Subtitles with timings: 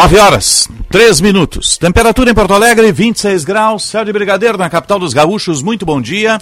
[0.00, 1.76] 9 horas, 3 minutos.
[1.76, 3.84] Temperatura em Porto Alegre, 26 graus.
[3.84, 5.60] Céu de Brigadeiro, na capital dos gaúchos.
[5.60, 6.40] Muito bom dia.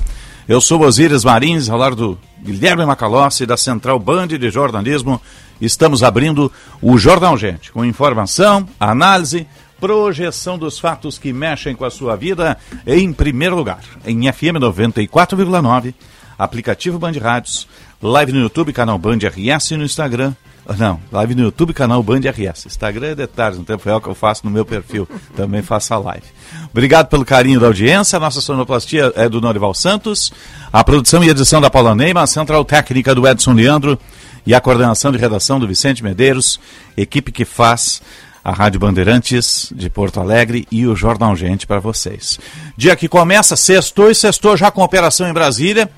[0.48, 5.20] Eu sou Osíris Marins, ao lado do Guilherme Macalossi, da Central Band de Jornalismo.
[5.60, 9.44] Estamos abrindo o Jornal Gente, com informação, análise,
[9.80, 12.56] projeção dos fatos que mexem com a sua vida,
[12.86, 15.94] em primeiro lugar, em FM 94,9,
[16.38, 17.66] aplicativo Band Rádios,
[18.00, 20.32] live no YouTube, canal Band RS no Instagram,
[20.76, 22.66] não, live no YouTube, canal Band RS.
[22.66, 25.08] Instagram é detalhes, no tempo real que eu faço no meu perfil.
[25.34, 26.26] Também faço a live.
[26.70, 28.16] Obrigado pelo carinho da audiência.
[28.16, 30.30] A nossa sonoplastia é do Norival Santos.
[30.72, 33.98] A produção e edição da Paula Neima, a central técnica do Edson Leandro
[34.46, 36.60] e a coordenação de redação do Vicente Medeiros,
[36.96, 38.02] equipe que faz
[38.44, 42.38] a Rádio Bandeirantes de Porto Alegre e o Jornal Gente para vocês.
[42.76, 45.90] Dia que começa, sextou e sextou já com operação em Brasília,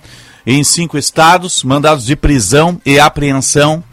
[0.47, 3.85] em cinco estados, mandados de prisão e apreensão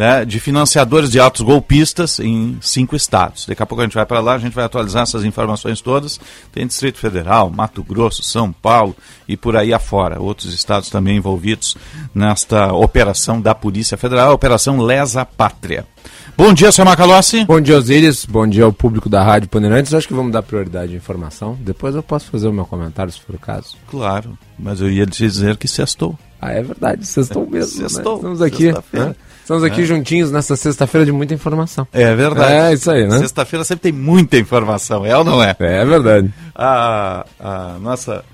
[0.00, 3.44] né, de financiadores de atos golpistas em cinco estados.
[3.44, 6.18] Daqui a pouco a gente vai para lá, a gente vai atualizar essas informações todas.
[6.50, 8.96] Tem Distrito Federal, Mato Grosso, São Paulo
[9.28, 10.18] e por aí afora.
[10.18, 11.76] Outros estados também envolvidos
[12.14, 15.86] nesta operação da Polícia Federal, a Operação Lesa Pátria.
[16.34, 17.44] Bom dia, senhor Macalossi.
[17.44, 18.24] Bom dia, Osíris.
[18.24, 19.92] Bom dia ao público da Rádio Bandeirantes.
[19.92, 21.58] Acho que vamos dar prioridade à informação.
[21.60, 23.76] Depois eu posso fazer o meu comentário, se for o caso.
[23.90, 26.18] Claro, mas eu ia te dizer que sextou.
[26.40, 27.86] Ah, é verdade, sextou mesmo.
[27.86, 28.12] Sextou.
[28.12, 28.16] Né?
[28.16, 28.72] Estamos aqui.
[28.94, 29.14] Né?
[29.50, 29.84] Estamos aqui é.
[29.84, 31.84] juntinhos nessa sexta-feira de muita informação.
[31.92, 32.52] É verdade.
[32.52, 33.18] É isso aí, né?
[33.18, 35.56] Sexta-feira sempre tem muita informação, é ou não é?
[35.58, 36.32] É verdade.
[36.54, 38.24] A, a nossa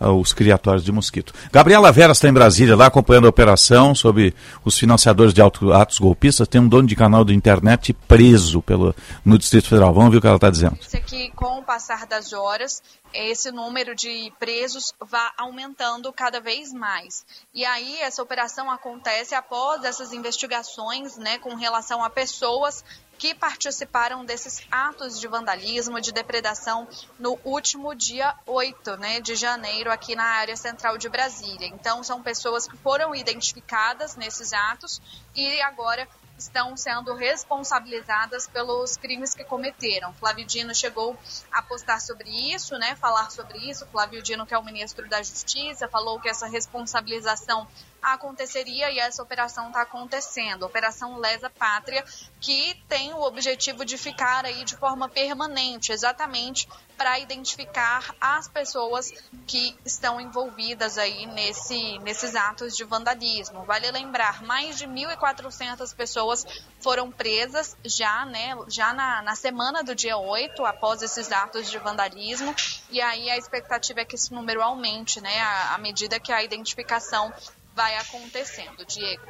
[0.00, 1.32] os criatórios de mosquito.
[1.52, 6.48] Gabriela Vera está em Brasília, lá acompanhando a operação sobre os financiadores de atos golpistas.
[6.48, 8.94] Tem um dono de canal de internet preso pelo,
[9.24, 9.92] no Distrito Federal.
[9.92, 10.78] Vamos ver o que ela está dizendo.
[11.06, 12.82] Que com o passar das horas,
[13.12, 17.24] esse número de presos vai aumentando cada vez mais.
[17.52, 22.84] E aí essa operação acontece após essas investigações, né, com relação a pessoas
[23.20, 26.88] que participaram desses atos de vandalismo, de depredação
[27.18, 31.66] no último dia 8 né, de janeiro aqui na área central de Brasília.
[31.66, 35.02] Então, são pessoas que foram identificadas nesses atos
[35.36, 36.08] e agora
[36.38, 40.14] estão sendo responsabilizadas pelos crimes que cometeram.
[40.14, 41.14] Flávio Dino chegou
[41.52, 43.86] a postar sobre isso, né, falar sobre isso.
[43.88, 47.68] Flávio Dino, que é o ministro da Justiça, falou que essa responsabilização
[48.02, 50.64] aconteceria e essa operação está acontecendo.
[50.64, 52.04] Operação Lesa Pátria,
[52.40, 56.68] que tem o objetivo de ficar aí de forma permanente, exatamente
[57.00, 59.10] para identificar as pessoas
[59.46, 63.64] que estão envolvidas aí nesse, nesses atos de vandalismo.
[63.64, 66.44] Vale lembrar, mais de 1.400 pessoas
[66.78, 71.78] foram presas já, né, já na, na semana do dia 8, após esses atos de
[71.78, 72.54] vandalismo,
[72.90, 76.42] e aí a expectativa é que esse número aumente, né, à, à medida que a
[76.42, 77.32] identificação
[77.80, 79.22] vai acontecendo, Diego.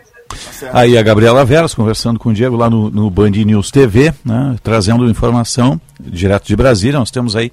[0.73, 4.57] Aí a Gabriela Veras conversando com o Diego lá no, no Band News TV, né,
[4.61, 6.99] trazendo informação direto de Brasília.
[6.99, 7.53] Nós temos aí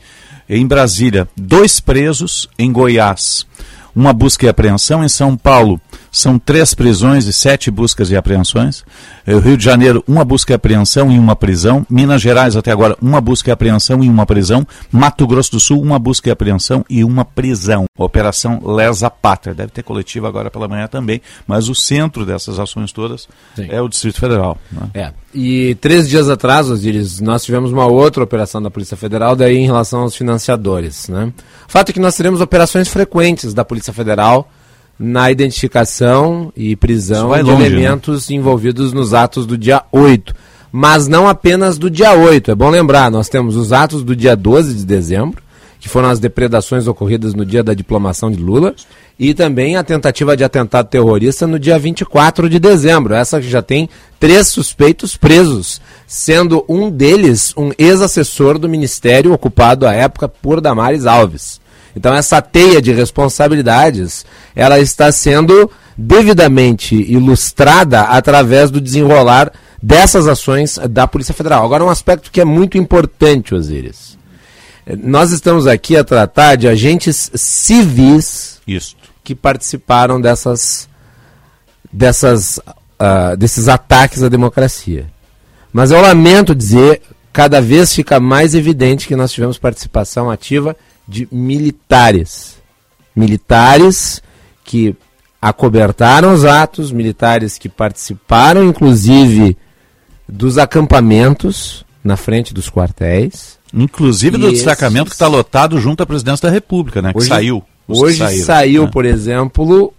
[0.49, 3.45] em Brasília dois presos em Goiás
[3.95, 5.03] uma busca e apreensão.
[5.03, 5.79] Em São Paulo,
[6.17, 8.83] são três prisões e sete buscas e apreensões.
[9.25, 11.85] No Rio de Janeiro, uma busca e apreensão e uma prisão.
[11.89, 14.65] Minas Gerais, até agora, uma busca e apreensão e uma prisão.
[14.91, 17.85] Mato Grosso do Sul, uma busca e apreensão e uma prisão.
[17.97, 19.53] Operação Lesa Pátria.
[19.53, 23.67] Deve ter coletiva agora pela manhã também, mas o centro dessas ações todas Sim.
[23.69, 24.57] é o Distrito Federal.
[24.71, 24.89] Né?
[24.93, 25.13] É.
[25.33, 29.65] E três dias atrás, Osiris, nós tivemos uma outra operação da Polícia Federal, daí em
[29.65, 31.09] relação aos financiadores.
[31.09, 31.31] Né?
[31.67, 34.49] O fato é que nós teremos operações frequentes da Polícia Federal
[34.99, 37.65] na identificação e prisão de longe, né?
[37.67, 38.35] elementos né?
[38.35, 40.33] envolvidos nos atos do dia 8.
[40.71, 42.51] Mas não apenas do dia 8.
[42.51, 45.41] É bom lembrar, nós temos os atos do dia 12 de dezembro,
[45.79, 48.75] que foram as depredações ocorridas no dia da diplomação de Lula,
[49.19, 53.13] e também a tentativa de atentado terrorista no dia 24 de dezembro.
[53.13, 53.89] Essa que já tem
[54.19, 61.05] três suspeitos presos, sendo um deles um ex-assessor do ministério ocupado à época por Damares
[61.05, 61.59] Alves.
[61.97, 64.23] Então essa teia de responsabilidades,
[64.55, 69.51] ela está sendo devidamente ilustrada através do desenrolar
[69.81, 71.65] dessas ações da Polícia Federal.
[71.65, 74.15] Agora um aspecto que é muito importante, Osiris.
[75.03, 78.95] Nós estamos aqui a tratar de agentes civis Isso.
[79.23, 80.87] que participaram dessas,
[81.91, 85.07] dessas, uh, desses ataques à democracia.
[85.73, 87.01] Mas eu lamento dizer,
[87.33, 90.75] cada vez fica mais evidente que nós tivemos participação ativa
[91.07, 92.57] de militares.
[93.15, 94.21] Militares
[94.63, 94.95] que
[95.41, 99.57] acobertaram os atos, militares que participaram, inclusive,
[100.27, 103.57] dos acampamentos na frente dos quartéis.
[103.73, 104.59] Inclusive do esses...
[104.59, 107.11] destacamento que está lotado junto à presidência da República, né?
[107.11, 107.63] Que hoje, saiu.
[107.87, 108.89] Hoje saiu, né?
[108.91, 109.93] por exemplo,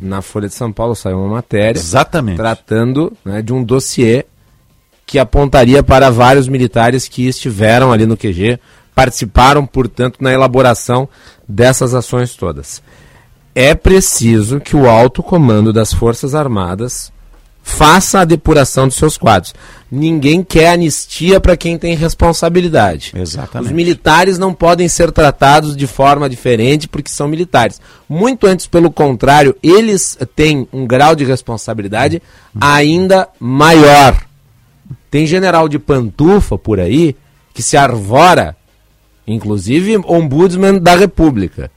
[0.00, 2.36] na Folha de São Paulo saiu uma matéria Exatamente.
[2.36, 4.24] tratando né, de um dossiê
[5.06, 8.58] que apontaria para vários militares que estiveram ali no QG
[8.94, 11.08] participaram, portanto, na elaboração
[11.48, 12.82] dessas ações todas.
[13.54, 17.12] É preciso que o alto comando das Forças Armadas
[17.64, 19.54] faça a depuração dos seus quadros.
[19.90, 23.12] Ninguém quer anistia para quem tem responsabilidade.
[23.16, 23.70] Exatamente.
[23.70, 27.80] Os militares não podem ser tratados de forma diferente porque são militares.
[28.08, 32.20] Muito antes, pelo contrário, eles têm um grau de responsabilidade
[32.60, 34.22] ainda maior.
[35.10, 37.16] Tem general de pantufa por aí
[37.54, 38.56] que se arvora
[39.26, 41.70] inclusive ombudsman da República,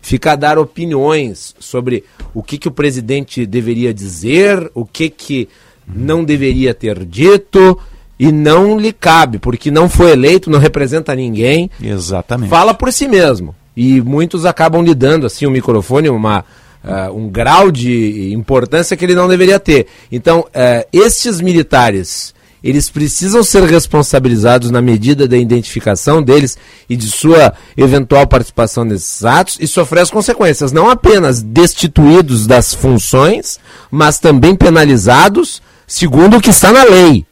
[0.00, 5.48] fica a dar opiniões sobre o que, que o presidente deveria dizer, o que, que
[5.86, 7.78] não deveria ter dito
[8.18, 11.70] e não lhe cabe, porque não foi eleito, não representa ninguém.
[11.80, 12.50] Exatamente.
[12.50, 13.54] Fala por si mesmo.
[13.76, 16.44] E muitos acabam lhe dando assim o um microfone, uma,
[16.84, 19.86] uh, um grau de importância que ele não deveria ter.
[20.10, 27.10] Então, uh, estes militares eles precisam ser responsabilizados na medida da identificação deles e de
[27.10, 33.58] sua eventual participação nesses atos e sofrer as consequências, não apenas destituídos das funções,
[33.90, 37.24] mas também penalizados segundo o que está na lei.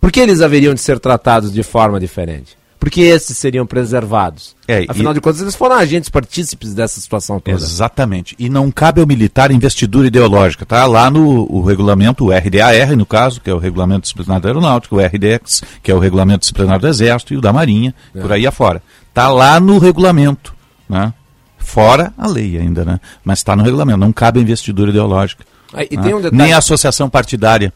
[0.00, 2.56] Por que eles haveriam de ser tratados de forma diferente?
[2.86, 4.54] Porque esses seriam preservados.
[4.68, 5.14] É, Afinal e...
[5.16, 7.56] de contas, eles foram agentes partícipes dessa situação toda.
[7.56, 8.36] Exatamente.
[8.38, 10.64] E não cabe ao militar investidura ideológica.
[10.64, 14.50] Tá lá no o regulamento, o RDAR, no caso, que é o Regulamento Disciplinar da
[14.50, 18.20] Aeronáutica, o RDX, que é o Regulamento Disciplinar do Exército, e o da Marinha, é.
[18.20, 18.80] por aí afora.
[19.08, 20.54] Está lá no regulamento.
[20.88, 21.12] Né?
[21.58, 23.00] Fora a lei ainda, né?
[23.24, 23.98] Mas está no regulamento.
[23.98, 25.44] Não cabe investidura ideológica.
[25.74, 26.14] Ah, né?
[26.14, 27.72] um Nem associação partidária.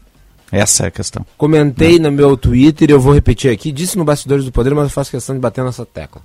[0.51, 1.25] Essa é a questão.
[1.37, 4.89] Comentei no meu Twitter, eu vou repetir aqui, disse no Bastidores do Poder, mas eu
[4.89, 6.21] faço questão de bater nessa tecla.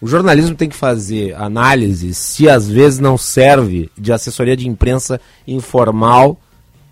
[0.00, 5.20] O jornalismo tem que fazer análise se às vezes não serve de assessoria de imprensa
[5.46, 6.38] informal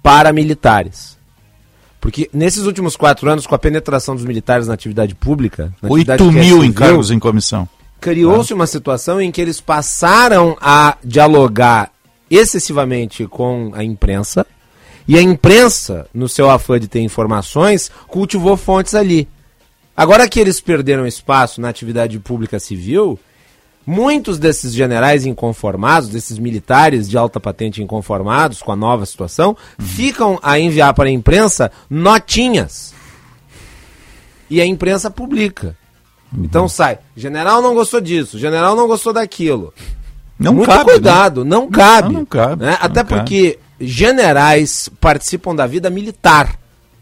[0.03, 1.17] para militares.
[2.01, 5.73] Porque nesses últimos quatro anos, com a penetração dos militares na atividade pública...
[5.81, 7.67] Na 8 atividade mil é encargos em comissão.
[7.99, 8.57] Criou-se ah.
[8.57, 11.91] uma situação em que eles passaram a dialogar
[12.31, 14.47] excessivamente com a imprensa
[15.07, 19.29] E a imprensa, no seu afã de ter informações, cultivou fontes ali.
[19.97, 23.19] Agora que eles perderam espaço na atividade pública civil,
[23.87, 30.39] muitos desses generais inconformados, desses militares de alta patente inconformados com a nova situação, ficam
[30.43, 32.95] a enviar para a imprensa notinhas.
[34.49, 35.77] E a imprensa publica.
[36.37, 39.73] Então sai, general não gostou disso, general não gostou daquilo.
[40.39, 40.93] Não Muito cabe, né?
[40.93, 42.13] cuidado, não cabe.
[42.13, 42.71] não cabe, né?
[42.73, 46.59] não Até porque generais participam da vida militar,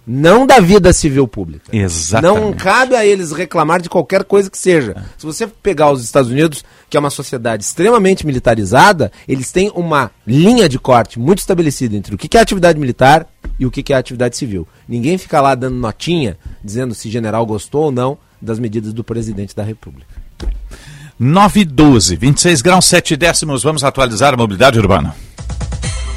[0.07, 1.75] não da vida civil pública.
[1.75, 2.41] Exatamente.
[2.41, 4.97] Não cabe a eles reclamar de qualquer coisa que seja.
[5.17, 10.11] Se você pegar os Estados Unidos, que é uma sociedade extremamente militarizada, eles têm uma
[10.27, 13.27] linha de corte muito estabelecida entre o que é atividade militar
[13.59, 14.67] e o que que é atividade civil.
[14.89, 19.55] Ninguém fica lá dando notinha, dizendo se general gostou ou não das medidas do presidente
[19.55, 20.23] da República.
[21.19, 23.63] 9 e 12, 26 graus 7 décimos.
[23.63, 25.15] Vamos atualizar a mobilidade urbana.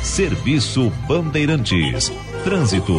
[0.05, 2.12] Serviço Bandeirantes.
[2.43, 2.93] Trânsito.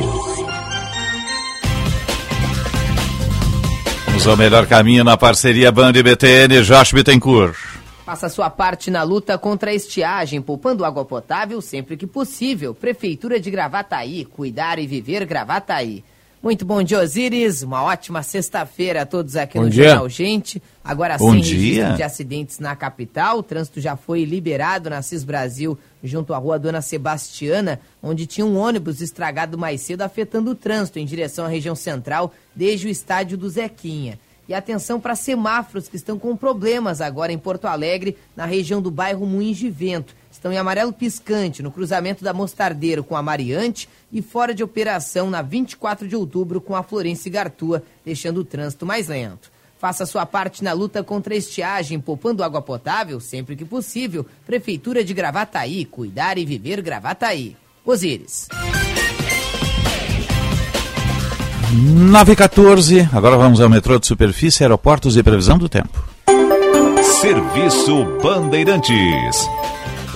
[4.07, 7.57] Vamos ao melhor caminho na parceria Band e BTN, Josh Bittencourt.
[8.05, 12.75] Faça sua parte na luta contra a estiagem, poupando água potável sempre que possível.
[12.75, 16.05] Prefeitura de Gravataí, cuidar e viver Gravataí.
[16.43, 17.63] Muito bom dia, Osíris.
[17.63, 19.89] Uma ótima sexta-feira a todos aqui Bom no dia.
[19.89, 20.63] Jornal Gente.
[20.85, 21.55] Agora Bom sem dia.
[21.59, 23.39] registro de acidentes na capital.
[23.39, 28.47] O trânsito já foi liberado na CIS Brasil, junto à rua Dona Sebastiana, onde tinha
[28.47, 32.91] um ônibus estragado mais cedo, afetando o trânsito em direção à região central, desde o
[32.91, 34.19] estádio do Zequinha.
[34.49, 38.93] E atenção para semáforos que estão com problemas agora em Porto Alegre, na região do
[38.93, 40.15] bairro Moinhos de Vento.
[40.31, 45.29] Estão em amarelo piscante, no cruzamento da Mostardeiro com a Mariante e fora de operação
[45.29, 49.51] na 24 de outubro com a Florence Gartua, deixando o trânsito mais lento.
[49.79, 54.25] Faça sua parte na luta contra a estiagem, poupando água potável sempre que possível.
[54.47, 57.57] Prefeitura de Gravataí, cuidar e viver Gravataí.
[57.85, 58.49] Osíris.
[61.73, 66.05] 9 e 14, agora vamos ao metrô de superfície, aeroportos e previsão do tempo.
[67.21, 69.37] Serviço Bandeirantes.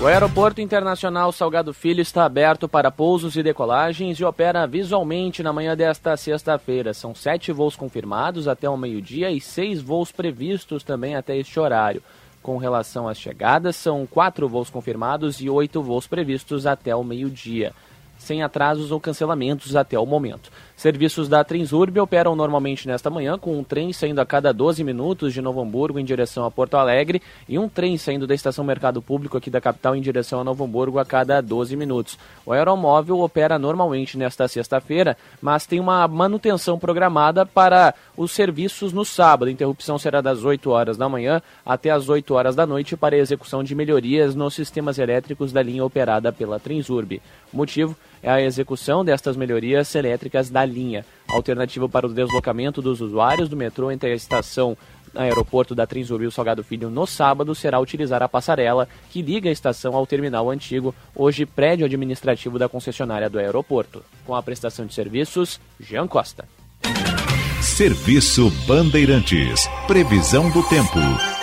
[0.01, 5.53] O Aeroporto Internacional Salgado Filho está aberto para pousos e decolagens e opera visualmente na
[5.53, 6.95] manhã desta sexta-feira.
[6.95, 12.03] São sete voos confirmados até o meio-dia e seis voos previstos também até este horário.
[12.43, 17.75] Com relação às chegadas, são quatro voos confirmados e oito voos previstos até o meio-dia,
[18.19, 20.51] sem atrasos ou cancelamentos até o momento.
[20.81, 25.35] Serviços da Transurb operam normalmente nesta manhã, com um trem saindo a cada 12 minutos
[25.35, 29.03] de Novo Hamburgo em direção a Porto Alegre e um trem saindo da Estação Mercado
[29.03, 32.19] Público aqui da capital em direção a Novo Hamburgo a cada 12 minutos.
[32.47, 39.05] O aeromóvel opera normalmente nesta sexta-feira, mas tem uma manutenção programada para os serviços no
[39.05, 39.49] sábado.
[39.49, 43.15] A interrupção será das 8 horas da manhã até as 8 horas da noite para
[43.15, 47.21] a execução de melhorias nos sistemas elétricos da linha operada pela Transurb.
[47.53, 53.01] O motivo é a execução destas melhorias elétricas da linha, alternativa para o deslocamento dos
[53.01, 54.77] usuários do metrô entre a estação
[55.15, 59.49] aeroporto da Transurb e o Salgado Filho no sábado será utilizar a passarela que liga
[59.49, 64.05] a estação ao terminal antigo, hoje prédio administrativo da concessionária do aeroporto.
[64.25, 66.49] Com a prestação de serviços, Jean Costa.
[67.61, 69.69] Serviço Bandeirantes.
[69.87, 71.40] Previsão do tempo.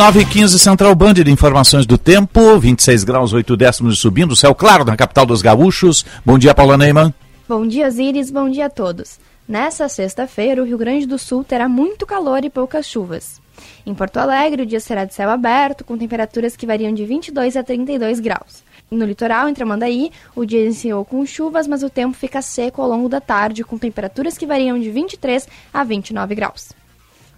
[0.00, 4.54] Nove e 15 Central Band de informações do tempo, 26 graus 8 décimos subindo, céu
[4.54, 6.06] claro na capital dos gaúchos.
[6.24, 7.12] Bom dia, Paula Neyman.
[7.46, 8.30] Bom dia, Osíris.
[8.30, 9.20] Bom dia a todos.
[9.46, 13.42] Nessa sexta-feira, o Rio Grande do Sul terá muito calor e poucas chuvas.
[13.84, 17.54] Em Porto Alegre, o dia será de céu aberto, com temperaturas que variam de 22
[17.58, 18.64] a 32 graus.
[18.90, 22.88] No litoral, em Tramandaí, o dia iniciou com chuvas, mas o tempo fica seco ao
[22.88, 26.79] longo da tarde, com temperaturas que variam de 23 a 29 graus.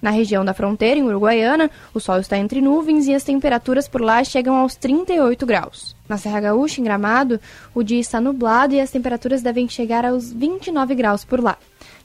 [0.03, 4.01] Na região da fronteira, em Uruguaiana, o sol está entre nuvens e as temperaturas por
[4.01, 5.95] lá chegam aos 38 graus.
[6.09, 7.41] Na Serra Gaúcha, em Gramado,
[7.73, 11.57] o dia está nublado e as temperaturas devem chegar aos 29 graus por lá.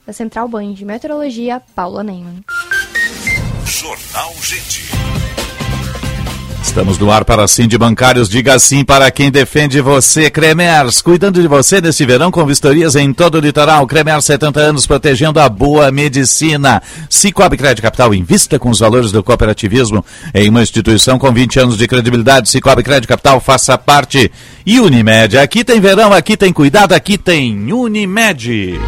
[0.06, 2.44] Da Central Band de Meteorologia, Paula Neyman.
[3.66, 5.17] Jornal Gente.
[6.62, 8.28] Estamos no ar para Sim de Bancários.
[8.28, 10.30] Diga sim para quem defende você.
[10.30, 13.86] Cremers, cuidando de você neste verão com vistorias em todo o litoral.
[13.86, 16.82] Cremers, 70 anos, protegendo a boa medicina.
[17.08, 21.78] Cicobi Crédito Capital, invista com os valores do cooperativismo em uma instituição com 20 anos
[21.78, 22.48] de credibilidade.
[22.48, 24.30] Cicobi Crédito Capital, faça parte.
[24.66, 28.78] E Unimed, aqui tem verão, aqui tem cuidado, aqui tem Unimed.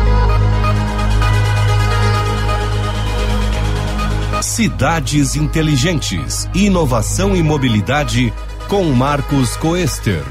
[4.60, 6.46] Cidades Inteligentes.
[6.54, 8.30] Inovação e mobilidade
[8.68, 10.22] com Marcos Coester.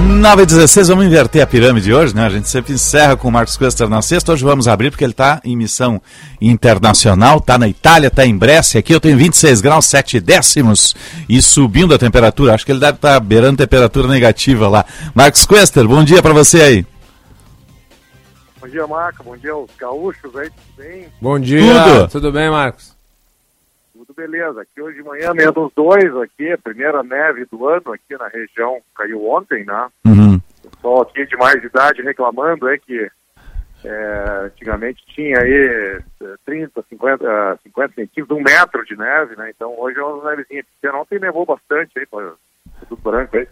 [0.00, 2.26] 9 e 16, vamos inverter a pirâmide hoje, né?
[2.26, 4.32] A gente sempre encerra com o Marcos Quester na sexta.
[4.32, 6.02] Hoje vamos abrir porque ele está em missão
[6.40, 8.80] internacional, está na Itália, está em Brescia.
[8.80, 10.92] Aqui eu tenho 26 graus, 7 décimos
[11.28, 12.54] e subindo a temperatura.
[12.54, 14.84] Acho que ele deve estar tá beirando temperatura negativa lá.
[15.14, 16.86] Marcos Quester, bom dia para você aí.
[18.60, 19.22] Bom dia, Marco.
[19.22, 21.06] Bom dia aos gaúchos aí, tudo bem?
[21.22, 22.08] Bom dia, Tudo.
[22.08, 22.93] tudo bem, Marcos?
[24.16, 24.62] Beleza.
[24.62, 28.78] Aqui hoje de manhã, menos dois aqui, a primeira neve do ano aqui na região,
[28.96, 29.88] caiu ontem, né?
[30.06, 30.40] Uhum.
[30.64, 33.08] O pessoal aqui de mais idade reclamando é que
[33.84, 35.52] é, antigamente tinha aí
[36.22, 39.50] é, 30, 50, ah, 50 centímetros, um metro de neve, né?
[39.54, 40.98] Então hoje é uma nevezinha pequena.
[41.02, 42.06] Ontem nevou bastante aí,
[42.88, 43.46] tudo branco aí,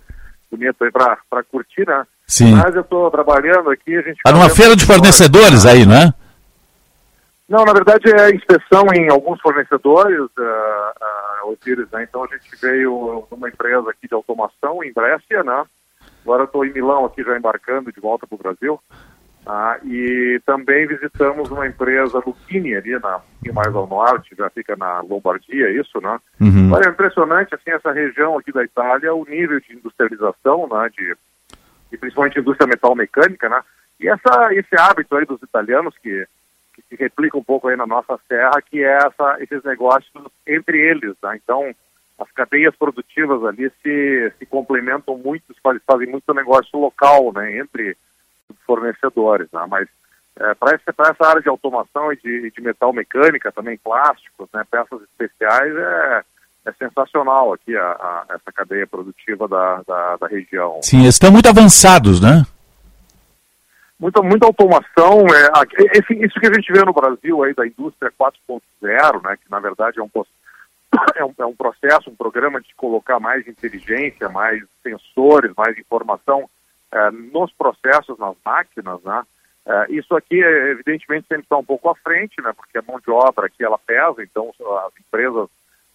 [0.50, 2.04] bonito aí pra, pra curtir, né?
[2.26, 2.54] Sim.
[2.54, 4.16] Mas eu tô trabalhando aqui, a gente...
[4.18, 6.12] Está numa fazendo- feira de fornecedores aí, não é?
[7.52, 12.04] Não, na verdade é inspeção em alguns fornecedores, uh, Osiris, né?
[12.04, 15.62] Então a gente veio numa empresa aqui de automação em Brescia, né?
[16.24, 18.80] Agora estou em Milão aqui já embarcando de volta para o Brasil.
[19.44, 24.74] Ah, e também visitamos uma empresa Lucchini ali, na, um mais ao norte, já fica
[24.74, 26.18] na Lombardia, isso, né?
[26.40, 26.72] Uhum.
[26.72, 31.14] Olha, é impressionante, assim, essa região aqui da Itália, o nível de industrialização, né, de,
[31.92, 33.60] e principalmente indústria metal mecânica, né?
[34.00, 36.26] E essa, esse hábito aí dos italianos que,
[36.74, 40.10] que se replica um pouco aí na nossa serra, que é essa, esses negócios
[40.46, 41.38] entre eles, né?
[41.42, 41.74] Então,
[42.18, 47.96] as cadeias produtivas ali se, se complementam muito, faz- fazem muito negócio local, né, entre
[48.66, 49.64] fornecedores, né?
[49.68, 49.88] Mas
[50.58, 55.76] para essa, área de automação e de, de metal mecânica, também plásticos, né, peças especiais,
[55.76, 56.22] é,
[56.66, 60.80] é sensacional aqui a, a- essa cadeia produtiva da, da, da região.
[60.82, 62.44] Sim, estão muito avançados, né?
[64.02, 65.24] Muita, muita automação.
[65.28, 69.36] É, aqui- esse, isso que a gente vê no Brasil aí da indústria 4.0, né,
[69.36, 70.10] que na verdade é um,
[71.14, 76.50] é, um, é um processo, um programa de colocar mais inteligência, mais sensores, mais informação
[76.90, 79.22] é, nos processos, nas máquinas, né?
[79.64, 82.52] É, isso aqui, é, evidentemente, sempre está um pouco à frente, né?
[82.52, 84.52] Porque a mão de obra aqui ela pesa, então
[84.84, 85.48] as empresas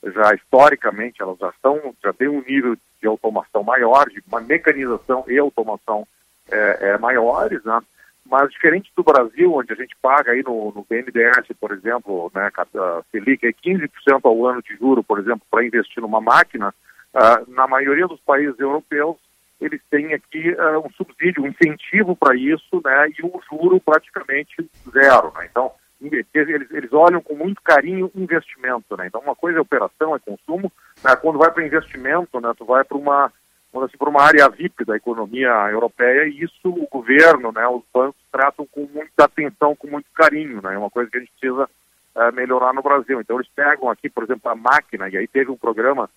[0.04, 5.26] já historicamente elas já estão, já têm um nível de automação maior, de uma mecanização
[5.28, 6.08] e automação
[6.50, 7.82] é, é, maiores, né?
[8.30, 12.50] Mas diferente do Brasil, onde a gente paga aí no, no BNDES, por exemplo, né,
[12.58, 13.90] ah, Selic é 15%
[14.24, 16.74] ao ano de juro, por exemplo, para investir numa máquina,
[17.14, 19.18] ah, na maioria dos países europeus,
[19.62, 24.70] eles têm aqui ah, um subsídio, um incentivo para isso, né, e um juro praticamente
[24.92, 25.48] zero, né?
[25.50, 29.08] Então, eles, eles olham com muito carinho investimento, né?
[29.08, 30.72] Então, uma coisa é operação, é consumo,
[31.04, 31.16] né?
[31.16, 33.32] quando vai para investimento, né, tu vai para uma
[33.72, 37.84] vamos assim, para uma área VIP da economia europeia e isso o governo, né, os
[37.94, 41.32] bancos tratam com muita atenção, com muito carinho, né, é uma coisa que a gente
[41.40, 41.70] precisa
[42.16, 43.22] eh, melhorar no Brasil.
[43.22, 46.10] Então eles pegam aqui, por exemplo, a máquina, e aí teve um programa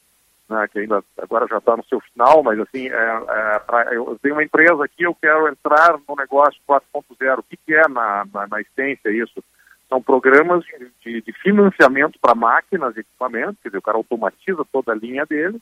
[0.50, 4.18] né, que ainda agora já está no seu final, mas assim, é, é, pra, eu
[4.20, 7.38] tenho uma empresa aqui, eu quero entrar no negócio 4.0.
[7.38, 9.42] O que, que é na, na, na essência isso?
[9.88, 14.64] São programas de, de, de financiamento para máquinas e equipamentos, quer dizer, o cara automatiza
[14.72, 15.60] toda a linha dele,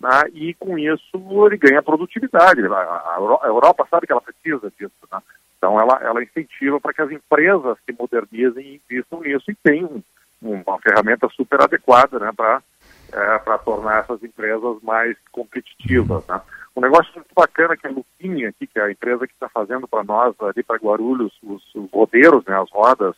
[0.00, 2.64] né, e com isso ele ganha produtividade.
[2.66, 5.18] A, a Euro- a Europa sabe que ela precisa disso, né?
[5.58, 9.84] então ela, ela incentiva para que as empresas se modernizem e investam nisso e tem
[9.84, 10.02] um-
[10.42, 12.62] uma ferramenta super adequada né, para
[13.44, 16.24] para tornar essas empresas mais competitivas.
[16.28, 16.40] Né?
[16.76, 19.48] Um negócio muito bacana que é a Lupinha aqui, que é a empresa que está
[19.48, 23.16] fazendo para nós ali para Guarulhos os, os rodeiros, né, as rodas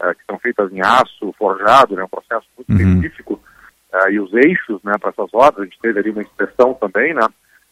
[0.00, 3.40] eh, que são feitas em aço forjado, né, um processo muito específico
[3.92, 7.14] eh, e os eixos né, para essas rodas, a gente teve ali uma inspeção também,
[7.14, 7.26] né?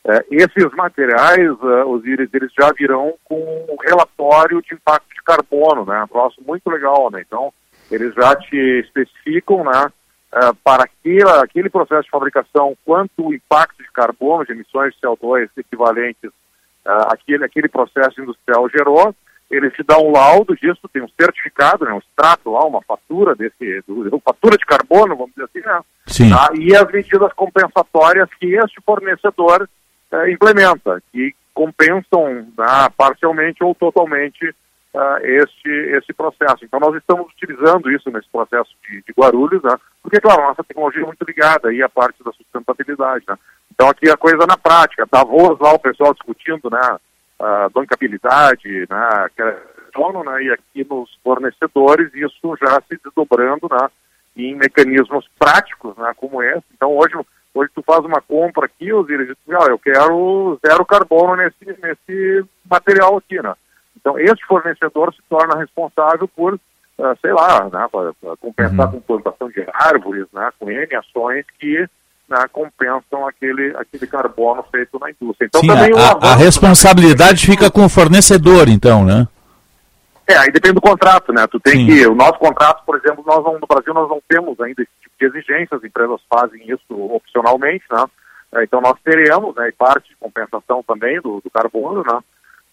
[0.05, 5.23] Eh, esses materiais, uh, os íris, eles já virão com um relatório de impacto de
[5.23, 6.03] carbono, né?
[6.05, 7.23] Um troço muito legal, né?
[7.27, 7.53] Então,
[7.91, 9.93] eles já te especificam, né?
[10.33, 15.01] eh, para aquele, aquele processo de fabricação, quanto o impacto de carbono, de emissões de
[15.01, 16.31] CO2 equivalentes
[16.85, 19.15] ah, aquele, aquele processo industrial gerou,
[19.51, 23.35] ele te dá um laudo disso, tem um certificado, né, um extrato lá, uma fatura
[23.35, 25.81] desse, do, do- fatura de carbono, vamos dizer assim, né?
[26.07, 26.31] Sim.
[26.31, 26.51] Tá?
[26.55, 29.69] E as medidas compensatórias que este fornecedor
[30.13, 34.55] eh, implementa, que compensam né, parcialmente ou totalmente
[34.95, 36.65] ah, este, este processo.
[36.65, 39.77] Então nós estamos utilizando isso nesse processo de, de Guarulhos, né?
[40.03, 43.25] porque, claro, a nossa tecnologia é muito ligada aí à parte da sustentabilidade.
[43.29, 43.37] Né?
[43.73, 46.97] Então aqui a coisa na prática, Davos lá o pessoal discutindo, né,
[47.41, 49.63] a bancabilidade, né, que é
[49.95, 53.89] sono, né, e aqui nos fornecedores isso já se desdobrando, né,
[54.37, 56.63] em mecanismos práticos, né, como esse.
[56.75, 57.15] Então hoje,
[57.55, 62.45] hoje tu faz uma compra aqui, os dizem, ah, eu quero zero carbono nesse, nesse
[62.71, 63.55] material aqui, né.
[63.97, 66.59] Então este fornecedor se torna responsável por,
[67.01, 71.45] ah, sei lá, né, pra- pra compensar com plantação de árvores, né, com N ações
[71.59, 71.89] que
[72.31, 75.47] né, compensam aquele, aquele carbono feito na indústria.
[75.49, 79.27] Então Sim, também a, a responsabilidade fica com o fornecedor, então, né?
[80.29, 81.45] É, aí depende do contrato, né?
[81.49, 81.87] Tu tem Sim.
[81.87, 84.93] que, o nosso contrato, por exemplo, nós não- no Brasil nós não temos ainda esse
[85.03, 88.05] tipo de exigência, as empresas fazem isso opcionalmente, né?
[88.55, 92.21] É, Então nós teremos, né, e parte de compensação também do, do carbono, né?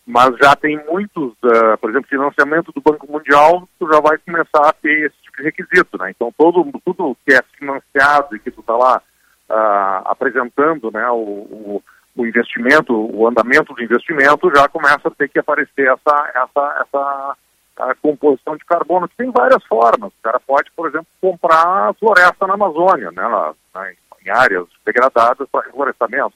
[0.05, 4.69] Mas já tem muitos, eh, por exemplo, financiamento do Banco Mundial, tu já vai começar
[4.69, 6.11] a ter esse tipo de requisito, né?
[6.11, 9.01] Então todo, tudo que é financiado e que tu está lá
[9.49, 11.83] ah, apresentando, né, o, o,
[12.15, 17.37] o investimento, o andamento do investimento, já começa a ter que aparecer essa, essa, essa
[17.77, 20.11] a composição de carbono, que tem várias formas.
[20.11, 25.47] O cara pode, por exemplo, comprar floresta na Amazônia, né, lá, né, em áreas degradadas
[25.51, 26.33] para reflorestamento.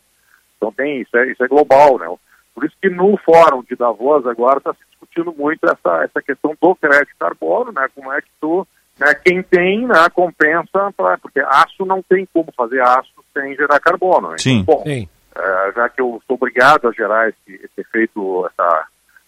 [0.57, 2.07] Então tem isso, é, isso é global, né?
[2.53, 6.55] Por isso que no fórum de Davos agora está se discutindo muito essa, essa questão
[6.61, 7.87] do crédito de carbono, né?
[7.95, 8.67] Como é que tu,
[8.99, 13.79] né, quem tem, né, compensa, pra, porque aço não tem como fazer aço sem gerar
[13.79, 14.31] carbono.
[14.31, 14.37] né?
[14.37, 14.63] Sim.
[14.63, 15.07] Bom, Sim.
[15.35, 18.85] eh, já que eu sou obrigado a gerar esse, esse efeito, essa,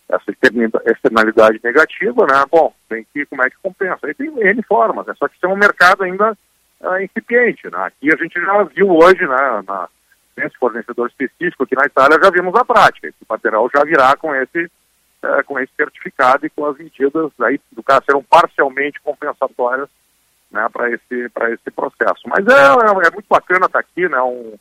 [0.09, 2.43] essa externa- externalidade negativa, né?
[2.51, 3.99] Bom, tem que, como é que compensa?
[4.05, 5.13] Aí tem N formas, né?
[5.17, 6.37] Só que isso é um mercado ainda
[6.81, 7.77] ah, incipiente, né?
[7.85, 9.87] Aqui a gente já viu hoje, né, na,
[10.37, 14.35] nesse fornecedor específico, aqui na Itália já vimos a prática, esse material já virá com
[14.35, 14.69] esse,
[15.23, 19.89] eh, com esse certificado e com as medidas aí, do caso, serão parcialmente compensatórias
[20.51, 22.21] né, para esse, para esse processo.
[22.27, 24.53] Mas é, é, é muito bacana estar aqui, né, um,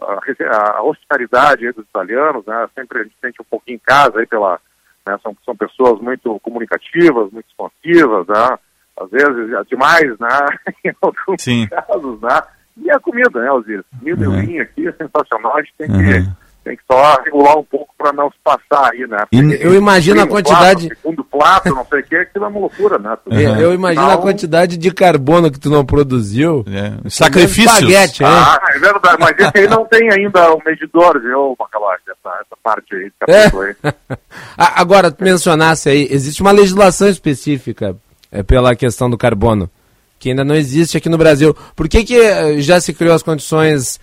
[0.00, 4.26] a, a hospitalidade dos italianos, né, sempre a gente sente um pouquinho em casa aí
[4.26, 4.60] pela,
[5.06, 8.58] né, são, são pessoas muito comunicativas, muito responsivas, né,
[9.00, 10.38] às vezes é demais, né,
[10.84, 11.66] em alguns Sim.
[11.68, 12.42] casos, né,
[12.76, 14.40] e a comida, né, Osiris, comida e Uhum.
[14.46, 16.32] vinho aqui é sensacional, a gente tem que, Uhum.
[16.68, 19.24] Tem que só regular um pouco para não se passar aí, né.
[19.32, 22.48] E Porque eu imagino a quantidade- Prato, segundo prato, não sei o que, aquilo é
[22.48, 23.16] uma loucura, né.
[23.24, 26.64] Tu- Eu, eu imagino a Então, quantidade de carbono que tu não produziu.
[26.68, 27.72] É, Sacrifícios.
[27.74, 28.28] Espaguete, hein?
[28.30, 32.56] Ah, é verdade, mas esse aí não tem ainda o medidor, viu, Macalossi, essa, essa
[32.62, 33.46] parte aí, esse É.
[33.46, 33.94] aí.
[34.58, 37.96] A- Agora, tu mencionasse aí, existe uma legislação específica
[38.30, 39.70] é, pela questão do carbono,
[40.18, 41.54] que ainda não existe aqui no Brasil.
[41.76, 44.00] Por que, que eh, já se criou as condições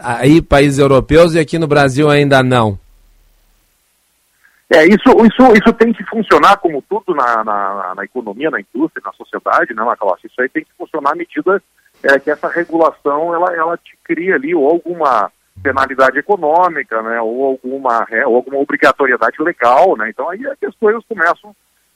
[0.00, 2.78] aí, países europeus, e aqui no Brasil ainda não?
[4.68, 9.02] É, isso, isso, isso tem que funcionar como tudo na, na, na economia, na indústria,
[9.04, 10.26] na sociedade, né, Macalossi?
[10.26, 11.62] Isso aí tem que funcionar à medida
[12.02, 15.30] é, que essa regulação, ela, ela te cria ali ou alguma
[15.62, 20.74] penalidade econômica, né, ou alguma, re- ou alguma obrigatoriedade legal, né, então aí é as
[20.74, 21.54] coisas começam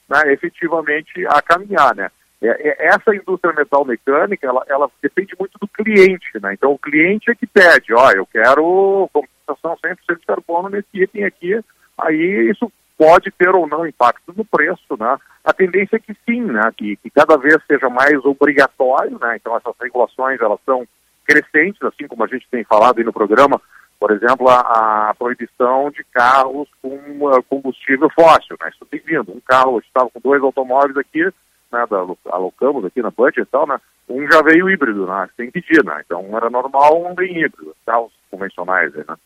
[0.08, 2.08] né, efetivamente a caminhar, né.
[2.42, 6.78] É, é, essa indústria metal mecânica, ela, ela depende muito do cliente, né, então o
[6.78, 11.60] cliente é que pede, ó, eu quero compensação 100% de carbono nesse item aqui,
[11.98, 15.16] aí isso pode ter ou não impacto no preço, né?
[15.42, 16.70] A tendência é que sim, né?
[16.76, 19.36] Que, que cada vez seja mais obrigatório, né?
[19.36, 20.86] Então essas regulações elas são
[21.24, 23.58] crescentes, assim como a gente tem falado aí no programa,
[23.98, 28.68] por exemplo, a, a proibição de carros com ah, combustível fóssil, né?
[28.70, 29.32] Isso tem vindo.
[29.32, 31.26] Um carro, a gente estava com dois automóveis aqui,
[31.72, 31.84] né?
[31.88, 33.80] Da, alocamos aqui na budget e tal, né?
[34.08, 35.28] Um já veio híbrido, né?
[35.36, 36.02] Sem pedir, né?
[36.04, 39.16] Então um era normal, um vem híbrido, carros convencionais, aí, né?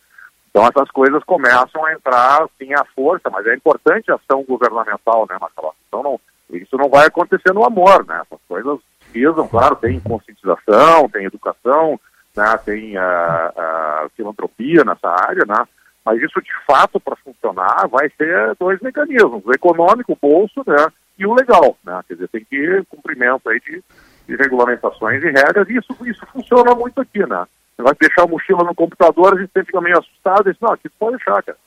[0.50, 5.26] Então essas coisas começam a entrar assim à força, mas é importante a ação governamental,
[5.28, 5.74] né, Marcelo?
[5.88, 8.22] Então não, isso não vai acontecer no amor, né?
[8.22, 8.78] Essas coisas
[9.12, 11.98] visam, claro, tem conscientização, tem educação,
[12.37, 12.57] né?
[12.64, 15.64] tem ah, ah, filantropia nessa área, né?
[16.04, 20.87] Mas isso de fato para funcionar vai ser dois mecanismos, o econômico, o bolso, né?
[21.18, 22.00] E o legal, né?
[22.09, 23.83] Quer dizer, tem que ir cumprimento aí de,
[24.27, 27.44] de regulamentações e regras, e isso, isso funciona muito aqui, né?
[27.77, 30.72] Você vai deixar a mochila no computador, a gente fica meio assustado e diz, não,
[30.72, 31.59] aqui pode deixar, cara.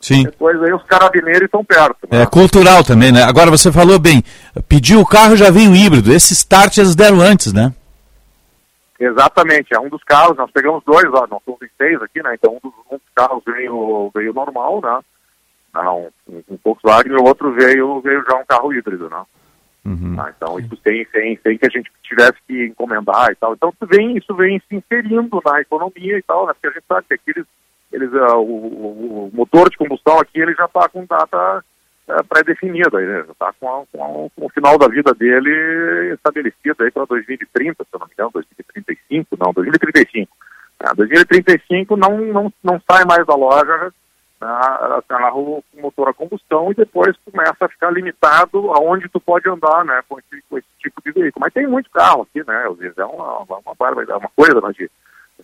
[0.00, 0.24] Sim.
[0.24, 2.06] Depois aí os carabineiros estão perto.
[2.10, 2.22] Né?
[2.22, 3.22] É cultural também, né?
[3.22, 4.22] Agora você falou bem,
[4.68, 6.12] pediu o carro já vem o híbrido.
[6.12, 7.72] Esse start eles deram antes, né?
[9.00, 12.34] Exatamente, é um dos carros, nós pegamos dois, ó, nós somos em seis aqui, né?
[12.34, 15.00] Então um dos, um dos carros veio, veio normal, né?
[15.74, 19.22] Não, um, um Volkswagen e o outro veio, veio já um carro híbrido, né?
[19.84, 20.16] Uhum.
[20.18, 23.52] Ah, então isso tem, tem, tem que a gente tivesse que encomendar e tal.
[23.52, 26.52] Então isso vem, isso vem se inserindo na economia e tal, né?
[26.54, 27.46] Porque a gente sabe que aqui eles,
[27.92, 28.44] eles, ah, o,
[29.26, 31.62] o- motor de combustão aqui ele já está com data
[32.08, 33.24] eh, pré-definida, né?
[33.26, 37.88] já está com, com, com o final da vida dele estabelecido aí para 2030, se
[37.92, 40.36] eu não me engano, 2035, não, 2035.
[40.80, 43.92] Ah, 2035 não, não, não sai mais da loja
[44.44, 49.48] né, carro com motor a combustão e depois começa a ficar limitado aonde tu pode
[49.48, 51.44] andar, né, com esse, com esse tipo de veículo.
[51.44, 54.72] Mas tem muito carro aqui, né, às vezes é uma, uma, uma, é coisa, né,
[54.72, 54.90] de,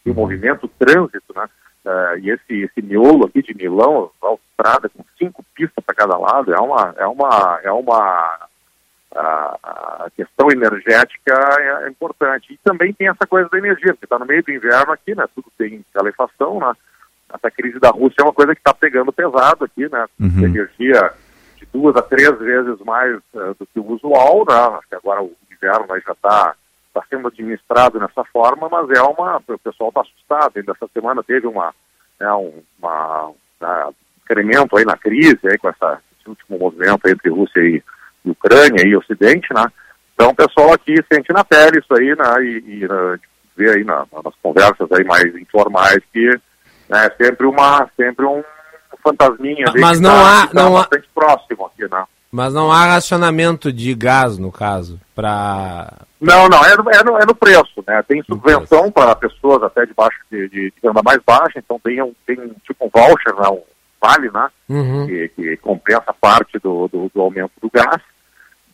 [0.05, 1.49] de movimento, trânsito, né,
[1.85, 6.53] eh, e esse, esse miolo aqui de Milão, autoestrada com cinco pistas para cada lado,
[6.53, 8.49] é uma, é uma, é uma,
[9.17, 12.53] a questão energética é, é, importante.
[12.53, 15.25] E também tem essa coisa da energia, porque está no meio do inverno aqui, né?
[15.35, 16.73] Tudo tem calefação, né?
[17.33, 20.07] Essa crise da Rússia é uma coisa que está pegando pesado aqui, né?
[20.19, 20.45] Uhum.
[20.45, 21.13] Energia
[21.57, 24.77] de duas a três vezes mais uh, do que o usual, né?
[24.79, 26.55] Acho que agora o inverno já está
[26.93, 29.37] tá sendo administrado nessa forma, mas é uma.
[29.49, 30.57] O pessoal está assustado.
[30.57, 31.73] Ainda essa semana teve uma,
[32.19, 33.35] né, um uma, um
[34.25, 37.83] incremento aí na crise, aí com essa, esse último movimento entre Rússia e
[38.25, 39.67] Ucrânia e Ocidente, né?
[40.15, 42.45] Então o pessoal aqui sente na pele isso aí, né?
[42.45, 43.19] E, e né,
[43.57, 46.31] vê aí na, nas conversas aí mais informais que
[46.91, 48.43] né, é sempre uma sempre um
[49.03, 51.21] fantasminha mas não tá, há tá não bastante há...
[51.21, 52.05] próximo aqui, né?
[52.33, 55.93] Mas não há racionamento de gás, no caso, para...
[56.21, 58.05] Não, não, é no, é, no, é no preço, né?
[58.07, 62.01] Tem subvenção para pessoas até de baixo, de, de, de renda mais baixa, então tem,
[62.01, 63.49] um, tem tipo um voucher, né?
[63.49, 63.61] um
[64.01, 64.49] vale, né?
[64.69, 65.07] Uhum.
[65.07, 68.01] Que, que, compensa parte do, do, do, aumento do gás.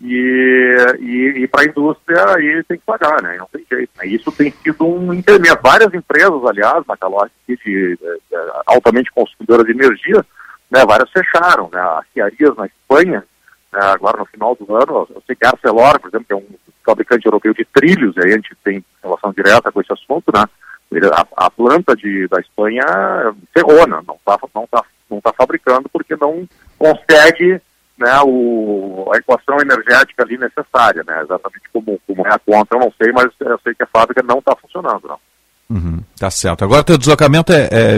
[0.00, 3.36] E, e, e para a indústria aí tem que pagar, né?
[3.38, 3.90] Não tem jeito.
[3.96, 4.06] Né?
[4.06, 5.58] Isso tem sido um intermédio.
[5.62, 7.98] Várias empresas, aliás, na Calói, de, de,
[8.66, 10.24] altamente consumidoras de energia,
[10.70, 10.84] né?
[10.84, 11.80] Várias fecharam, né?
[11.80, 13.24] As ciarias na Espanha,
[13.72, 13.80] né?
[13.80, 16.46] agora no final do ano, eu sei que a Arcelor, por exemplo, que é um
[16.84, 20.44] fabricante europeu de trilhos, e aí a gente tem relação direta com esse assunto, né?
[21.12, 22.84] A, a planta de, da Espanha
[23.52, 24.00] ferrou, né?
[24.06, 26.46] Não está não tá, não tá fabricando porque não
[26.78, 27.60] consegue
[27.98, 31.22] né, o, a equação energética ali necessária, né?
[31.22, 34.22] Exatamente como, como é a conta, eu não sei, mas eu sei que a fábrica
[34.22, 35.18] não está funcionando, não.
[35.68, 36.64] Uhum, tá certo.
[36.64, 37.96] Agora teu deslocamento é, é,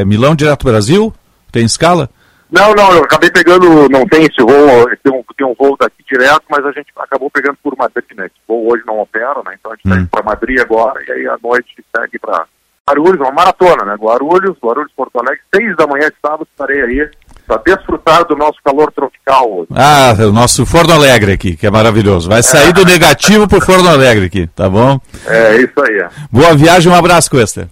[0.00, 1.12] é Milão direto Brasil?
[1.50, 2.08] Tem escala?
[2.50, 6.02] Não, não, eu acabei pegando, não tem esse voo, tem um, tem um voo daqui
[6.08, 8.26] direto, mas a gente acabou pegando por Madrid, né?
[8.26, 9.54] Esse voo hoje não opera, né?
[9.58, 9.94] Então a gente hum.
[9.94, 12.46] segue para Madrid agora e aí à noite segue para
[12.88, 13.94] Guarulhos, uma maratona, né?
[13.94, 17.10] Guarulhos, Guarulhos, Porto Alegre, seis da manhã de sábado estarei aí
[17.50, 19.68] para desfrutar do nosso calor tropical hoje.
[19.74, 22.28] Ah, o nosso Forno Alegre aqui, que é maravilhoso.
[22.28, 22.72] Vai sair é.
[22.72, 25.00] do negativo para o Forno Alegre aqui, tá bom?
[25.26, 26.08] É, isso aí.
[26.30, 27.68] Boa viagem, um abraço, Cuesta.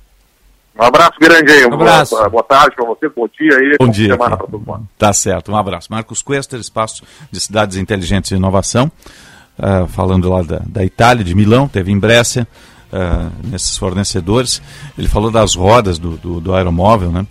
[0.76, 1.64] Um abraço grande aí.
[1.64, 2.16] Um abraço.
[2.16, 3.76] Boa, boa tarde para você, bom dia aí.
[3.78, 4.12] Bom dia.
[4.12, 4.88] Semana todo mundo.
[4.98, 5.88] Tá certo, um abraço.
[5.90, 8.90] Marcos Quester, Espaço de Cidades Inteligentes e Inovação,
[9.58, 12.48] uh, falando lá da, da Itália, de Milão, teve em Brescia,
[12.92, 14.60] uh, nesses fornecedores.
[14.98, 17.24] Ele falou das rodas do, do, do aeromóvel, né?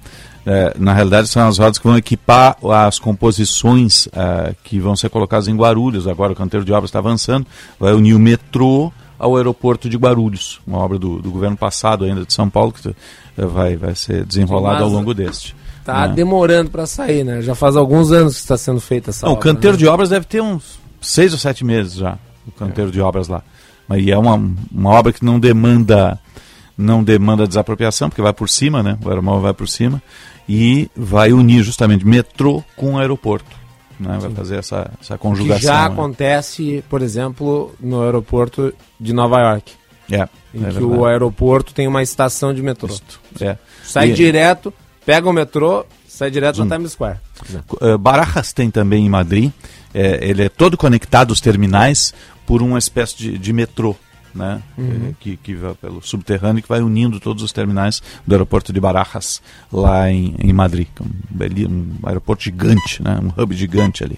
[0.47, 2.55] Uh, na realidade são as rodas que vão equipar
[2.85, 4.07] as composições
[4.63, 6.07] que vão ser colocadas em Guarulhos.
[6.07, 7.45] Agora o canteiro de obras está avançando,
[7.77, 12.23] vai unir o metrô ao aeroporto de Guarulhos, uma obra do, do governo passado ainda
[12.23, 12.95] de São Paulo, que
[13.35, 15.53] vai, vai ser desenrolado ao longo deste.
[15.79, 16.13] Está né?
[16.13, 17.41] demorando para sair, né?
[17.41, 19.41] Já faz alguns anos que está sendo feita essa Não, obra.
[19.41, 19.79] O canteiro né?
[19.79, 22.93] de obras deve ter uns seis ou sete meses já, o canteiro é.
[22.93, 23.43] de obras lá.
[23.85, 24.35] Mas é uma,
[24.71, 26.17] uma obra que não demanda
[26.77, 28.97] não demanda desapropriação, porque vai por cima, né?
[29.03, 30.01] O aeromóvel vai por cima
[30.47, 33.55] e vai unir justamente metrô com aeroporto.
[33.99, 34.17] Né?
[34.19, 35.59] Vai fazer essa, essa conjugação.
[35.59, 35.93] Que já né?
[35.93, 39.73] acontece, por exemplo, no aeroporto de Nova York.
[40.11, 42.95] É, em é que o aeroporto tem uma estação de metrô.
[43.41, 43.57] É.
[43.83, 44.73] Sai E- direto,
[45.05, 46.65] pega o metrô, sai direto Hum.
[46.65, 47.17] na Times Square.
[47.81, 49.51] Uh, Barajas tem também em Madrid.
[49.93, 52.13] É, ele é todo conectado os terminais
[52.45, 53.95] por uma espécie de, de metrô.
[54.37, 54.61] Né?
[54.77, 55.09] Uhum.
[55.09, 58.79] É, que, que vai pelo subterrâneo que vai unindo todos os terminais do aeroporto de
[58.79, 59.41] Barajas
[59.73, 60.87] lá em, em Madrid.
[60.99, 63.19] é Um, beli- um aeroporto gigante, né?
[63.21, 64.17] um hub gigante ali.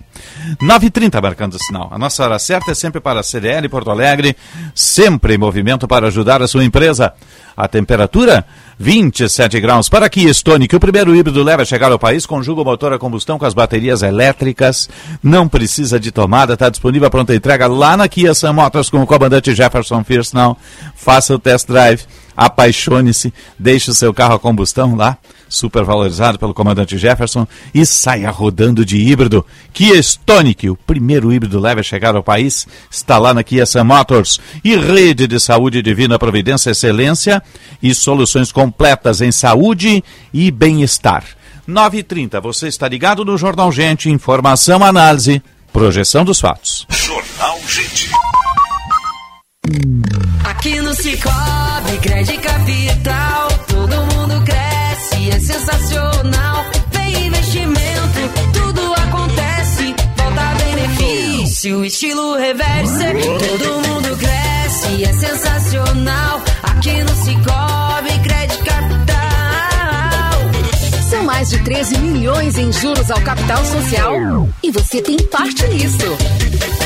[0.62, 1.88] 9h30 marcando o sinal.
[1.92, 4.36] A nossa hora certa é sempre para a CDL Porto Alegre,
[4.76, 7.14] sempre em movimento para ajudar a sua empresa.
[7.56, 8.46] A temperatura
[8.80, 9.90] 27 graus.
[9.90, 12.94] Para aqui, Stone, que o primeiro híbrido leva a chegar ao país, conjuga o motor
[12.94, 14.90] a combustão com as baterias elétricas,
[15.22, 19.02] não precisa de tomada, está disponível a pronta entrega lá na Kia Sam Motors com
[19.04, 20.58] o comandante Jefferson Firstnall.
[20.96, 22.06] Faça o test drive,
[22.38, 25.18] apaixone-se, deixe o seu carro a combustão lá,
[25.50, 29.46] super valorizado pelo comandante Jefferson, e saia rodando de híbrido.
[29.74, 33.84] Kia Stonic, o primeiro híbrido leve a chegar ao país, está lá na Kia Sam
[33.84, 34.40] Motors.
[34.64, 37.42] E rede de saúde divina providência, excelência
[37.82, 41.26] e soluções completas em saúde e bem-estar.
[41.68, 46.86] 9h30, você está ligado no Jornal Gente, informação, análise, projeção dos fatos.
[46.90, 48.10] Jornal Gente.
[50.44, 53.48] Aqui no Cicobi, crédito capital,
[55.28, 56.66] é sensacional.
[56.92, 58.20] Vem investimento,
[58.54, 66.42] tudo acontece, volta benefício, estilo reverse, todo mundo cresce, é sensacional.
[66.64, 69.10] Aqui no Cicobi, crédito capital.
[71.10, 74.48] São mais de 13 milhões em juros ao capital social.
[74.64, 76.79] E você tem parte nisso.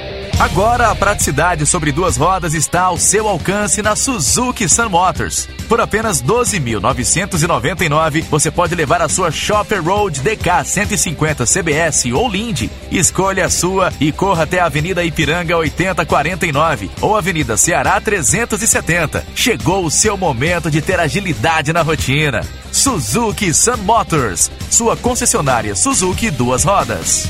[0.41, 5.47] Agora a praticidade sobre duas rodas está ao seu alcance na Suzuki Sun Motors.
[5.69, 12.71] Por apenas 12.999, você pode levar a sua Shopper Road DK 150 CBS ou Lindy.
[12.89, 19.23] Escolha a sua e corra até a Avenida Ipiranga 8049 ou Avenida Ceará 370.
[19.35, 22.41] Chegou o seu momento de ter agilidade na rotina.
[22.71, 27.29] Suzuki Sun Motors, sua concessionária Suzuki duas rodas.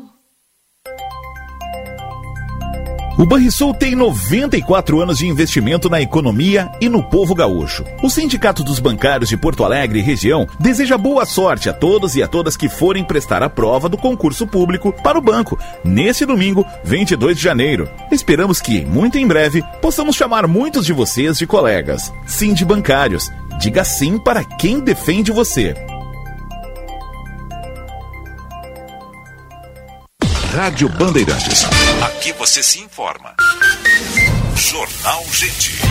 [3.21, 7.83] O Banrisul tem 94 anos de investimento na economia e no povo gaúcho.
[8.01, 12.23] O Sindicato dos Bancários de Porto Alegre e região deseja boa sorte a todos e
[12.23, 16.65] a todas que forem prestar a prova do concurso público para o banco neste domingo,
[16.83, 17.87] 22 de janeiro.
[18.11, 22.11] Esperamos que, muito em breve, possamos chamar muitos de vocês de colegas.
[22.25, 23.29] Sim de Bancários.
[23.59, 25.75] Diga sim para quem defende você.
[30.61, 31.65] Rádio Bandeirantes.
[32.03, 33.33] Aqui você se informa.
[34.55, 35.81] Jornal Gente.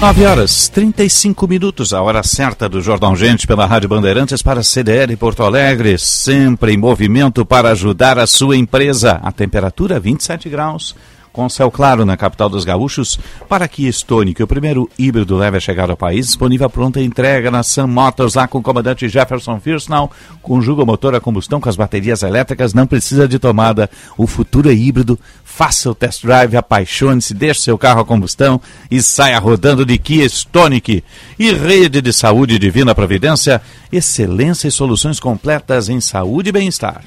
[0.00, 5.16] Nove horas 35 minutos, a hora certa do Jornal Gente pela Rádio Bandeirantes para CDL
[5.16, 9.18] Porto Alegre, sempre em movimento para ajudar a sua empresa.
[9.20, 10.94] A temperatura 27 graus,
[11.32, 15.60] com céu claro na capital dos gaúchos, para que Stone, o primeiro híbrido leve a
[15.60, 20.10] chegar ao país, disponível pronta entrega na Sun Motors, lá com o comandante Jefferson Firsnall,
[20.42, 24.70] conjuga o motor a combustão com as baterias elétricas, não precisa de tomada, o futuro
[24.70, 28.60] é híbrido, faça o test drive, apaixone-se, deixe seu carro a combustão
[28.90, 31.02] e saia rodando de Kia Stonic.
[31.38, 33.60] E Rede de Saúde Divina Providência,
[33.90, 37.02] excelência e soluções completas em saúde e bem-estar.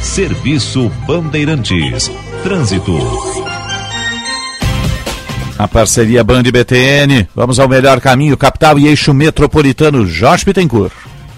[0.00, 2.10] Serviço Bandeirantes.
[2.42, 2.92] Trânsito.
[5.56, 10.92] A parceria Band BTN, vamos ao melhor caminho, capital e eixo metropolitano, Jorge Pittencourt.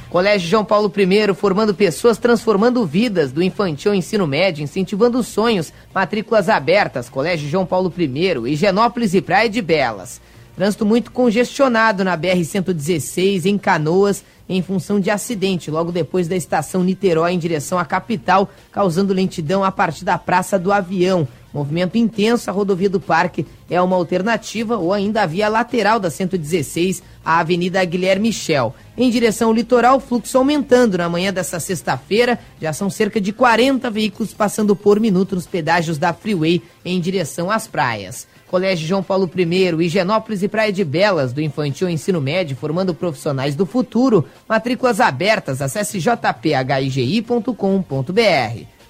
[0.09, 5.75] Colégio João Paulo I, formando pessoas, transformando vidas, do infantil ao ensino médio, incentivando sonhos,
[5.95, 10.23] matrículas abertas, Colégio João Paulo I, Higienópolis e Praia de Belas.
[10.57, 16.85] Trânsito muito congestionado na BR-116, em Canoas, em função de acidente, logo depois da estação
[16.85, 21.27] Niterói em direção à capital, causando lentidão a partir da Praça do Avião.
[21.53, 26.11] Movimento intenso, a rodovia do Parque é uma alternativa ou ainda a via lateral da
[26.11, 28.75] 116, a Avenida Guilherme Michel.
[28.97, 32.41] Em direção ao litoral, fluxo aumentando na manhã dessa sexta-feira.
[32.61, 37.51] Já são cerca de 40 veículos passando por minuto nos pedágios da Freeway em direção
[37.51, 38.27] às praias.
[38.49, 43.55] Colégio João Paulo I, Higienópolis e Praia de Belas, do Infantil Ensino Médio, formando profissionais
[43.57, 44.25] do futuro.
[44.49, 47.55] Matrículas abertas, acesse jphigi.com.br.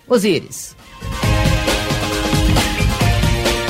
[0.07, 0.77] Osíris.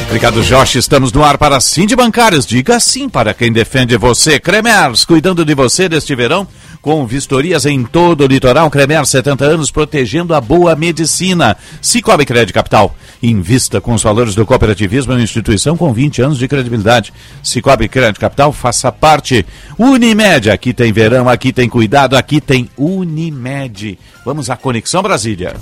[0.06, 0.76] Obrigado, Josh.
[0.76, 2.46] Estamos no ar para Sim de Bancários.
[2.46, 4.38] Diga sim para quem defende você.
[4.38, 6.46] Cremers, cuidando de você deste verão,
[6.84, 8.70] com vistorias em todo o litoral.
[8.70, 11.56] Cremers, 70 anos, protegendo a boa medicina.
[11.80, 12.94] Cicobi Crédito Capital.
[13.22, 17.10] Invista com os valores do cooperativismo em uma instituição com 20 anos de credibilidade.
[17.42, 19.46] Cicobi Crédito Capital, faça parte.
[19.78, 23.98] Unimed, aqui tem verão, aqui tem cuidado, aqui tem Unimed.
[24.22, 25.54] Vamos à Conexão Brasília.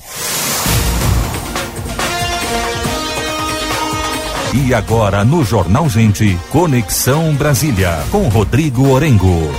[4.66, 9.52] E agora no Jornal Gente, Conexão Brasília, com Rodrigo Orengo.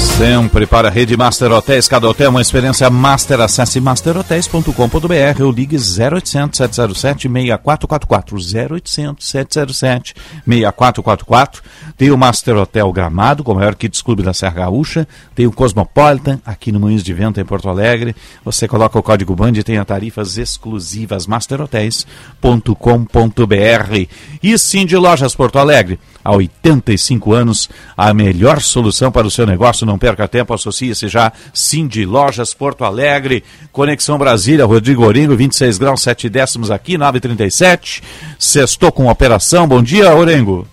[0.00, 3.38] Sempre para a Rede Master Hotéis, cada hotel uma experiência master.
[3.40, 10.14] Acesse masterhotels.com.br ou ligue 0800 707 6444 0800 707
[10.46, 11.62] 6444.
[11.98, 15.06] Tem o Master Hotel Gramado, com o maior Kids Clube da Serra Gaúcha.
[15.34, 18.16] Tem o Cosmopolitan, aqui no Moinhos de Vento, em Porto Alegre.
[18.42, 24.06] Você coloca o código BAND e tem tarifas exclusivas masterhotels.com.br.
[24.42, 26.00] E sim de Lojas Porto Alegre.
[26.24, 29.86] Há 85 anos, a melhor solução para o seu negócio.
[29.90, 31.32] Não perca tempo, associe-se já.
[31.52, 38.00] Cindy Lojas Porto Alegre, Conexão Brasília, Rodrigo Oringo, 26 graus, 7 décimos aqui, 937.
[38.38, 39.66] Sextou com operação.
[39.66, 40.64] Bom dia, Orengo.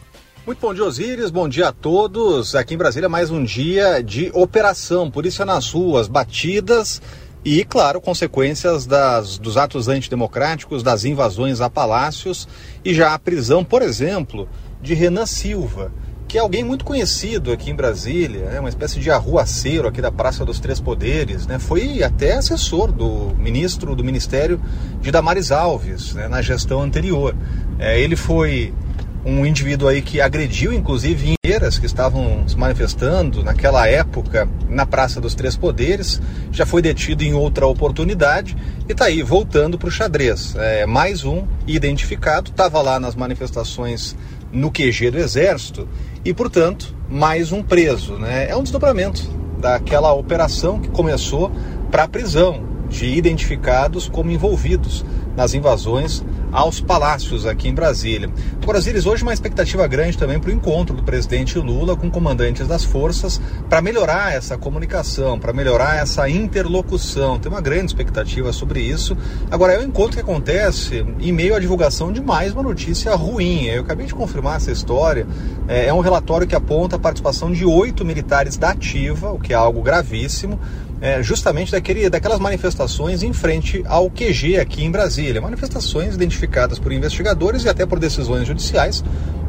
[0.45, 1.31] Muito bom dia, Osíris.
[1.31, 2.53] Bom dia a todos.
[2.53, 5.09] Aqui em Brasília, mais um dia de operação.
[5.09, 7.01] Polícia nas ruas, batidas
[7.43, 12.47] e, claro, consequências das, dos atos antidemocráticos, das invasões a palácios
[12.85, 14.47] e já a prisão, por exemplo,
[14.79, 15.91] de Renan Silva,
[16.27, 18.59] que é alguém muito conhecido aqui em Brasília, né?
[18.59, 21.57] uma espécie de arruaceiro aqui da Praça dos Três Poderes, né?
[21.57, 24.59] foi até assessor do ministro do Ministério
[25.01, 26.27] de Damares Alves né?
[26.27, 27.33] na gestão anterior.
[27.79, 28.73] É, ele foi
[29.25, 31.37] um indivíduo aí que agrediu inclusive
[31.79, 36.21] que estavam se manifestando naquela época na Praça dos Três Poderes,
[36.51, 38.55] já foi detido em outra oportunidade
[38.87, 40.55] e está aí voltando para o xadrez.
[40.57, 44.13] É, mais um identificado, estava lá nas manifestações
[44.51, 45.87] no QG do Exército
[46.27, 48.15] e, portanto, mais um preso.
[48.15, 48.49] Né?
[48.49, 49.21] É um desdobramento
[49.59, 51.49] daquela operação que começou
[51.89, 58.29] para a prisão de identificados como envolvidos nas invasões aos palácios aqui em Brasília.
[58.79, 62.83] Zíris, hoje uma expectativa grande também para o encontro do presidente Lula com comandantes das
[62.83, 67.39] forças para melhorar essa comunicação, para melhorar essa interlocução.
[67.39, 69.17] Tem uma grande expectativa sobre isso.
[69.51, 73.65] Agora, é um encontro que acontece em meio à divulgação de mais uma notícia ruim.
[73.65, 75.27] Eu acabei de confirmar essa história.
[75.67, 79.53] É, é um relatório que aponta a participação de oito militares da ativa, o que
[79.53, 80.59] é algo gravíssimo
[80.99, 85.41] é, justamente daquele, daquelas manifestações em frente ao QG aqui em Brasília.
[85.41, 89.03] Manifestações identificadas por investigadores e até por decisões judiciais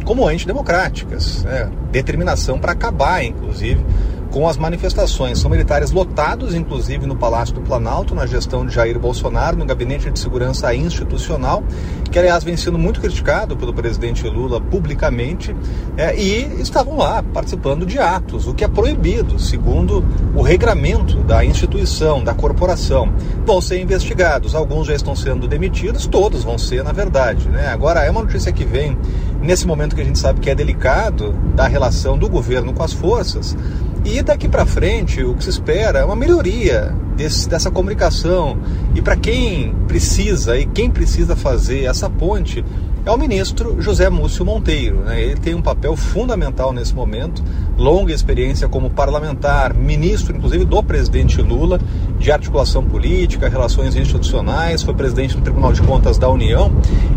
[0.05, 1.45] como antidemocráticas.
[1.45, 1.71] Né?
[1.91, 3.85] Determinação para acabar, inclusive,
[4.31, 5.39] com as manifestações.
[5.39, 10.11] São militares lotados, inclusive no Palácio do Planalto, na gestão de Jair Bolsonaro, no Gabinete
[10.11, 11.63] de Segurança Institucional,
[12.11, 15.55] que aliás vem sendo muito criticado pelo presidente Lula publicamente,
[15.97, 20.05] é, e estavam lá participando de atos, o que é proibido, segundo
[20.35, 23.13] o regramento da instituição, da corporação.
[23.45, 27.49] Vão ser investigados, alguns já estão sendo demitidos, todos vão ser, na verdade.
[27.49, 27.69] Né?
[27.69, 28.97] Agora, é uma notícia que vem
[29.41, 32.93] nesse momento que a gente sabe que é delicado da relação do governo com as
[32.93, 33.57] forças.
[34.05, 38.59] E daqui para frente, o que se espera é uma melhoria desse, dessa comunicação.
[38.95, 42.65] E para quem precisa e quem precisa fazer essa ponte
[43.05, 45.01] é o ministro José Múcio Monteiro.
[45.01, 45.23] Né?
[45.23, 47.43] Ele tem um papel fundamental nesse momento,
[47.79, 51.81] longa experiência como parlamentar, ministro, inclusive, do presidente Lula,
[52.19, 56.73] de articulação política, relações institucionais, foi presidente do Tribunal de Contas da União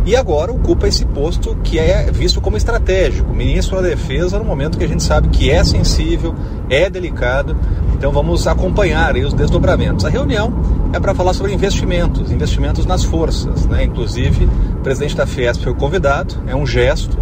[0.05, 4.77] e agora ocupa esse posto que é visto como estratégico, ministro da Defesa, no momento
[4.77, 6.35] que a gente sabe que é sensível,
[6.69, 7.57] é delicado.
[7.95, 10.05] Então vamos acompanhar os desdobramentos.
[10.05, 10.53] A reunião
[10.93, 13.83] é para falar sobre investimentos, investimentos nas forças, né?
[13.83, 17.17] Inclusive, o presidente da Fiesp foi convidado, é um gesto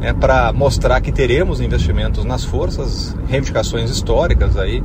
[0.00, 4.82] é para mostrar que teremos investimentos nas forças, reivindicações históricas aí,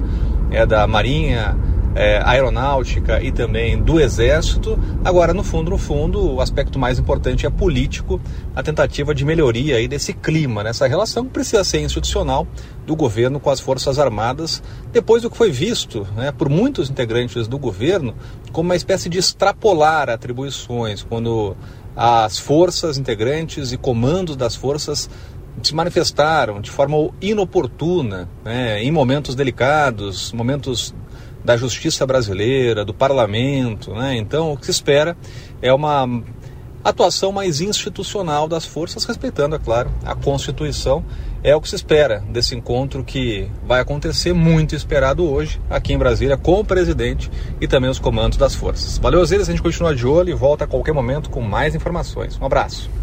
[0.49, 1.55] é da Marinha,
[1.95, 4.79] é, aeronáutica e também do Exército.
[5.03, 8.21] Agora, no fundo, no fundo, o aspecto mais importante é político,
[8.55, 12.47] a tentativa de melhoria aí desse clima, nessa relação que precisa ser institucional
[12.85, 17.47] do governo com as Forças Armadas, depois do que foi visto né, por muitos integrantes
[17.47, 18.13] do governo
[18.51, 21.55] como uma espécie de extrapolar atribuições, quando
[21.95, 25.09] as forças integrantes e comandos das forças
[25.61, 30.93] se manifestaram de forma inoportuna, né, em momentos delicados, momentos
[31.43, 33.93] da justiça brasileira, do parlamento.
[33.93, 34.15] Né?
[34.17, 35.17] Então, o que se espera
[35.61, 36.07] é uma
[36.83, 41.03] atuação mais institucional das forças, respeitando, é claro, a Constituição.
[41.43, 45.97] É o que se espera desse encontro que vai acontecer, muito esperado hoje, aqui em
[45.97, 48.99] Brasília, com o presidente e também os comandos das forças.
[48.99, 52.39] Valeu, Zíris, a gente continua de olho e volta a qualquer momento com mais informações.
[52.39, 53.00] Um abraço.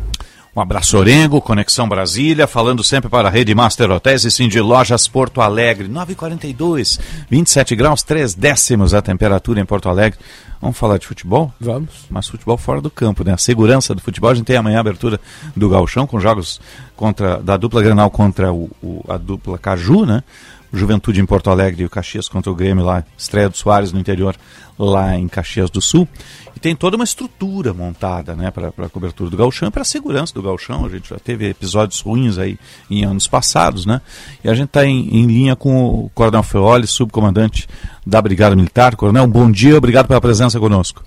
[0.59, 4.61] Um abraço, Orengo, Conexão Brasília, falando sempre para a Rede Master Hotéis e Sim de
[4.61, 5.89] Lojas Porto Alegre.
[5.89, 6.99] 9h42,
[7.31, 10.19] 27 graus, 3 décimos a temperatura em Porto Alegre.
[10.61, 11.53] Vamos falar de futebol?
[11.61, 12.07] Vamos.
[12.11, 13.35] Mas futebol fora do campo, né?
[13.35, 14.31] A segurança do futebol.
[14.31, 15.21] A gente tem amanhã a abertura
[15.55, 16.61] do Galchão com jogos
[16.97, 20.25] contra, da dupla Granal contra o, o, a dupla Caju, né?
[20.73, 23.99] Juventude em Porto Alegre e o Caxias contra o Grêmio lá, estreia do Soares no
[23.99, 24.37] interior,
[24.79, 26.07] lá em Caxias do Sul.
[26.59, 29.85] E tem toda uma estrutura montada né, para a cobertura do galchão e para a
[29.85, 30.85] segurança do galchão.
[30.85, 32.59] A gente já teve episódios ruins aí
[32.91, 34.01] em anos passados, né?
[34.43, 37.69] E a gente está em, em, linha com o Coronel Feoli, subcomandante
[38.05, 38.97] da Brigada Militar.
[38.97, 41.05] Coronel, um bom dia, obrigado pela presença conosco.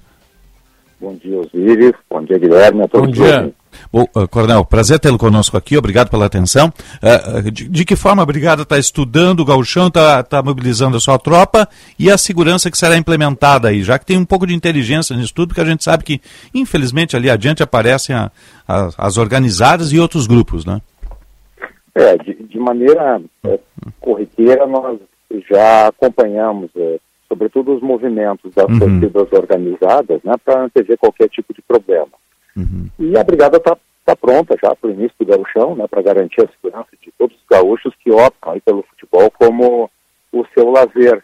[1.02, 1.96] Bom dia, Osiris.
[2.10, 2.84] Bom dia, Guilherme.
[2.84, 3.54] A todos bom dia.
[3.92, 6.72] Bom, uh, Coronel, prazer tê-lo conosco aqui, obrigado pela atenção.
[7.04, 11.00] Uh, de, de, que forma a Brigada está estudando o gauchão, está tá mobilizando a
[11.00, 11.68] sua tropa
[12.00, 15.34] e a segurança que será implementada aí, já que tem um pouco de inteligência nisso
[15.34, 16.22] tudo, porque a gente sabe que,
[16.54, 18.32] infelizmente, ali adiante aparecem a,
[18.66, 20.82] a, as organizadas e outros grupos, né?
[21.94, 23.60] É, de, de maneira é,
[24.00, 24.98] corriqueira, nós
[25.50, 28.80] já acompanhamos, é, sobretudo os movimentos das uhum.
[28.80, 32.08] torcidas organizadas, né, para antever qualquer tipo de problema.
[32.56, 32.88] Uhum.
[33.00, 36.42] E a brigada está tá pronta já para o início do gauchão, né, para garantir
[36.42, 39.90] a segurança de todos os gaúchos que optam pelo futebol como
[40.32, 41.24] o seu lazer.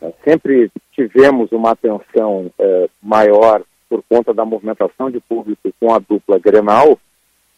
[0.00, 5.98] É, sempre tivemos uma atenção é, maior por conta da movimentação de público com a
[5.98, 6.98] dupla Grenal,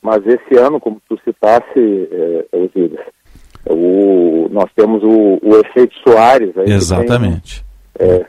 [0.02, 3.00] mas esse ano, como tu citasse, é, Osíris,
[3.66, 6.56] o, nós temos o, o efeito Soares.
[6.56, 7.64] Aí Exatamente.
[7.94, 8.26] Tem, é,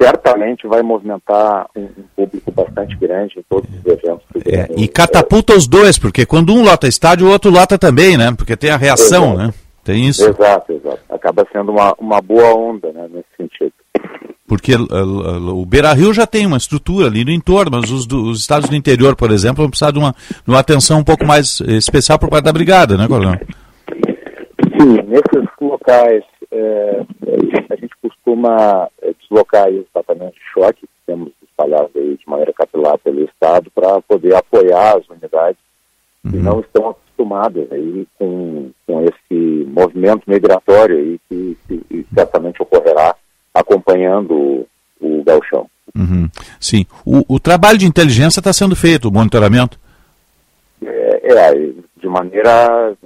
[0.00, 4.24] certamente vai movimentar um, um, público bastante grande em todos os eventos.
[4.46, 8.32] É, e catapulta os dois, porque quando um lota estádio, o outro lota também, né?
[8.36, 9.38] Porque tem a reação, exato.
[9.38, 9.54] né?
[9.84, 10.26] Tem isso.
[10.28, 11.00] Exato, exato.
[11.10, 13.72] Acaba sendo uma, uma boa onda, né, nesse sentido.
[14.46, 18.06] Porque uh, uh, o Beira Rio já tem uma estrutura ali no entorno, mas os,
[18.06, 21.04] do, os estados do interior, por exemplo, vão precisar de uma, de uma atenção um
[21.04, 23.38] pouco mais especial por parte da brigada, né, Coronel?
[24.78, 27.02] Sim, nesses locais é,
[27.70, 32.52] a gente costuma é, deslocar os tratamentos de choque que temos espalhados aí de maneira
[32.52, 35.58] capilar pelo Estado para poder apoiar as unidades
[36.24, 36.30] uhum.
[36.30, 43.14] que não estão acostumadas aí com, com esse movimento migratório aí que, que certamente ocorrerá
[43.52, 44.66] acompanhando o,
[45.00, 45.68] o galchão.
[45.96, 46.28] Uhum.
[46.58, 46.86] Sim.
[47.04, 49.78] O, o, trabalho de inteligência está sendo feito, o monitoramento?
[50.84, 52.96] É, é, de maneira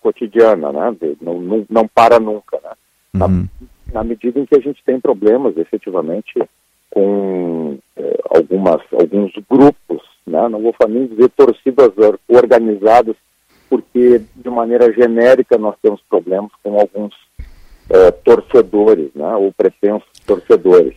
[0.00, 0.96] cotidiana, né?
[1.20, 2.70] Não, não, não para nunca, né?
[3.12, 3.46] Na, uhum.
[3.92, 6.34] na, medida em que a gente tem problemas, efetivamente,
[6.90, 10.48] com eh, algumas, alguns grupos, né?
[10.48, 11.92] Não vou nem dizer torcidas
[12.28, 13.16] organizadas,
[13.68, 17.14] porque de maneira genérica nós temos problemas com alguns
[17.90, 19.34] eh, torcedores, né?
[19.36, 20.94] Ou pretensos torcedores.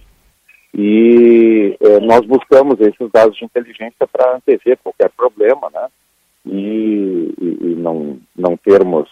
[0.73, 5.87] E eh, nós buscamos esses dados de inteligência para antever qualquer problema, né?
[6.45, 9.09] E, e, e não, não termos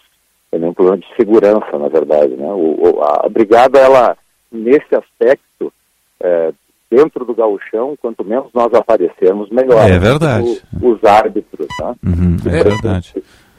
[0.51, 2.35] nenhum problema de segurança, na verdade.
[2.35, 2.47] Né?
[2.47, 4.17] O, a, brigada, ela,
[4.51, 5.73] nesse aspecto,
[6.21, 6.53] é,
[6.89, 9.89] dentro do gauchão, quanto menos nós aparecermos, melhor.
[9.89, 10.61] É verdade.
[10.81, 11.95] O, os árbitros, né?
[12.05, 13.13] Uhum, é verdade.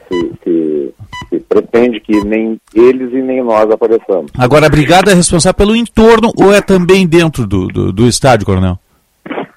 [0.09, 0.95] Se, se,
[1.31, 4.31] se, pretende que nem eles e nem nós apareçamos.
[4.39, 8.47] Agora, a brigada é responsável pelo entorno ou é também dentro do, do, do estádio,
[8.47, 8.79] Coronel?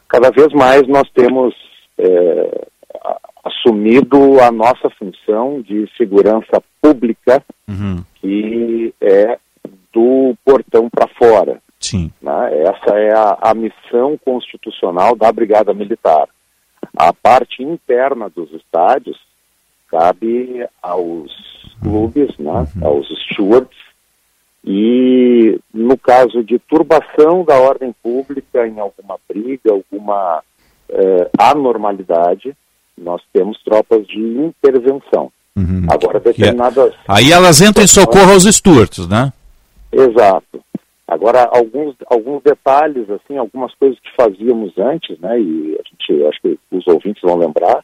[0.07, 1.53] Cada vez mais nós temos
[1.99, 2.67] é,
[3.47, 8.03] assumido a nossa função de segurança pública, uhum.
[8.15, 9.39] que é
[9.93, 11.61] do portão para fora.
[11.79, 12.11] Sim.
[12.21, 12.63] Né?
[12.63, 16.27] Essa é a, a, missão constitucional da Brigada Militar.
[16.95, 19.17] A parte interna dos estádios
[19.89, 21.31] cabe aos
[21.81, 22.67] clubes, né?
[22.75, 22.87] Uhum.
[22.87, 23.77] aos stewards,
[24.63, 30.43] e no caso de turbação da ordem pública em alguma briga, alguma
[30.89, 32.55] eh, anormalidade,
[32.97, 35.31] nós temos tropas de intervenção.
[35.55, 35.85] Uhum.
[35.89, 36.93] Agora, determinadas.
[37.07, 39.31] Aí elas entram em socorro aos Stuarts, né?
[39.91, 40.61] Exato.
[41.07, 46.41] Agora, alguns, alguns detalhes, assim, algumas coisas que fazíamos antes, né, e a gente, acho
[46.41, 47.81] que os ouvintes vão lembrar,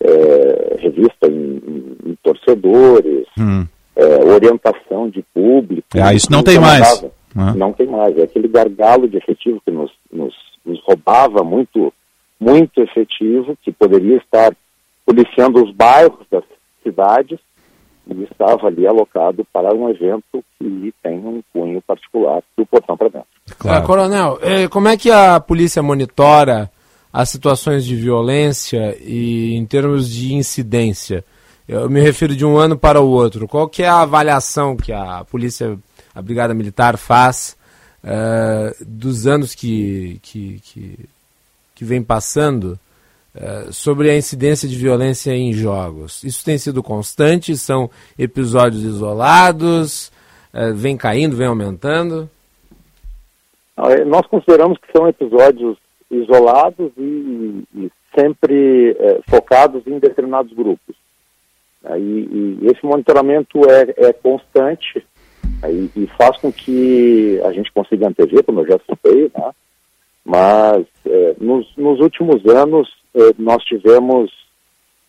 [0.00, 3.64] é, revista em, em, em torcedores, Hum.
[3.94, 5.86] é, orientação de público.
[5.94, 7.04] Ah, isso não tem mais.
[7.36, 7.54] Ah.
[7.54, 8.18] Não tem mais.
[8.18, 10.34] É aquele gargalo de efetivo que nos, nos,
[10.66, 11.92] nos roubava muito,
[12.40, 14.54] muito efetivo, que poderia estar
[15.04, 16.44] policiando os bairros das
[16.82, 17.38] cidades
[18.06, 23.08] e estava ali alocado para um evento que tem um cunho particular do portão para
[23.08, 23.28] dentro.
[23.64, 26.70] Ah, coronel, eh, como é que a polícia monitora
[27.12, 31.24] as situações de violência e em termos de incidência?
[31.66, 33.46] Eu me refiro de um ano para o outro.
[33.46, 35.78] Qual que é a avaliação que a polícia,
[36.14, 37.56] a brigada militar faz
[38.02, 40.98] eh, dos anos que, que, que,
[41.78, 42.76] que vem passando
[43.32, 46.24] eh, sobre a incidência de violência em jogos?
[46.24, 47.56] Isso tem sido constante?
[47.56, 50.10] São episódios isolados?
[50.52, 52.28] Eh, vem caindo, vem aumentando?
[53.76, 55.78] Não, é, Nós consideramos que são episódios
[56.10, 60.96] isolados e, e sempre eh, focados em determinados grupos.
[61.84, 65.06] Aí, e esse monitoramento é, é constante
[65.62, 69.52] aí, e faz com que a gente consiga antever, como eu já citei, né?
[70.28, 74.30] Mas eh, nos, nos últimos anos eh, nós tivemos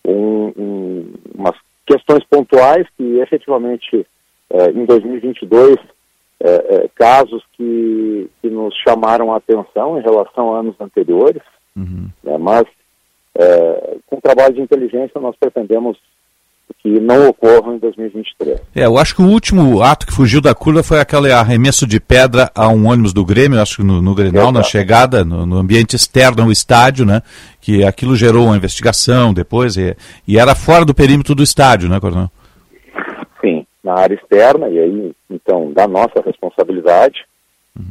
[0.05, 1.55] um- um- umas
[1.86, 4.07] questões pontuais que efetivamente
[4.49, 5.76] eh, em 2022
[6.41, 11.41] eh, eh, casos que, que nos chamaram a atenção em relação a anos anteriores,
[12.24, 12.63] né, mas
[13.36, 15.97] eh, com o trabalho de inteligência nós pretendemos
[16.82, 18.61] que não ocorram em 2023.
[18.73, 21.99] É, eu acho que o último ato que fugiu da curva foi aquele arremesso de
[21.99, 25.57] pedra a um ônibus do Grêmio, acho que no, no Grenal, na chegada, no, no
[25.57, 27.21] ambiente externo ao estádio, né?
[27.59, 31.99] Que aquilo gerou uma investigação depois e, e era fora do perímetro do estádio, né,
[31.99, 32.32] Coronel?
[33.41, 37.25] Sim, na área externa, e aí, então, da nossa responsabilidade,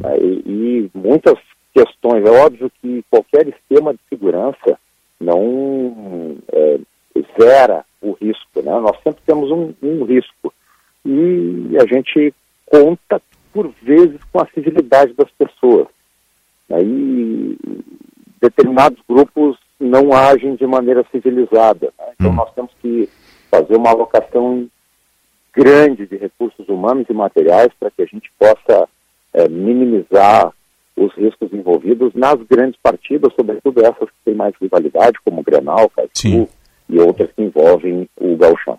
[0.01, 1.36] né, e, e muitas
[1.74, 2.24] questões.
[2.24, 4.78] É óbvio que qualquer esquema de segurança
[5.20, 6.78] não é,
[7.39, 8.78] zera o risco, né?
[8.80, 10.53] Nós sempre temos um, um risco.
[11.05, 12.34] E a gente
[12.66, 13.20] conta,
[13.53, 15.86] por vezes, com a civilidade das pessoas.
[16.70, 17.57] Aí,
[18.40, 21.92] determinados grupos não agem de maneira civilizada.
[21.99, 22.07] né?
[22.14, 23.09] Então, nós temos que
[23.51, 24.68] fazer uma alocação
[25.55, 28.88] grande de recursos humanos e materiais para que a gente possa
[29.34, 30.53] eh, minimizar
[30.94, 35.88] os riscos envolvidos nas grandes partidas, sobretudo essas que têm mais rivalidade, como o Grenal,
[35.90, 36.49] Caetano
[36.89, 38.78] e outras que envolvem o Gauchão.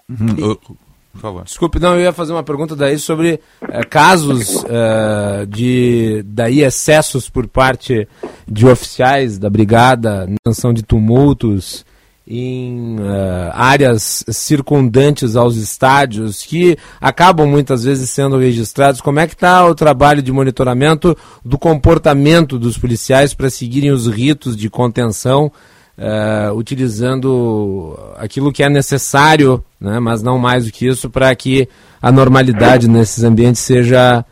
[1.11, 1.43] Por favor.
[1.43, 7.29] Desculpe, não, eu ia fazer uma pergunta daí sobre eh, casos eh, de daí excessos
[7.29, 8.07] por parte
[8.47, 11.83] de oficiais da brigada, intenção de tumultos
[12.27, 19.01] em eh, áreas circundantes aos estádios que acabam muitas vezes sendo registrados.
[19.01, 24.05] Como é que está o trabalho de monitoramento do comportamento dos policiais para seguirem os
[24.05, 25.51] ritos de contenção?
[25.99, 31.67] Eh, utilizando aquilo que é necessário, né, mas não mais do que isso, para que
[32.01, 34.23] a normalidade nesses ambientes seja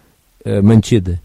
[0.45, 1.19] eh, mantida.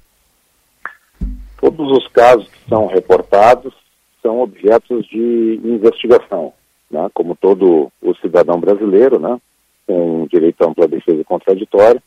[1.61, 3.73] Todos os casos que são reportados
[4.21, 6.53] são objetos de investigação,
[6.91, 7.09] né?
[7.15, 9.41] como todo o cidadão brasileiro, né?
[9.87, 12.03] com direito à ampla defesa contraditória.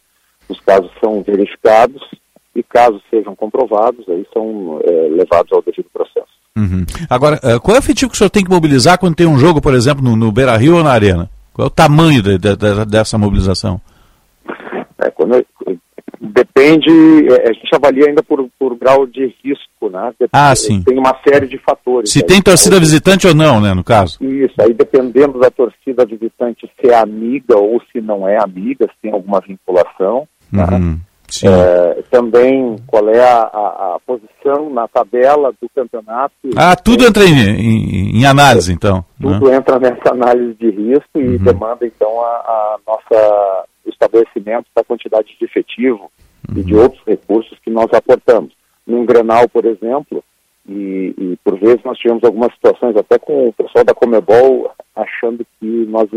[0.49, 2.01] Os casos são verificados
[2.53, 6.44] e, caso sejam comprovados, aí são eh, levados ao devido processo.
[6.57, 6.85] Uhum.
[7.09, 9.37] Agora, eh, qual é o efetivo que o senhor tem que mobilizar quando tem um
[9.37, 11.29] jogo, por exemplo, no, no Beira Rio ou na Arena?
[11.53, 13.79] Qual é o tamanho de- de- de- dessa mobilização?
[14.97, 15.45] É, quando,
[16.21, 16.89] depende,
[17.29, 20.13] é, a gente avalia ainda por, por grau de risco, né?
[20.19, 20.81] Dep- Ah, sim.
[20.83, 22.11] Tem uma série de fatores.
[22.11, 22.25] Se aí.
[22.25, 24.17] tem torcida visitante ou não, né, no caso?
[24.23, 28.93] Isso, aí dependendo da torcida visitante se é amiga ou se não é amiga, se
[29.01, 30.27] tem alguma vinculação.
[30.51, 30.63] né?
[30.71, 30.99] Uhum.
[31.43, 36.33] É, também qual é a, a- a posição na tabela do campeonato.
[36.55, 39.03] Ah, tudo entra em, em- em análise, então.
[39.19, 39.33] né?
[39.33, 41.37] Tudo entra nessa análise de risco e Uhum.
[41.43, 46.09] demanda então a, a nossa estabelecimento da quantidade de efetivo
[46.55, 46.65] e Uhum.
[46.65, 48.53] de outros recursos que nós aportamos.
[48.85, 50.23] Num Grenal, por exemplo,
[50.67, 55.45] e, e por vezes nós tivemos algumas situações até com o pessoal da Comebol achando
[55.59, 56.07] que nós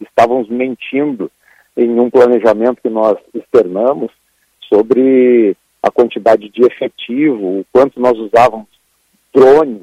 [0.00, 1.30] estávamos mentindo
[1.76, 4.10] em um planejamento que nós externamos
[4.68, 8.66] sobre a quantidade de efetivo, o quanto nós usávamos
[9.32, 9.82] drones,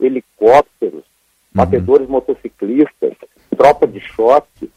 [0.00, 1.04] helicópteros,
[1.52, 3.14] batedores motociclistas,
[3.56, 4.70] tropa de choque.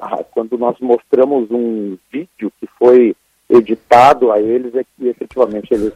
[0.00, 3.14] Ah, Quando nós mostramos um vídeo que foi
[3.48, 5.92] editado a eles, é que efetivamente eles,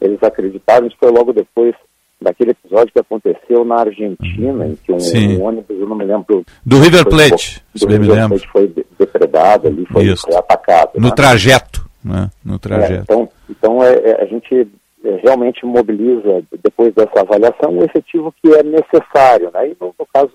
[0.00, 0.86] eles acreditaram.
[0.86, 1.74] Isso foi logo depois
[2.20, 4.96] daquele episódio que aconteceu na Argentina, em que um,
[5.40, 6.44] um ônibus, eu não me lembro.
[6.64, 8.38] Do River foi- Plate, do se bem me River lembro.
[8.38, 10.92] Plate foi de- depredado ali, foi, foi atacado.
[10.96, 11.14] No né?
[11.14, 12.30] trajeto, né?
[12.44, 13.02] No É, trajeto.
[13.04, 14.68] então, Então, é, é, a gente
[15.04, 19.50] é, realmente mobiliza, depois dessa avaliação, o efetivo que é necessário.
[19.54, 19.68] Né?
[19.70, 20.32] E no, no caso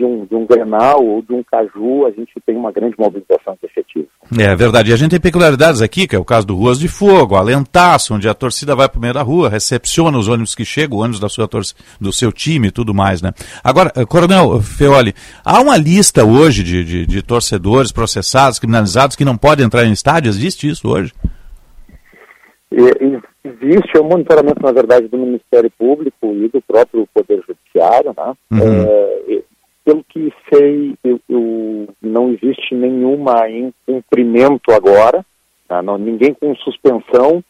[0.00, 3.56] de um, de um Grenal ou de um Caju, a gente tem uma grande mobilização
[3.60, 4.08] de efetivos.
[4.38, 4.90] É verdade.
[4.90, 8.14] E a gente tem peculiaridades aqui, que é o caso do Ruas de Fogo, Alentaço,
[8.14, 11.20] onde a torcida vai para o meio da rua, recepciona os ônibus que chegam, ônibus
[11.20, 13.32] da sua torcida, do seu time e tudo mais, né?
[13.62, 15.12] Agora, eh, Coronel Feoli,
[15.44, 19.92] há uma lista hoje de, de, de torcedores processados, criminalizados, que não podem entrar em
[19.92, 20.30] estádio?
[20.30, 21.12] Existe isso hoje?
[23.44, 28.34] Existe o monitoramento, na verdade, do Ministério Público e do próprio Poder Judiciário, né?
[28.50, 28.82] Uhum.
[28.82, 29.42] É,
[29.84, 35.24] pelo que sei, eu, eu, não existe nenhuma incumprimento agora,
[35.66, 35.82] tá?
[35.82, 37.42] não, ninguém com suspensão,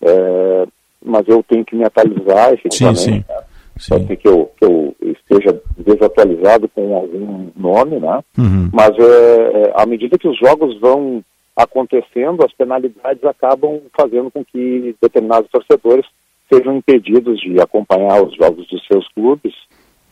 [0.00, 0.66] é,
[1.04, 3.00] mas eu tenho que me atualizar efetivamente.
[3.00, 3.24] Sim, sim.
[3.28, 3.44] Né?
[3.88, 8.24] Pode ser que eu, que eu esteja desatualizado com algum nome, né?
[8.38, 8.70] Uhum.
[8.72, 11.22] Mas é, à medida que os jogos vão
[11.54, 16.06] acontecendo, as penalidades acabam fazendo com que determinados torcedores
[16.50, 19.54] sejam impedidos de acompanhar os jogos dos seus clubes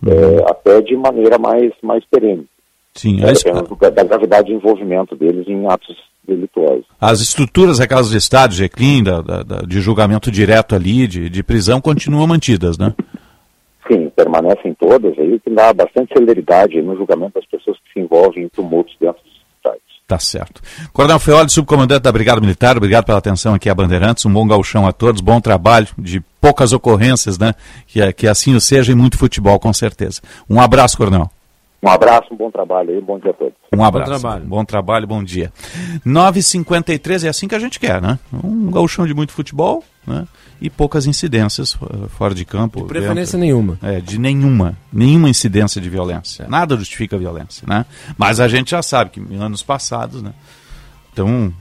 [0.06, 2.46] é, até de maneira mais, mais perene.
[2.94, 5.96] Sim, é, as, dependendo da gravidade de envolvimento deles em atos
[6.26, 6.84] delituosos.
[7.00, 11.42] as estruturas, aquelas de estádio, de clean, da, da- de julgamento direto ali, de, de
[11.42, 12.94] prisão, continuam mantidas, né?
[13.86, 18.44] Sim, permanecem todas, aí que dá bastante celeridade no julgamento das pessoas que se envolvem
[18.44, 19.33] em tumultos dentro dos estádios.
[20.06, 20.60] Tá certo.
[20.92, 24.26] Coronel Feoli, subcomandante da Brigada Militar, obrigado pela atenção aqui a Bandeirantes.
[24.26, 27.54] Um bom gauchão a todos, bom trabalho, de poucas ocorrências, né?
[27.86, 30.20] Que, que assim o seja e muito futebol, com certeza.
[30.48, 31.30] Um abraço, Coronel.
[31.84, 33.52] Um abraço, um bom trabalho aí, bom dia a todos.
[33.70, 34.10] Um abraço.
[34.10, 34.46] trabalho.
[34.46, 35.52] Bom trabalho, bom dia.
[36.06, 38.18] 9h53 é assim que a gente quer, né?
[38.32, 40.26] Um gauchão de muito futebol, né?
[40.62, 42.80] E poucas incidências eh, fora de campo.
[42.80, 43.78] De preferência nenhuma.
[43.82, 44.78] É, de nenhuma.
[44.90, 46.46] Nenhuma incidência de violência.
[46.48, 47.84] Nada justifica a violência, né?
[48.16, 50.32] Mas a gente já sabe que em anos passados, né?
[51.12, 51.52] Então,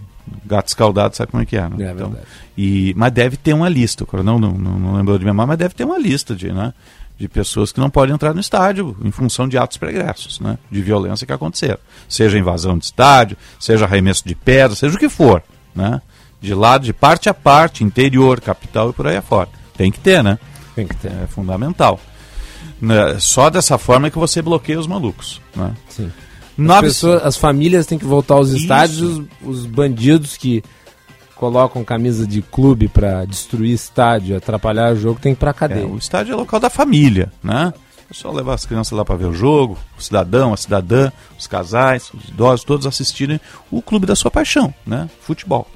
[0.46, 1.86] gato escaldado sabe como é que é, né?
[1.86, 2.16] É então,
[2.58, 5.58] e, mas deve ter uma lista, o coronel não, não, não lembrou de memória, mas
[5.58, 6.74] deve ter uma lista de, né?
[7.18, 10.58] De pessoas que não podem entrar no estádio em função de atos pregressos, né?
[10.70, 11.78] De violência que aconteceram.
[12.10, 15.42] Seja invasão de estádio, seja arremesso de pedra, seja o que for,
[15.76, 16.02] né?
[16.42, 19.48] De lado, de parte a parte, interior, capital e por aí afora.
[19.78, 20.38] Tem que ter, né?
[20.76, 21.12] Tem que ter.
[21.12, 22.00] É fundamental.
[22.82, 25.74] Né, Só dessa forma é que você bloqueia os malucos, né?
[25.88, 26.08] Sim.
[26.08, 30.62] As, Nove- pessoas, as famílias têm que voltar aos estádios, os, os bandidos que
[31.36, 35.54] colocam camisa de clube pra destruir estádio, atrapalhar o jogo, tem que ir pra É,
[35.54, 35.88] cadeia.
[35.88, 37.74] o estádio é local da família, né?
[38.10, 41.48] É só levar as crianças lá para ver o jogo, o cidadão, a cidadã, os
[41.48, 43.40] casais, os idosos, todos assistirem
[43.72, 45.10] o clube da sua paixão, né?
[45.22, 45.68] Futebol.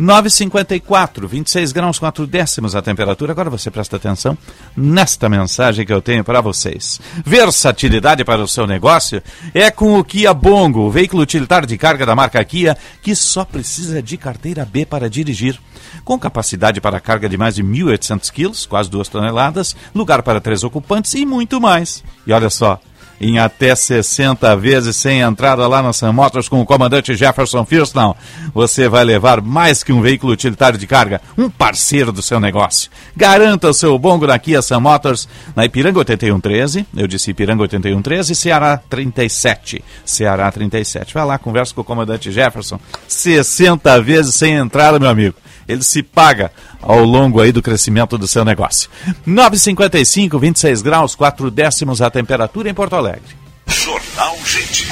[0.00, 3.32] 9h54, 26 graus 4 décimos a temperatura.
[3.32, 4.36] Agora você presta atenção
[4.76, 7.00] nesta mensagem que eu tenho para vocês.
[7.24, 9.22] Versatilidade para o seu negócio
[9.54, 13.44] é com o Kia Bongo, o veículo utilitário de carga da marca Kia, que só
[13.44, 15.58] precisa de carteira B para dirigir.
[16.04, 20.62] Com capacidade para carga de mais de 1.800 quilos, quase 2 toneladas, lugar para três
[20.62, 22.04] ocupantes e muito mais.
[22.26, 22.78] E olha só,
[23.20, 28.14] em até 60 vezes sem entrada lá na Sam Motors com o comandante Jefferson Firston,
[28.52, 32.90] você vai levar mais que um veículo utilitário de carga, um parceiro do seu negócio.
[33.16, 38.34] Garanta o seu bongo na Kia Sam Motors, na Ipiranga 8113, eu disse Ipiranga 8113,
[38.34, 41.14] Ceará 37, Ceará 37.
[41.14, 45.36] Vai lá, conversa com o comandante Jefferson, 60 vezes sem entrada, meu amigo.
[45.68, 46.50] Ele se paga
[46.80, 48.88] ao longo aí do crescimento do seu negócio.
[49.26, 53.36] 9,55, 26 graus, 4 décimos a temperatura em Porto Alegre.
[53.66, 54.88] Jornal Gente.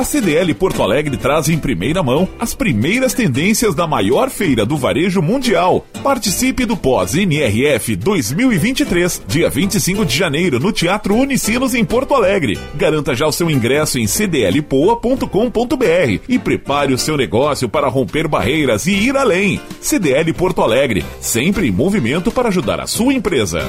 [0.00, 4.74] A CDL Porto Alegre traz em primeira mão as primeiras tendências da maior feira do
[4.74, 5.86] varejo mundial.
[6.02, 12.58] Participe do pós-NRF 2023, dia 25 de janeiro, no Teatro Unicinos, em Porto Alegre.
[12.76, 15.26] Garanta já o seu ingresso em cdlpoa.com.br
[16.26, 19.60] e prepare o seu negócio para romper barreiras e ir além.
[19.82, 23.68] CDL Porto Alegre, sempre em movimento para ajudar a sua empresa.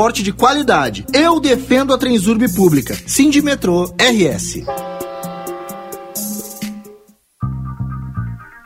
[0.23, 1.05] de qualidade.
[1.13, 2.97] Eu defendo a Transurb Pública.
[3.05, 4.63] Sindimetrô RS.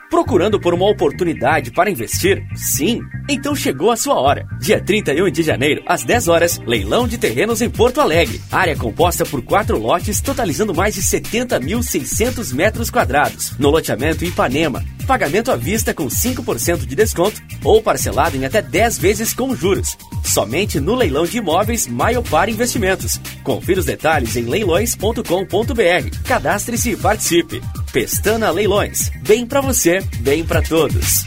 [0.10, 2.48] Procurando por uma oportunidade para investir?
[2.56, 3.02] Sim?
[3.28, 4.48] Então chegou a sua hora.
[4.60, 8.42] Dia 31 de janeiro, às 10 horas, leilão de terrenos em Porto Alegre.
[8.52, 13.58] Área composta por quatro lotes, totalizando mais de 70.600 metros quadrados.
[13.58, 14.84] No loteamento Ipanema.
[15.08, 19.98] Pagamento à vista com 5% de desconto ou parcelado em até 10 vezes com juros.
[20.24, 23.20] Somente no leilão de imóveis Maiopar Investimentos.
[23.44, 26.18] Confira os detalhes em leilões.com.br.
[26.28, 27.62] Cadastre-se e participe.
[27.92, 29.12] Pestana Leilões.
[29.22, 31.24] Bem para você, bem para todos.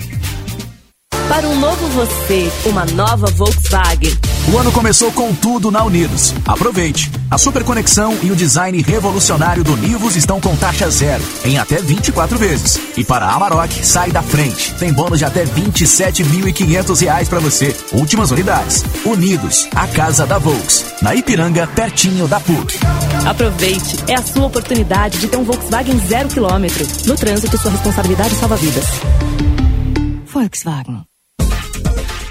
[1.29, 4.17] Para um novo você, uma nova Volkswagen.
[4.51, 6.33] O ano começou com tudo na Unidos.
[6.47, 7.11] Aproveite!
[7.31, 11.83] A super conexão e o design revolucionário do Nivus estão com taxa zero, em até
[11.83, 12.81] 24 vezes.
[12.97, 14.73] E para a Amarok, sai da frente.
[14.77, 17.77] Tem bônus de até R$ 27.500 para você.
[17.93, 18.83] Últimas unidades.
[19.05, 20.95] Unidos, a casa da Volks.
[21.03, 22.79] Na Ipiranga, pertinho da PUC.
[23.27, 26.87] Aproveite, é a sua oportunidade de ter um Volkswagen zero quilômetro.
[27.05, 28.87] No trânsito, sua responsabilidade salva vidas.
[30.25, 31.05] Volkswagen.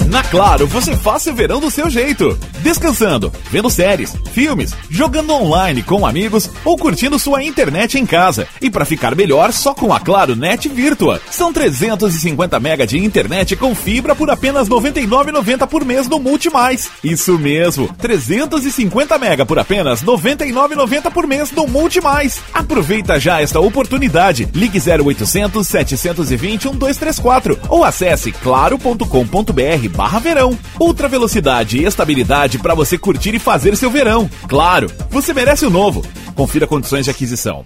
[0.10, 2.38] Na Claro, você faça o verão do seu jeito.
[2.60, 8.48] Descansando, vendo séries, filmes, jogando online com amigos ou curtindo sua internet em casa.
[8.62, 11.22] E para ficar melhor, só com a Claro Net Virtua.
[11.32, 16.90] São 350 mega de internet com fibra por apenas R$ 99,90 por mês no Multimais.
[17.04, 22.42] Isso mesmo, 350 mega por apenas R$ 99,90 por mês no Multimais.
[22.54, 24.48] Aproveita já esta oportunidade.
[24.54, 30.58] Ligue 0800 720 1234 ou acesse claro.com.br barra verão.
[30.80, 34.30] Ultra velocidade e estabilidade para você curtir e fazer seu verão.
[34.48, 36.06] Claro, você merece o novo.
[36.36, 37.66] Confira condições de aquisição.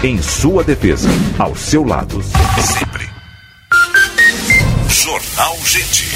[0.00, 1.08] Em sua defesa.
[1.36, 2.22] Ao seu lado.
[2.22, 3.08] Sempre.
[4.88, 6.06] Jornal Gente.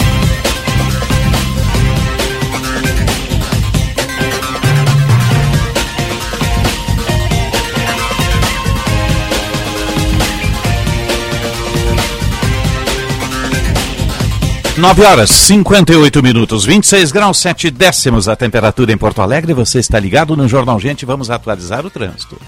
[14.78, 19.52] Nove horas, 58 minutos, 26 graus, 7 décimos a temperatura em Porto Alegre.
[19.52, 21.04] Você está ligado no Jornal Gente.
[21.04, 22.38] Vamos atualizar o trânsito.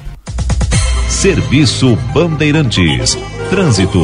[1.15, 3.17] Serviço Bandeirantes.
[3.49, 4.01] Trânsito.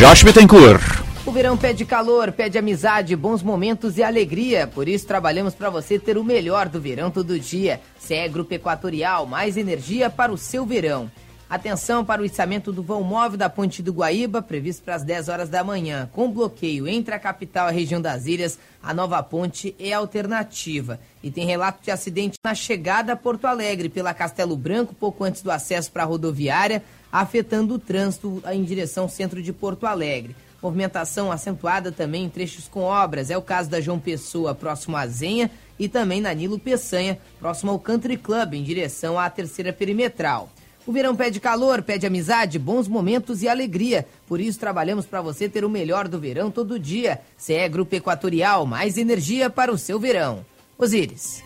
[0.00, 0.82] Josh Bittencourt.
[1.24, 4.66] O verão pede calor, pede amizade, bons momentos e alegria.
[4.66, 7.80] Por isso trabalhamos para você ter o melhor do verão todo dia.
[8.00, 11.08] CE Grupo Equatorial, mais energia para o seu verão.
[11.50, 15.30] Atenção para o içamento do vão móvel da Ponte do Guaíba, previsto para as 10
[15.30, 16.06] horas da manhã.
[16.12, 21.00] Com bloqueio entre a capital e a região das ilhas, a nova ponte é alternativa.
[21.22, 25.40] E tem relato de acidente na chegada a Porto Alegre pela Castelo Branco, pouco antes
[25.40, 30.36] do acesso para a rodoviária, afetando o trânsito em direção centro de Porto Alegre.
[30.62, 33.30] Movimentação acentuada também em trechos com obras.
[33.30, 37.70] É o caso da João Pessoa, próximo à Zenha, e também na Nilo Peçanha, próximo
[37.70, 40.50] ao Country Club, em direção à terceira perimetral.
[40.88, 44.06] O verão pede calor, pede amizade, bons momentos e alegria.
[44.26, 47.20] Por isso trabalhamos para você ter o melhor do verão todo dia.
[47.36, 50.46] CE Grupo Equatorial, mais energia para o seu verão.
[50.78, 51.44] Osíris.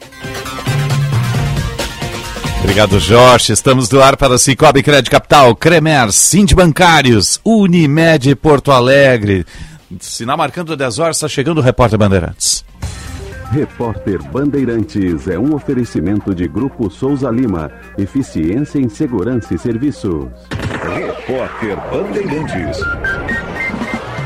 [2.61, 3.53] Obrigado, Jorge.
[3.53, 9.45] Estamos do ar para Cicobi Crédito Capital, Cremer, Cinti Bancários, Unimed Porto Alegre.
[9.99, 12.65] Sinal marcando 10 horas, está chegando o repórter Bandeirantes.
[13.53, 17.71] Repórter Bandeirantes é um oferecimento de Grupo Souza Lima.
[17.99, 20.31] Eficiência em Segurança e Serviços.
[20.95, 22.79] Repórter Bandeirantes.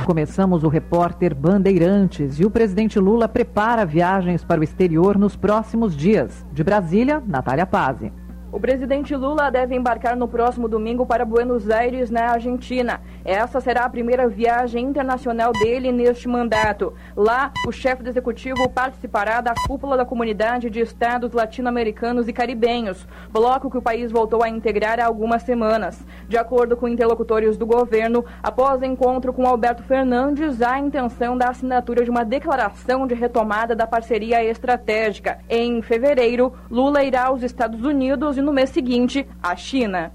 [0.05, 5.97] Começamos o repórter Bandeirantes e o presidente Lula prepara viagens para o exterior nos próximos
[5.97, 6.47] dias.
[6.53, 8.13] De Brasília, Natália Pazzi.
[8.53, 13.01] O presidente Lula deve embarcar no próximo domingo para Buenos Aires, na Argentina.
[13.27, 16.95] Essa será a primeira viagem internacional dele neste mandato.
[17.17, 23.05] Lá, o chefe do executivo participará da cúpula da Comunidade de Estados Latino-Americanos e Caribenhos,
[23.33, 26.07] bloco que o país voltou a integrar há algumas semanas.
[26.29, 31.49] De acordo com interlocutores do governo, após encontro com Alberto Fernandes, há a intenção da
[31.49, 35.41] assinatura de uma declaração de retomada da parceria estratégica.
[35.51, 40.13] Em fevereiro, Lula irá aos Estados Unidos e no mês seguinte, a China.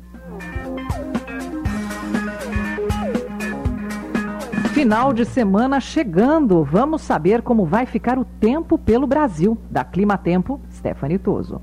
[4.82, 6.63] Final de semana chegando.
[6.63, 9.55] Vamos saber como vai ficar o tempo pelo Brasil.
[9.69, 11.61] Da Clima Tempo, Stephanie Toso.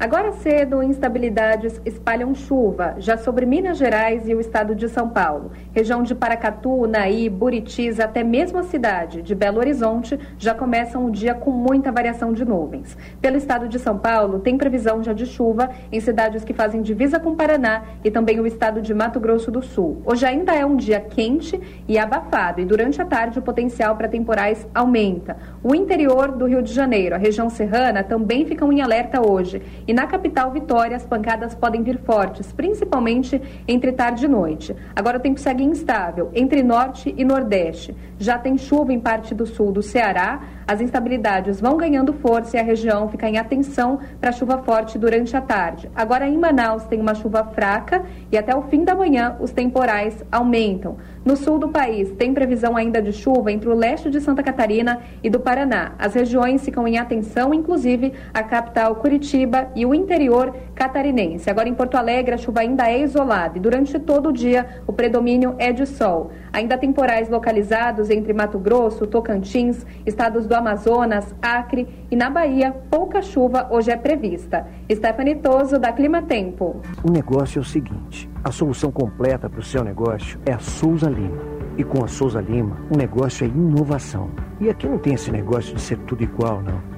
[0.00, 5.50] Agora cedo, instabilidades espalham chuva, já sobre Minas Gerais e o estado de São Paulo.
[5.74, 11.10] Região de Paracatu, Naí, Buritis, até mesmo a cidade de Belo Horizonte já começam o
[11.10, 12.96] dia com muita variação de nuvens.
[13.20, 17.18] Pelo estado de São Paulo, tem previsão já de chuva em cidades que fazem divisa
[17.18, 20.00] com Paraná e também o estado de Mato Grosso do Sul.
[20.06, 24.06] Hoje ainda é um dia quente e abafado e durante a tarde o potencial para
[24.06, 25.36] temporais aumenta.
[25.60, 29.94] O interior do Rio de Janeiro, a região serrana, também ficam em alerta hoje e
[29.94, 34.76] na capital Vitória, as pancadas podem vir fortes, principalmente entre tarde e noite.
[34.94, 37.96] Agora o tempo segue instável entre norte e nordeste.
[38.18, 40.42] Já tem chuva em parte do sul do Ceará.
[40.66, 45.34] As instabilidades vão ganhando força e a região fica em atenção para chuva forte durante
[45.34, 45.90] a tarde.
[45.96, 50.22] Agora em Manaus tem uma chuva fraca e até o fim da manhã os temporais
[50.30, 50.98] aumentam.
[51.28, 55.02] No sul do país tem previsão ainda de chuva entre o leste de Santa Catarina
[55.22, 55.92] e do Paraná.
[55.98, 61.50] As regiões ficam em atenção, inclusive a capital Curitiba e o interior catarinense.
[61.50, 64.92] Agora em Porto Alegre a chuva ainda é isolada e durante todo o dia o
[64.94, 66.30] predomínio é de sol.
[66.50, 73.20] Ainda temporais localizados entre Mato Grosso, Tocantins, estados do Amazonas, Acre e na Bahia, pouca
[73.20, 74.66] chuva hoje é prevista.
[74.90, 76.80] Stephanie Toso, da Clima Tempo.
[77.04, 81.10] O negócio é o seguinte: a solução completa para o seu negócio é a Souza
[81.10, 81.58] Lima.
[81.76, 84.30] E com a Souza Lima, o negócio é inovação.
[84.60, 86.97] E aqui não tem esse negócio de ser tudo igual, não.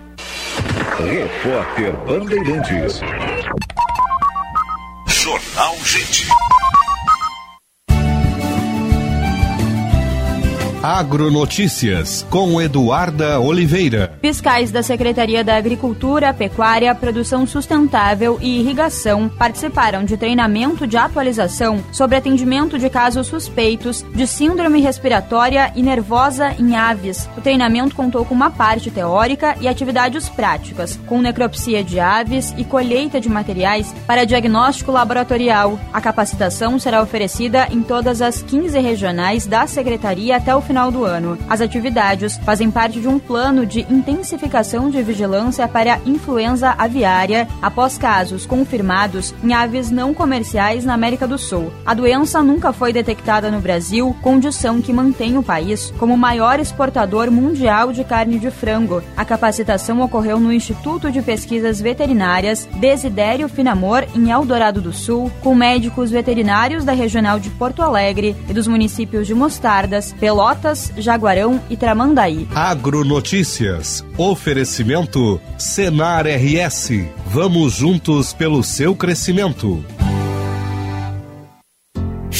[1.09, 3.01] Repórter Bandeirantes.
[5.07, 6.27] Jornal Gente.
[10.83, 14.17] Agronotícias com Eduarda Oliveira.
[14.19, 21.83] Fiscais da Secretaria da Agricultura, Pecuária, Produção Sustentável e Irrigação participaram de treinamento de atualização
[21.91, 27.29] sobre atendimento de casos suspeitos de síndrome respiratória e nervosa em aves.
[27.37, 32.63] O treinamento contou com uma parte teórica e atividades práticas, com necropsia de aves e
[32.63, 35.79] colheita de materiais para diagnóstico laboratorial.
[35.93, 41.03] A capacitação será oferecida em todas as 15 regionais da Secretaria até o final do
[41.03, 41.37] ano.
[41.49, 47.45] As atividades fazem parte de um plano de intensificação de vigilância para a influenza aviária
[47.61, 51.73] após casos confirmados em aves não comerciais na América do Sul.
[51.85, 56.57] A doença nunca foi detectada no Brasil, condição que mantém o país como o maior
[56.57, 59.03] exportador mundial de carne de frango.
[59.17, 65.53] A capacitação ocorreu no Instituto de Pesquisas Veterinárias Desidério Finamor, em Eldorado do Sul, com
[65.53, 70.60] médicos veterinários da Regional de Porto Alegre e dos municípios de Mostardas, Pelotas,
[70.97, 72.47] Jaguarão e Tramandaí.
[72.53, 74.05] Agronotícias.
[74.17, 76.91] Oferecimento Senar RS.
[77.27, 79.83] Vamos juntos pelo seu crescimento.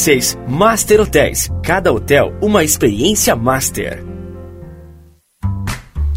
[0.00, 0.38] 2766.
[0.48, 1.50] Master Hotéis.
[1.62, 4.02] Cada hotel uma experiência master.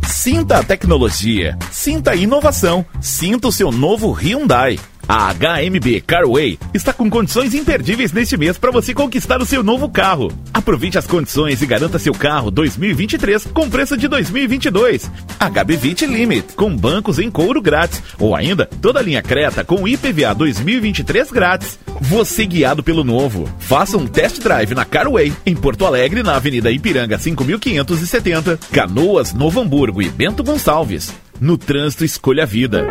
[0.07, 4.79] Sinta a tecnologia, sinta a inovação, sinta o seu novo Hyundai.
[5.07, 9.89] A HMB Carway está com condições imperdíveis neste mês para você conquistar o seu novo
[9.89, 10.31] carro.
[10.53, 15.11] Aproveite as condições e garanta seu carro 2023 com preço de 2022.
[15.39, 20.33] HB20 Limit com bancos em couro grátis ou ainda toda a linha Creta com IPVA
[20.33, 21.77] 2023 grátis.
[21.99, 23.49] Você guiado pelo novo.
[23.59, 29.59] Faça um test drive na Carway em Porto Alegre na Avenida Ipiranga 5570, Canoas, Novo
[29.59, 31.13] Hamburgo e Bento Gonçalves.
[31.41, 32.87] No trânsito escolha a vida.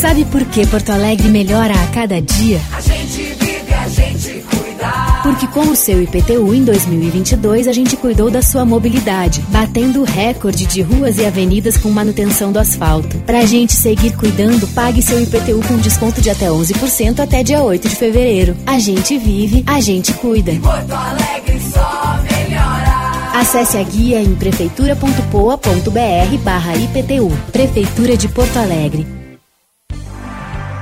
[0.00, 2.58] Sabe por que Porto Alegre melhora a cada dia?
[2.72, 5.20] A gente vive, a gente cuida.
[5.22, 10.04] Porque com o seu IPTU em 2022 a gente cuidou da sua mobilidade, batendo o
[10.04, 13.18] recorde de ruas e avenidas com manutenção do asfalto.
[13.26, 17.86] Pra gente seguir cuidando, pague seu IPTU com desconto de até 11% até dia 8
[17.86, 18.56] de fevereiro.
[18.66, 20.52] A gente vive, a gente cuida.
[20.62, 23.38] Porto Alegre só melhora.
[23.38, 27.30] Acesse a guia em prefeitura.poa.br barra IPTU.
[27.52, 29.19] Prefeitura de Porto Alegre.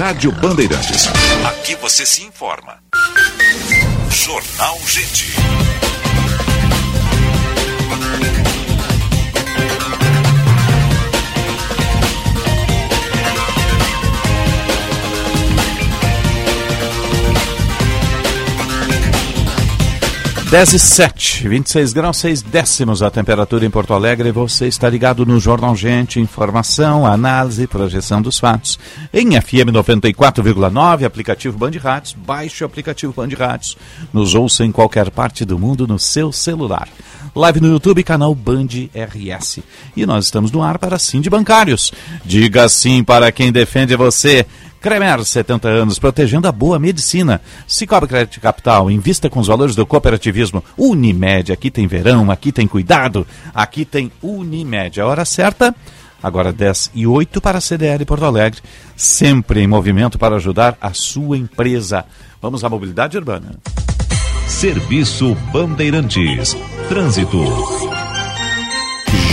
[0.00, 1.08] Rádio Bandeirantes.
[1.44, 2.78] Aqui você se informa.
[4.10, 5.34] Jornal Gente.
[20.50, 24.32] Dez e sete, 26 graus, 6 décimos a temperatura em Porto Alegre.
[24.32, 28.76] Você está ligado no Jornal Gente, informação, análise, projeção dos fatos.
[29.14, 32.14] Em FM 94,9, aplicativo Band Rádios.
[32.14, 33.76] Baixe o aplicativo Band Rádios.
[34.12, 36.88] Nos ouça em qualquer parte do mundo no seu celular.
[37.32, 39.60] Live no YouTube, canal Band RS.
[39.96, 41.92] E nós estamos no ar para Sim de Bancários.
[42.24, 44.44] Diga sim para quem defende você.
[44.80, 47.40] Cremer, 70 anos, protegendo a boa medicina.
[47.68, 50.64] Cicobi Crédito Capital, invista com os valores do cooperativismo.
[50.76, 54.98] Unimed, aqui tem verão, aqui tem cuidado, aqui tem Unimed.
[54.98, 55.74] A hora certa,
[56.22, 58.62] agora 10 e 8 para a CDL Porto Alegre,
[58.96, 62.06] sempre em movimento para ajudar a sua empresa.
[62.40, 63.56] Vamos à mobilidade urbana.
[64.48, 66.56] Serviço Bandeirantes.
[66.88, 67.44] Trânsito.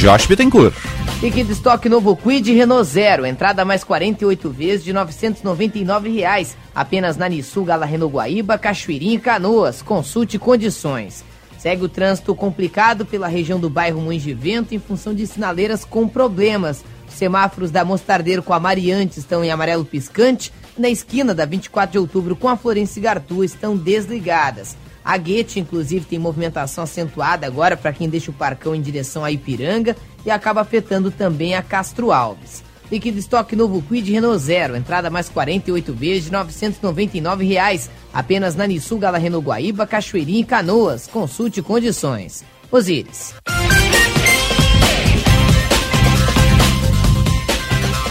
[0.01, 0.96] Josh Bittencourt.
[1.19, 3.25] Liquid estoque novo Quid Renault Zero.
[3.25, 6.55] Entrada mais 48 vezes de 999 reais.
[6.75, 9.81] Apenas na Nissu Gala Renault Guaíba, Cachoeirinha e Canoas.
[9.81, 11.25] Consulte condições.
[11.57, 15.83] Segue o trânsito complicado pela região do bairro Moinhos de Vento em função de sinaleiras
[15.83, 16.85] com problemas.
[17.09, 20.53] Os semáforos da Mostardeiro com a Mariante estão em amarelo piscante.
[20.77, 24.77] Na esquina da 24 de outubro com a Florence Gartu estão desligadas.
[25.03, 29.31] A Guete, inclusive, tem movimentação acentuada agora para quem deixa o parcão em direção a
[29.31, 29.95] Ipiranga
[30.27, 32.61] e acaba afetando também a Castro Alves.
[32.91, 38.67] Liquid estoque novo Quid Renault Zero, entrada mais 48 vezes de 999 reais, apenas na
[38.67, 41.07] Nissu Gala Renault Guaíba, Cachoeirinha e Canoas.
[41.07, 42.43] Consulte condições.
[42.69, 43.33] Osíris.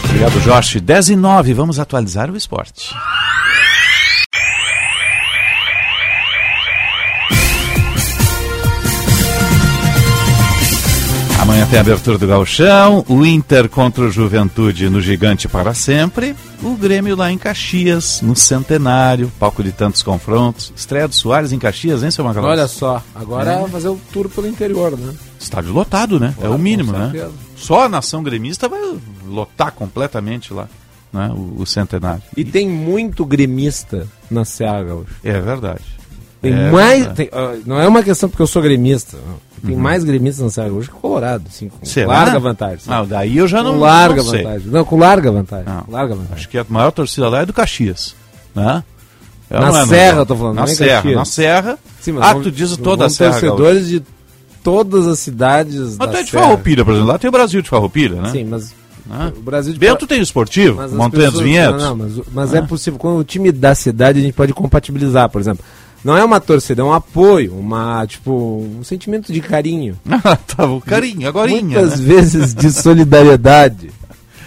[0.05, 0.79] Obrigado, Jorge.
[0.79, 2.95] 10 e 9, vamos atualizar o esporte.
[11.47, 16.35] Amanhã tem a abertura do Galchão, o Inter contra o Juventude no Gigante para sempre,
[16.61, 20.73] o Grêmio lá em Caxias, no Centenário, palco de tantos confrontos.
[20.75, 22.51] Estreia do Soares em Caxias, hein, seu Magalhães?
[22.51, 23.67] Olha só, agora é.
[23.69, 25.13] fazer o tour pelo interior, né?
[25.39, 26.35] Estádio lotado, né?
[26.41, 27.29] é o mínimo, né?
[27.55, 28.81] Só a nação gremista vai
[29.25, 30.67] lotar completamente lá.
[31.13, 31.31] Né?
[31.33, 32.23] O, o centenário.
[32.35, 35.13] E, tem muito gremista na Serra Gaúcha.
[35.23, 35.96] É verdade.
[36.41, 37.07] Tem é mais.
[37.13, 39.17] tem, ó, não é uma questão porque eu sou gremista.
[39.65, 42.07] Tem mais gremistas na Serra Gaúcha que Colorado, assim, com Será?
[42.07, 42.79] larga vantagem.
[42.79, 42.89] sim.
[42.91, 44.43] Não, daí eu já não- Com larga não sei.
[44.43, 44.67] vantagem.
[44.67, 45.65] Não, com larga vantagem.
[45.65, 45.83] Não.
[45.89, 46.35] Larga vantagem.
[46.35, 48.15] Acho que a maior torcida lá é do Caxias.
[48.53, 48.83] Né?
[49.49, 50.19] É, Na não é, Serra, não?
[50.19, 50.95] eu tô falando, Na não é Serra.
[51.01, 51.15] Caxias.
[51.15, 51.79] Na Serra.
[52.01, 53.31] Sim, mas ah, vão- tu diz toda a Serra.
[53.31, 54.03] Torcedores de
[54.63, 56.43] todas as cidades Mas da tu é de Serra.
[56.43, 57.09] Farroupilha, por exemplo.
[57.11, 58.29] Lá tem o Brasil de Farroupilha, né?
[58.31, 58.73] Sim, mas
[59.07, 59.33] Né?
[59.35, 61.81] o Brasil de Bento tem esportivo, Montanha dos Vinhedos.
[61.81, 62.57] Não, não, mas, mas Ah.
[62.57, 62.99] é possível.
[62.99, 65.63] Com o time da cidade a gente pode compatibilizar, por exemplo.
[66.03, 69.99] Não é uma torcida, é um apoio, uma, tipo, um sentimento de carinho.
[70.55, 72.05] tá, o carinho, agora Muitas né?
[72.05, 73.91] vezes de solidariedade.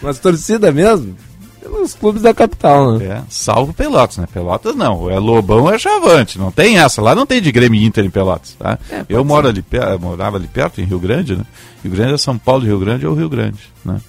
[0.03, 1.15] Mas torcida mesmo,
[1.61, 3.05] pelos clubes da capital, né?
[3.05, 4.27] É, salvo Pelotas, né?
[4.33, 8.05] Pelotas não, é Lobão é Chavante, não tem essa, lá não tem de Grêmio Inter
[8.05, 8.79] em Pelotas, tá?
[8.91, 11.45] É, eu moro ali, eu morava ali perto, em Rio Grande, né?
[11.83, 14.01] Rio Grande é São Paulo, Rio Grande é o Rio Grande, né?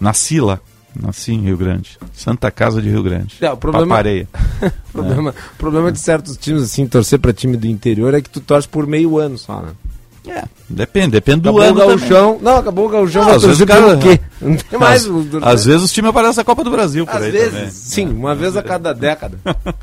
[0.00, 0.58] Nasci lá,
[1.00, 1.98] Nasci em Rio Grande.
[2.12, 3.36] Santa Casa de Rio Grande.
[3.40, 4.28] É, o problema, Papareia.
[4.62, 8.40] o problema, problema de certos times, assim, torcer pra time do interior é que tu
[8.40, 9.70] torce por meio ano só, né?
[10.26, 11.74] É, depende, depende do acabou ano.
[11.94, 12.38] o gauchão.
[12.40, 14.20] Não, acabou o gauchão, Não, vai às vezes torcer o pelo quê?
[14.40, 15.02] Não tem mais.
[15.04, 17.50] Às, o- às vezes os times aparecem na Copa do Brasil por Às aí vezes,
[17.52, 17.70] também.
[17.70, 19.38] sim, uma vez a cada década.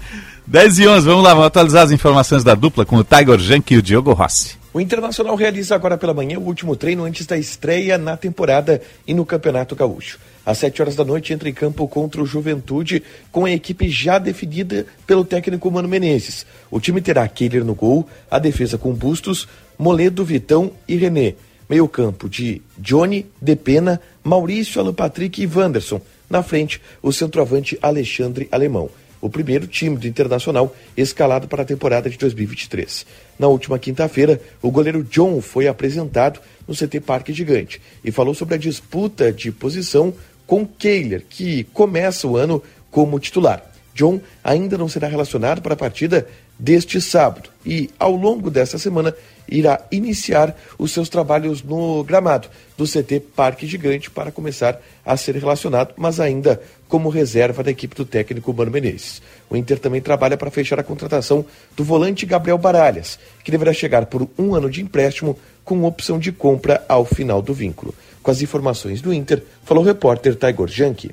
[0.47, 3.71] 10 e 11, vamos lá, vamos atualizar as informações da dupla com o Tiger Jank
[3.73, 4.55] e o Diogo Rossi.
[4.73, 9.13] O Internacional realiza agora pela manhã o último treino antes da estreia na temporada e
[9.13, 10.17] no Campeonato Gaúcho.
[10.45, 14.17] Às 7 horas da noite entra em campo contra o Juventude com a equipe já
[14.17, 16.45] definida pelo técnico Mano Menezes.
[16.69, 19.47] O time terá Keiler no gol, a defesa com Bustos,
[19.77, 21.35] Moledo, Vitão e René.
[21.69, 26.01] Meio campo de Johnny, Depena, Maurício, Alan Patrick e Wanderson.
[26.29, 28.89] Na frente, o centroavante Alexandre Alemão
[29.21, 33.05] o primeiro time do Internacional escalado para a temporada de 2023.
[33.37, 38.55] Na última quinta-feira, o goleiro John foi apresentado no CT Parque Gigante e falou sobre
[38.55, 40.13] a disputa de posição
[40.51, 42.61] com Kehler, que começa o ano
[42.91, 43.63] como titular.
[43.95, 46.27] John ainda não será relacionado para a partida
[46.59, 49.15] deste sábado e, ao longo desta semana,
[49.47, 55.37] irá iniciar os seus trabalhos no gramado do CT Parque Gigante para começar a ser
[55.37, 59.21] relacionado, mas ainda como reserva da equipe do técnico Mano Menezes.
[59.49, 61.45] O Inter também trabalha para fechar a contratação
[61.77, 66.33] do volante Gabriel Baralhas, que deverá chegar por um ano de empréstimo com opção de
[66.33, 67.95] compra ao final do vínculo.
[68.21, 71.11] Com as informações do Inter, falou o repórter Taigor Janke.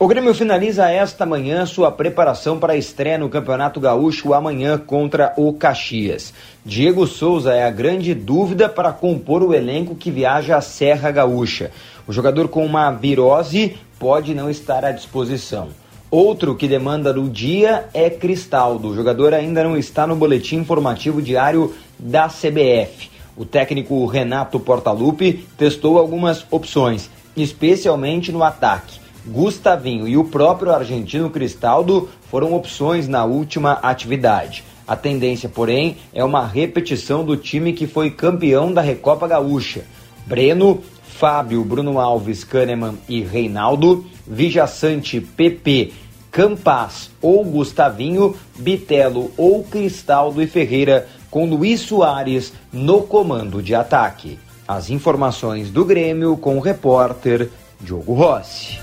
[0.00, 5.34] O Grêmio finaliza esta manhã sua preparação para a estreia no Campeonato Gaúcho amanhã contra
[5.36, 6.32] o Caxias.
[6.64, 11.72] Diego Souza é a grande dúvida para compor o elenco que viaja à Serra Gaúcha.
[12.06, 15.70] O jogador com uma virose pode não estar à disposição.
[16.08, 18.90] Outro que demanda do dia é Cristaldo.
[18.90, 23.17] O jogador ainda não está no boletim informativo diário da CBF.
[23.38, 28.98] O técnico Renato Portaluppi testou algumas opções, especialmente no ataque.
[29.24, 34.64] Gustavinho e o próprio argentino Cristaldo foram opções na última atividade.
[34.88, 39.84] A tendência, porém, é uma repetição do time que foi campeão da Recopa Gaúcha.
[40.26, 45.92] Breno, Fábio, Bruno Alves, Kahneman e Reinaldo, Vijaçante, PP,
[46.30, 54.38] Campas ou Gustavinho, Bitelo ou Cristaldo e Ferreira, com Luiz Soares no comando de ataque.
[54.66, 57.48] As informações do Grêmio com o repórter
[57.80, 58.78] Diogo Rossi.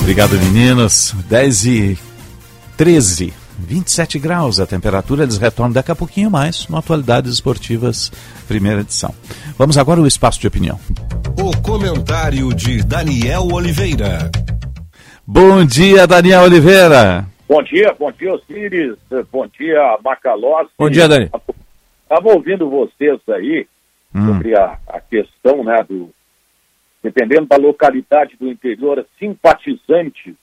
[0.00, 1.12] Obrigado, meninos.
[1.28, 1.98] 10 e
[2.76, 5.22] 13, 27 graus a temperatura.
[5.22, 8.10] Eles retornam daqui a pouquinho mais no Atualidades Esportivas,
[8.46, 9.14] primeira edição.
[9.58, 10.78] Vamos agora ao espaço de opinião.
[11.38, 14.30] O comentário de Daniel Oliveira.
[15.26, 17.26] Bom dia, Daniel Oliveira.
[17.48, 18.96] Bom dia, bom dia, Osiris.
[19.32, 20.70] Bom dia, Macalossi.
[20.78, 21.30] Bom dia, Dani.
[22.04, 23.66] Estava ouvindo vocês aí
[24.14, 24.28] Hum.
[24.28, 26.08] sobre a, a questão, né, do.
[27.02, 30.34] Dependendo da localidade do interior, simpatizantes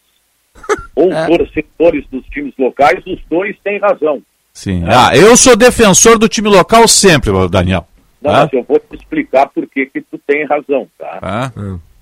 [0.95, 1.27] ou É.
[1.27, 4.21] torcedores dos times locais, os dois têm razão.
[4.53, 4.83] Sim.
[4.87, 7.87] Ah, eu sou defensor do time local sempre, Daniel.
[8.21, 8.41] Não, Tá?
[8.43, 11.17] mas eu vou te explicar por que que tu tem razão, tá?
[11.19, 11.51] Tá?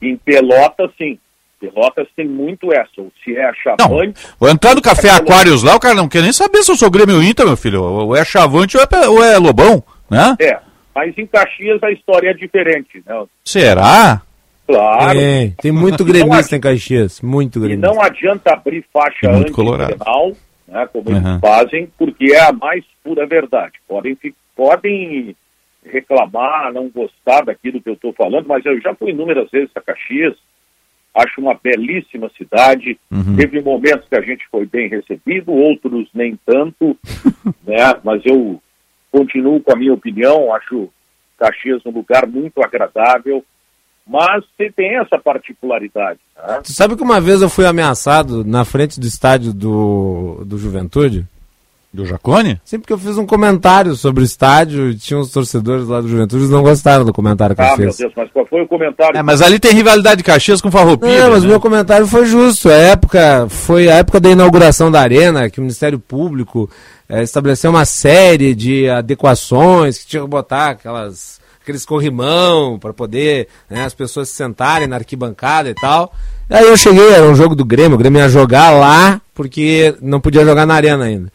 [0.02, 1.18] Em Pelotas, sim.
[1.60, 2.90] Pelotas tem muito essa.
[2.98, 6.22] Ou se é a Chavante, Vou entrar no Café Aquários lá, o cara não quer
[6.22, 7.82] nem saber se eu sou Grêmio ou Inter, meu filho.
[7.84, 10.36] Ou é Chavante ou é, ou é Lobão, né?
[10.40, 10.60] é.
[10.94, 13.24] Mas em Caxias a história é diferente, né?
[13.46, 14.22] Será?
[14.72, 15.20] Claro.
[15.20, 17.88] Tem, tem muito gremista em Caxias, muito E gremista.
[17.94, 20.32] não adianta abrir faixa E anti-penal,
[20.68, 21.18] né, como Uhum.
[21.18, 23.74] eles fazem, porque é a mais pura verdade.
[23.88, 24.18] Podem,
[24.56, 25.36] podem
[25.86, 29.82] reclamar, não gostar daquilo que eu estou falando, mas eu já fui inúmeras vezes a
[29.82, 30.36] Caxias,
[31.16, 32.98] acho uma belíssima cidade.
[33.12, 33.36] Uhum.
[33.36, 36.96] Teve momentos que a gente foi bem recebido, outros nem tanto,
[37.66, 37.96] né?
[38.04, 38.62] Mas eu
[39.12, 40.90] continuo com a minha opinião, acho
[41.38, 43.44] Caxias um lugar muito agradável,
[44.08, 46.20] mas você tem essa particularidade.
[46.48, 46.62] Né?
[46.64, 51.26] Tu sabe que uma vez eu fui ameaçado na frente do estádio do, do Juventude?
[51.94, 52.58] Do Jacone?
[52.64, 56.08] Sim, porque eu fiz um comentário sobre o estádio e tinha uns torcedores lá do
[56.08, 57.98] Juventude, eles não gostaram do comentário que eu Ah, meu fiz.
[57.98, 59.18] Deus, mas qual foi o comentário?
[59.18, 61.24] É, mas ali tem rivalidade de Caxias com Farroupilha.
[61.24, 61.50] Não, mas o né?
[61.50, 62.70] meu comentário foi justo.
[62.70, 66.70] A época foi a época da inauguração da arena, que o Ministério Público
[67.10, 71.41] eh, estabeleceu uma série de adequações que tinha que botar aquelas
[71.72, 76.14] aqueles corrimão para poder né, as pessoas se sentarem na arquibancada e tal.
[76.50, 80.20] Aí eu cheguei, era um jogo do Grêmio, o Grêmio ia jogar lá porque não
[80.20, 81.32] podia jogar na arena ainda.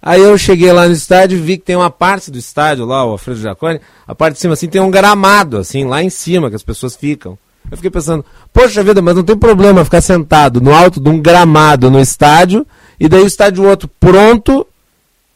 [0.00, 3.10] Aí eu cheguei lá no estádio vi que tem uma parte do estádio lá, o
[3.10, 6.56] Alfredo Jacone, a parte de cima assim tem um gramado, assim, lá em cima que
[6.56, 7.36] as pessoas ficam.
[7.70, 11.20] Eu fiquei pensando, poxa vida, mas não tem problema ficar sentado no alto de um
[11.20, 12.66] gramado no estádio
[13.00, 14.66] e daí o estádio outro pronto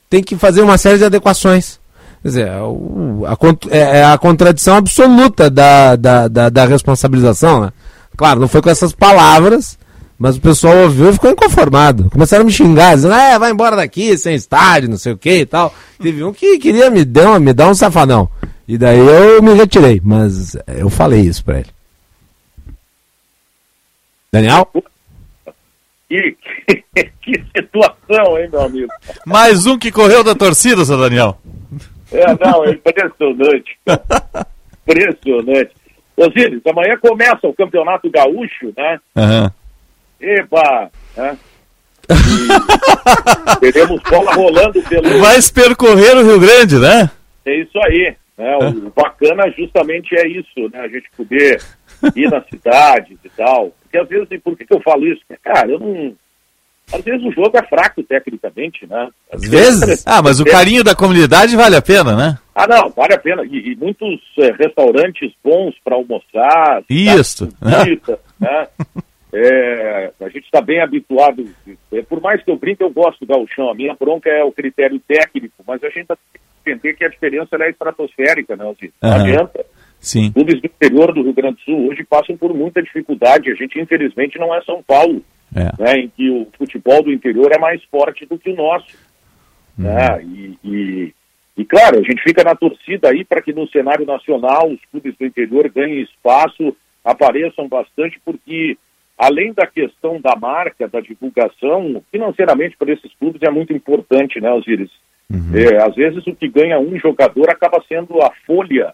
[0.09, 1.82] tem que fazer uma série de adequações.
[2.23, 7.73] Quer dizer, é a, é é a contradição absoluta da, da, da, da responsabilização, né?
[8.17, 9.77] Claro, não foi com essas palavras,
[10.17, 12.09] mas o pessoal ouviu e ficou inconformado.
[12.11, 15.39] Começaram a me xingar, dizendo, é, vai embora daqui, sem estádio, não sei o que
[15.39, 15.75] e tal.
[16.01, 18.29] Teve um que queria me dar, me dar um safadão.
[18.69, 21.71] E daí eu me retirei, mas eu falei isso pra ele.
[24.33, 24.69] Daniel?
[26.09, 26.37] Que,
[26.69, 26.85] que,
[27.21, 28.93] que situação, hein, meu amigo?
[29.27, 31.37] Mais um que correu da torcida, seu Daniel.
[32.13, 33.79] É, não, é impressionante.
[34.87, 35.71] impressionante.
[36.17, 39.01] Osíris, amanhã começa o Campeonato Gaúcho, né?
[39.17, 39.53] Aham.
[40.21, 40.91] Epa!
[41.17, 41.39] Né?
[43.61, 45.09] Teremos bola rolando pelo.
[45.21, 47.11] Vai percorrer o Rio Grande, né?
[47.45, 48.15] É isso aí.
[48.37, 48.57] Né?
[48.57, 50.81] O bacana justamente é isso, né?
[50.81, 51.61] A gente poder
[52.15, 53.73] ir nas cidades e tal.
[53.83, 55.23] Porque às vezes, e por que, que eu falo isso?
[55.43, 56.15] Cara, eu não.
[56.93, 59.09] Às vezes o jogo é fraco tecnicamente, né?
[59.33, 60.05] Às vezes?
[60.07, 62.39] Ah, mas o carinho da comunidade vale a pena, né?
[62.55, 63.45] Ah, não, vale a pena.
[63.45, 66.83] E, e muitos eh, restaurantes bons para almoçar.
[66.89, 67.49] Isso.
[67.61, 68.69] né?
[69.35, 71.43] É, a gente está bem habituado.
[71.91, 73.71] É, por mais que eu brinque, eu gosto do gauchão.
[73.71, 76.17] A minha bronca é o critério técnico, mas a gente tem
[76.63, 78.93] que entender que a diferença é estratosférica, né, Alcir?
[79.01, 79.23] Não Aham.
[79.23, 79.65] adianta.
[79.99, 80.33] Sim.
[80.33, 83.51] Clubes do interior do Rio Grande do Sul hoje passam por muita dificuldade.
[83.51, 85.23] A gente, infelizmente, não é São Paulo,
[85.55, 85.83] É.
[85.83, 88.97] né, em que o futebol do interior é mais forte do que o nosso.
[89.79, 89.85] Uhum.
[89.85, 90.25] Né?
[90.25, 91.15] E, e,
[91.59, 95.15] e, claro, a gente fica na torcida aí para que no cenário nacional os clubes
[95.17, 96.75] do interior ganhem espaço,
[97.05, 98.77] apareçam bastante, porque
[99.19, 104.51] além da questão da marca, da divulgação, financeiramente para esses clubes é muito importante, né,
[104.53, 104.91] Osiris?
[105.55, 108.93] É, às vezes o que ganha um jogador acaba sendo a folha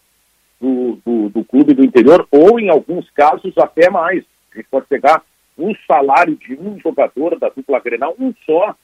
[0.61, 4.25] do, do, do clube do interior, ou em alguns casos até mais.
[4.53, 5.23] A gente pode pegar
[5.59, 8.75] um salário de um jogador da dupla Grenal, um só,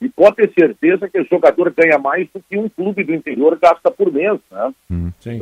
[0.00, 3.58] e pode ter certeza que o jogador ganha mais do que um clube do interior
[3.60, 4.38] gasta por mês.
[4.50, 4.72] Né?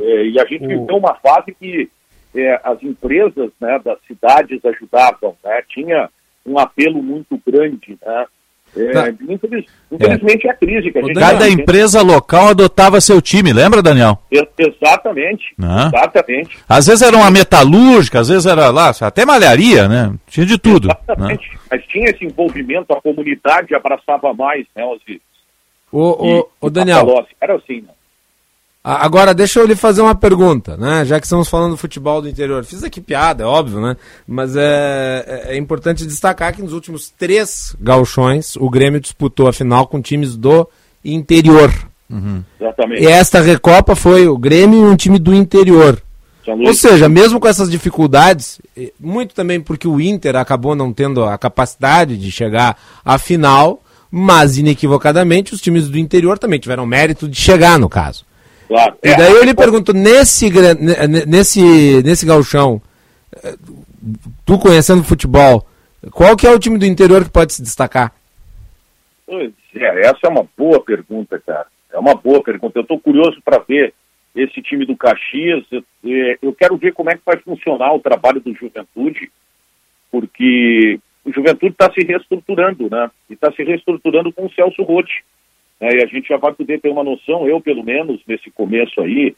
[0.01, 1.89] É, e a gente O- viveu uma fase que
[2.35, 5.61] é, as empresas né, das cidades ajudavam, né?
[5.69, 6.09] tinha
[6.45, 7.97] um apelo muito grande.
[8.03, 8.25] Né?
[8.75, 9.09] É, Tá.
[9.09, 10.51] infeliz- infelizmente é.
[10.51, 14.19] a crise que a gente Cada tá empresa local adotava seu time, lembra, Daniel?
[14.31, 15.89] Ex- Exatamente, Ah.
[15.93, 16.57] exatamente.
[16.69, 20.13] Às vezes era uma metalúrgica, às vezes era lá, até malharia, né?
[20.27, 20.87] Tinha de tudo.
[20.89, 20.95] né?
[21.03, 21.57] Exatamente.
[21.71, 25.21] Mas tinha esse envolvimento, a comunidade abraçava mais, né, Osiris?
[25.91, 25.99] Ô,
[26.39, 27.89] ô, ô, Daniel, Era assim, né?
[28.95, 31.03] Agora, deixa eu lhe fazer uma pergunta, né?
[31.03, 32.63] Já que estamos falando do futebol do interior.
[32.63, 33.97] Fiz aqui piada, é óbvio, né?
[34.25, 39.53] Mas é, é- é importante destacar que nos últimos três gauchões, o Grêmio disputou a
[39.53, 40.67] final com times do
[41.03, 41.69] interior.
[42.61, 43.03] Exatamente.
[43.03, 46.01] E esta Recopa foi o Grêmio e um time do interior.
[46.67, 48.61] Ou seja, mesmo com essas dificuldades,
[48.97, 54.57] muito também porque o Inter acabou não tendo a capacidade de chegar à final, mas
[54.57, 58.25] inequivocadamente os times do interior também tiveram mérito de chegar, no caso.
[58.67, 58.97] Claro.
[59.03, 60.49] E daí eu lhe pergunto, nesse,
[61.25, 62.81] nesse, nesse galchão,
[63.43, 63.55] eh,
[64.45, 65.65] tu conhecendo futebol,
[66.11, 68.13] qual que é o time do interior que pode se destacar?
[69.25, 71.67] Pois é, essa é uma boa pergunta, cara.
[71.91, 72.77] É uma boa pergunta.
[72.77, 73.93] Eu estou curioso para ver
[74.35, 75.63] esse time do Caxias.
[75.71, 79.31] Eu, é, eu quero ver como é que vai funcionar o trabalho do Juventude,
[80.11, 83.09] porque o Juventude está se reestruturando, né?
[83.29, 85.23] E está se reestruturando com o Celso Rotti.
[85.79, 85.89] Né?
[85.93, 89.35] E a gente já vai poder ter uma noção, eu pelo menos, nesse começo aí,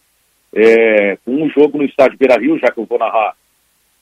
[0.53, 3.36] é, com um jogo no estádio Beira Rio, já que eu vou narrar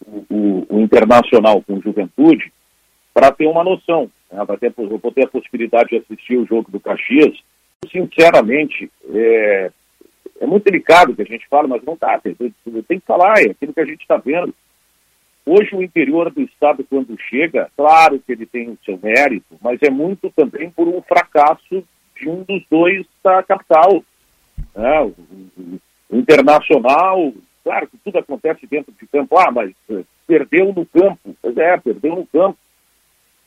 [0.05, 2.51] o, o- o Internacional com o Juventude,
[3.13, 4.09] para ter uma noção.
[4.31, 4.43] Né?
[4.45, 7.37] Vai ter, eu vou ter a possibilidade de assistir o jogo do Caxias.
[7.91, 9.71] Sinceramente, é,
[10.39, 12.19] é muito delicado que a gente fala, mas não dá.
[12.19, 14.53] Tem, tem que falar, é aquilo que a gente está vendo.
[15.45, 19.79] Hoje o interior do estado, quando chega, claro que ele tem o seu mérito, mas
[19.81, 21.83] é muito também por um fracasso
[22.19, 24.03] de um dos dois da capital.
[24.75, 25.01] né?
[25.01, 25.07] O,
[25.57, 25.79] o-
[26.09, 27.33] o internacional,
[27.63, 31.35] claro que tudo acontece dentro de campo, ah, mas eh, perdeu no campo.
[31.41, 32.57] Pois é, perdeu no campo.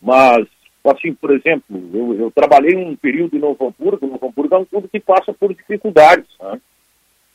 [0.03, 0.47] Mas,
[0.85, 4.65] assim, por exemplo, eu, eu trabalhei um período em Novo Hamburgo, Novo Hamburgo é um
[4.67, 6.27] clube que passa por dificuldades.
[6.41, 6.61] né?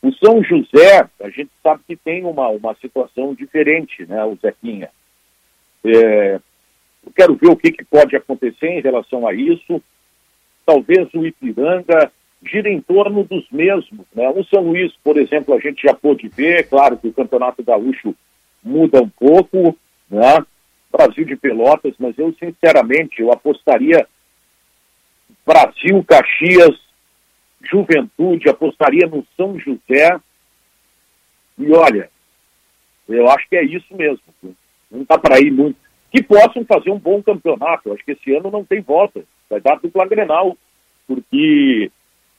[0.04, 4.90] O São José, a gente sabe que tem uma, uma situação diferente, né, o Zequinha.
[5.84, 6.36] É,
[7.04, 9.82] eu quero ver o que, que pode acontecer em relação a isso.
[10.66, 12.12] Talvez o Ipiranga
[12.44, 14.06] gira em torno dos mesmos.
[14.14, 14.30] Né?
[14.30, 18.16] O São Luís, por exemplo, a gente já pôde ver, claro que o Campeonato Gaúcho
[18.64, 19.78] muda um pouco,
[20.10, 20.44] né?
[20.92, 24.08] Brasil de Pelotas, mas eu, sinceramente, eu apostaria
[25.46, 26.80] Brasil, Caxias,
[27.62, 30.20] Juventude, apostaria no São José.
[31.58, 32.10] E olha,
[33.10, 34.22] eu acho que é isso mesmo.
[34.90, 35.78] Não dá para ir muito.
[36.12, 37.92] Que possam fazer um bom campeonato.
[37.92, 39.24] Acho que esse ano não tem volta.
[39.50, 40.58] Vai dar dupla Grenal.
[41.08, 41.92] Porque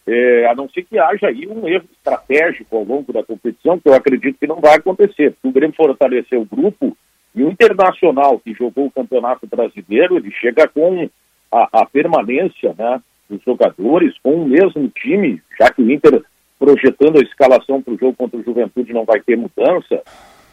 [0.06, 3.88] é, a não ser que haja aí um erro estratégico ao longo da competição, que
[3.88, 5.34] eu acredito que não vai acontecer.
[5.42, 6.96] O Grêmio fortaleceu o grupo
[7.34, 11.08] e o Internacional, que jogou o Campeonato Brasileiro, ele chega com
[11.52, 16.22] a, a permanência né, dos jogadores, com o mesmo time, já que o Inter,
[16.58, 20.02] projetando a escalação para o jogo contra o Juventude, não vai ter mudança.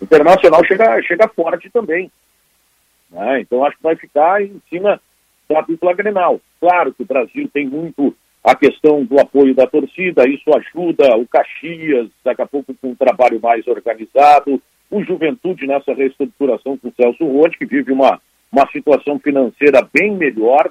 [0.01, 2.11] O Internacional chega, chega forte também.
[3.09, 3.41] Né?
[3.41, 4.99] Então acho que vai ficar em cima
[5.49, 6.39] da dupla Grenal.
[6.59, 11.25] Claro que o Brasil tem muito a questão do apoio da torcida, isso ajuda o
[11.25, 14.61] Caxias, daqui a pouco com um trabalho mais organizado,
[14.91, 18.19] o Juventude nessa reestruturação com o Celso Rotti, que vive uma,
[18.51, 20.69] uma situação financeira bem melhor,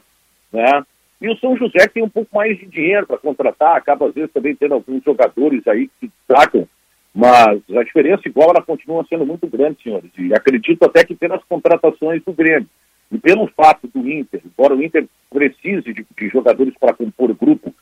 [0.52, 0.84] né?
[1.20, 4.14] E o São José que tem um pouco mais de dinheiro para contratar, acaba às
[4.14, 6.68] vezes também tendo alguns jogadores aí que se destacam,
[7.14, 11.42] mas a diferença igual ela continua sendo muito grande, senhores, e acredito até que pelas
[11.44, 12.68] contratações do Grêmio.
[13.12, 17.34] E pelo fato do Inter, embora o Inter precise de, de jogadores para compor o
[17.34, 17.74] grupo,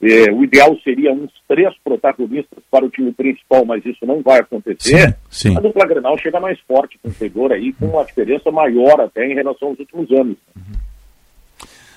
[0.00, 4.38] eh, o ideal seria uns três protagonistas para o time principal, mas isso não vai
[4.38, 5.08] acontecer.
[5.08, 5.14] Sim,
[5.50, 5.56] sim.
[5.56, 9.26] A dupla Grenal chega mais forte com o Fedor aí, com uma diferença maior até
[9.26, 10.36] em relação aos últimos anos.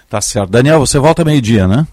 [0.09, 0.49] Tá certo.
[0.49, 1.85] Daniel, você volta meio-dia, né?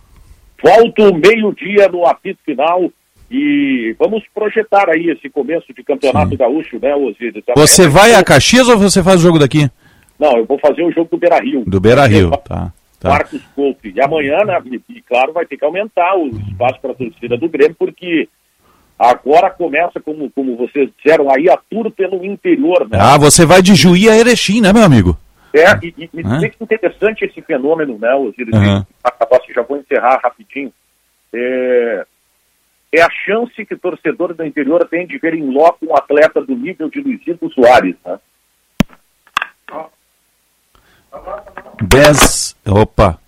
[0.63, 2.91] Volto meio-dia no apito final
[3.31, 7.45] e vamos projetar aí esse começo de campeonato gaúcho, né, Osíris?
[7.55, 9.71] Você vai a Caxias ou você faz o jogo daqui?
[10.19, 11.65] Não, eu vou fazer o jogo do Beira Rio.
[11.67, 12.73] Do Beira Rio, tá.
[12.99, 13.09] tá.
[13.09, 13.87] Marcos Couto.
[13.87, 17.37] E amanhã, né, e, e, claro, vai ter que aumentar o espaço para a torcida
[17.37, 18.29] do Grêmio, porque
[18.99, 22.99] agora começa, como, como vocês disseram, aí a tour pelo interior, né?
[23.01, 25.17] Ah, você vai de Juí a Erechim, né, meu amigo?
[25.55, 26.53] É, e, e, e é?
[26.61, 28.55] interessante esse fenômeno, né, Osiris?
[28.55, 28.85] Uhum.
[29.55, 30.73] Já vou encerrar rapidinho.
[31.33, 32.07] É,
[32.93, 36.55] é a chance que torcedor do interior tem de ver em loco um atleta do
[36.55, 38.19] nível de Luizito Soares, né?
[41.83, 42.57] 10.
[42.67, 43.19] Opa.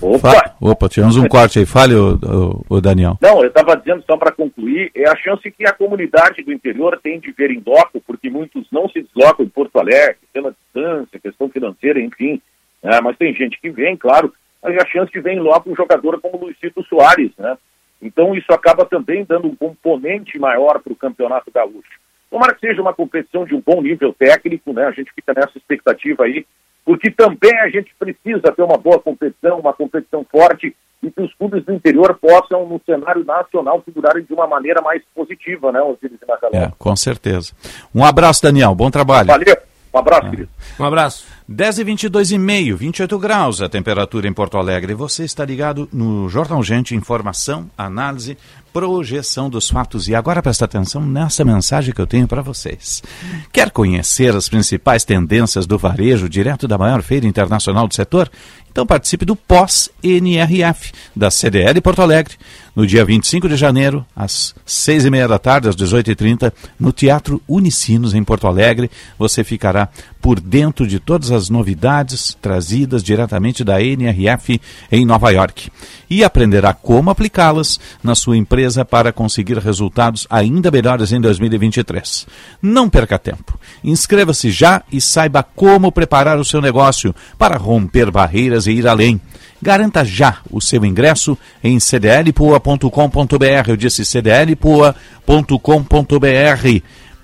[0.00, 0.30] Opa!
[0.30, 0.54] Fa...
[0.60, 1.66] Opa, tivemos um corte aí.
[1.66, 3.18] Fale, o, o, o Daniel.
[3.20, 6.98] Não, eu estava dizendo só para concluir, é a chance que a comunidade do interior
[7.02, 11.20] tem de ver em loco, porque muitos não se deslocam em Porto Alegre, pela distância,
[11.20, 12.40] questão financeira, enfim.
[12.82, 12.98] Né?
[13.02, 14.32] Mas tem gente que vem, claro,
[14.62, 17.56] mas é a chance de ver em loco um jogador como o Luizito Soares, né?
[18.00, 21.98] Então isso acaba também dando um componente maior para o campeonato gaúcho.
[22.30, 24.86] Tomara que seja uma competição de um bom nível técnico, né?
[24.86, 26.46] A gente fica nessa expectativa aí
[26.88, 31.34] porque também a gente precisa ter uma boa competição, uma competição forte e que os
[31.34, 36.18] clubes do interior possam, no cenário nacional, figurarem de uma maneira mais positiva, né, Osiris
[36.26, 36.56] e?
[36.56, 37.52] É, com certeza.
[37.94, 38.74] Um abraço, Daniel.
[38.74, 39.26] Bom trabalho.
[39.26, 39.54] Valeu.
[39.92, 40.30] Um abraço, é.
[40.30, 40.48] querido.
[40.80, 41.26] Um abraço.
[41.50, 44.92] 10 e 22 e meio, 28 graus a temperatura em Porto Alegre.
[44.92, 48.36] Você está ligado no Jornal Gente, informação, análise,
[48.70, 50.08] projeção dos fatos.
[50.08, 53.02] E agora presta atenção nessa mensagem que eu tenho para vocês.
[53.50, 58.30] Quer conhecer as principais tendências do varejo direto da maior feira internacional do setor?
[58.70, 62.34] Então participe do pós-NRF da CDL Porto Alegre,
[62.76, 67.42] no dia 25 de janeiro, às seis e meia da tarde, às 18h30, no Teatro
[67.48, 68.88] Unicinos, em Porto Alegre.
[69.18, 69.88] Você ficará
[70.20, 74.60] por dentro de todas as novidades trazidas diretamente da NRF
[74.90, 75.70] em Nova York
[76.10, 82.26] e aprenderá como aplicá-las na sua empresa para conseguir resultados ainda melhores em 2023.
[82.60, 83.58] Não perca tempo.
[83.84, 89.20] Inscreva-se já e saiba como preparar o seu negócio para romper barreiras e ir além.
[89.60, 93.68] Garanta já o seu ingresso em cdlpoa.com.br.
[93.68, 94.94] Eu disse cdlpoa.com.br.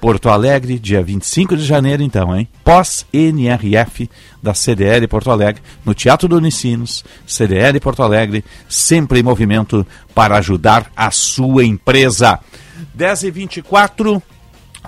[0.05, 2.47] Porto Alegre, dia 25 de janeiro, então, hein?
[2.63, 4.11] Pós-NRF
[4.43, 10.37] da CDL Porto Alegre, no Teatro do Unicinos, CDL Porto Alegre, sempre em movimento para
[10.37, 12.39] ajudar a sua empresa.
[12.93, 14.23] 10 e 24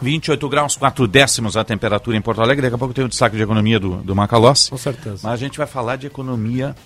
[0.02, 2.60] 28 graus, 4 décimos a temperatura em Porto Alegre.
[2.60, 4.68] Daqui a pouco tem o destaque de economia do, do Macalossi.
[4.68, 5.20] Com certeza.
[5.22, 6.76] Mas a gente vai falar de economia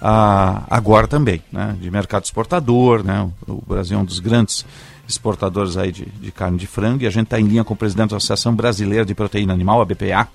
[0.00, 1.76] ah, agora também, né?
[1.80, 3.28] De mercado exportador, né?
[3.46, 4.64] O Brasil é um dos grandes
[5.06, 7.76] exportadores aí de, de carne de frango, e a gente está em linha com o
[7.76, 10.28] presidente da Associação Brasileira de Proteína Animal, a BPA.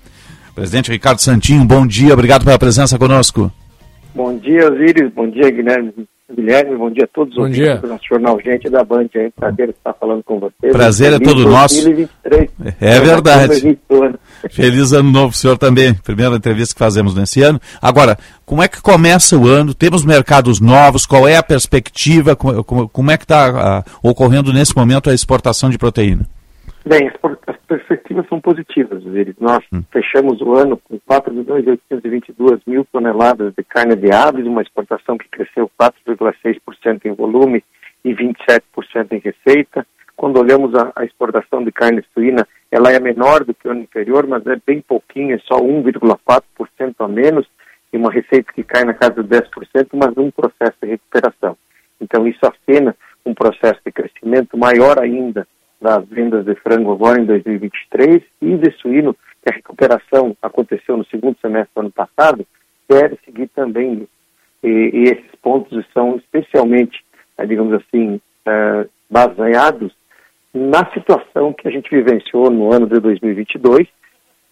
[0.54, 3.50] Presidente Ricardo Santinho, bom dia, obrigado pela presença conosco.
[4.14, 5.92] Bom dia, Osiris, bom dia, Guilherme.
[6.34, 7.76] Guilherme, bom dia a todos bom dia.
[7.76, 10.72] do nosso jornal Gente da Band, é um prazer estar falando com vocês.
[10.72, 11.84] Prazer é todo nosso.
[11.84, 12.50] 2023.
[12.80, 13.78] É verdade.
[14.50, 15.94] Feliz ano novo, senhor também.
[15.94, 17.60] Primeira entrevista que fazemos nesse ano.
[17.80, 19.72] Agora, como é que começa o ano?
[19.72, 21.06] Temos mercados novos?
[21.06, 22.34] Qual é a perspectiva?
[22.34, 26.26] Como, como é que está uh, ocorrendo nesse momento a exportação de proteína?
[26.84, 27.08] Bem,
[27.46, 29.02] as perspectivas são positivas.
[29.38, 29.82] Nós hum.
[29.92, 35.70] fechamos o ano com 4.822 mil toneladas de carne de aves, uma exportação que cresceu
[35.80, 37.62] 4,6% em volume
[38.04, 38.60] e 27%
[39.12, 39.86] em receita.
[40.16, 43.82] Quando olhamos a, a, exportação de carne suína, ela é menor do que o ano
[43.82, 47.46] anterior, mas é bem pouquinho, é só 1,4% a menos,
[47.92, 51.56] e uma receita que cai na casa de 10%, mas um processo de recuperação.
[52.00, 55.46] Então isso acena um processo de crescimento maior ainda
[55.80, 61.04] das vendas de frango agora em 2023 e de suíno, que a recuperação aconteceu no
[61.06, 62.46] segundo semestre do ano passado,
[62.88, 64.08] deve seguir também.
[64.62, 67.04] E, e esses pontos são especialmente,
[67.38, 69.92] eh, digamos assim, eh, baseados
[70.52, 73.86] na situação que a gente vivenciou no ano de 2022,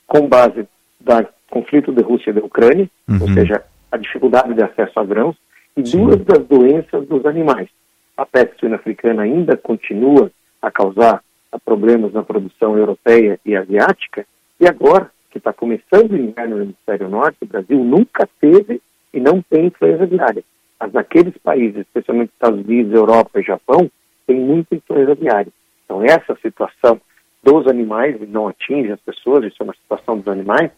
[0.06, 0.68] com base
[1.00, 3.18] do conflito de Rússia e da Ucrânia, Uhum.
[3.22, 5.36] ou seja, a dificuldade de acesso a grãos,
[5.76, 7.68] e duas das doenças dos animais.
[8.16, 10.30] A peste suína africana ainda continua
[10.66, 11.22] a causar
[11.64, 14.26] problemas na produção europeia e asiática,
[14.60, 18.80] e agora, que está começando o inverno no hemisfério norte, o Brasil nunca teve
[19.12, 20.42] e não tem influenza aviária.
[20.80, 23.90] Mas naqueles países, especialmente Estados Unidos, Europa e Japão,
[24.26, 25.52] tem muita influenza aviária.
[25.84, 27.00] Então essa situação
[27.42, 30.70] dos animais, e não atinge as pessoas, isso é uma situação dos animais,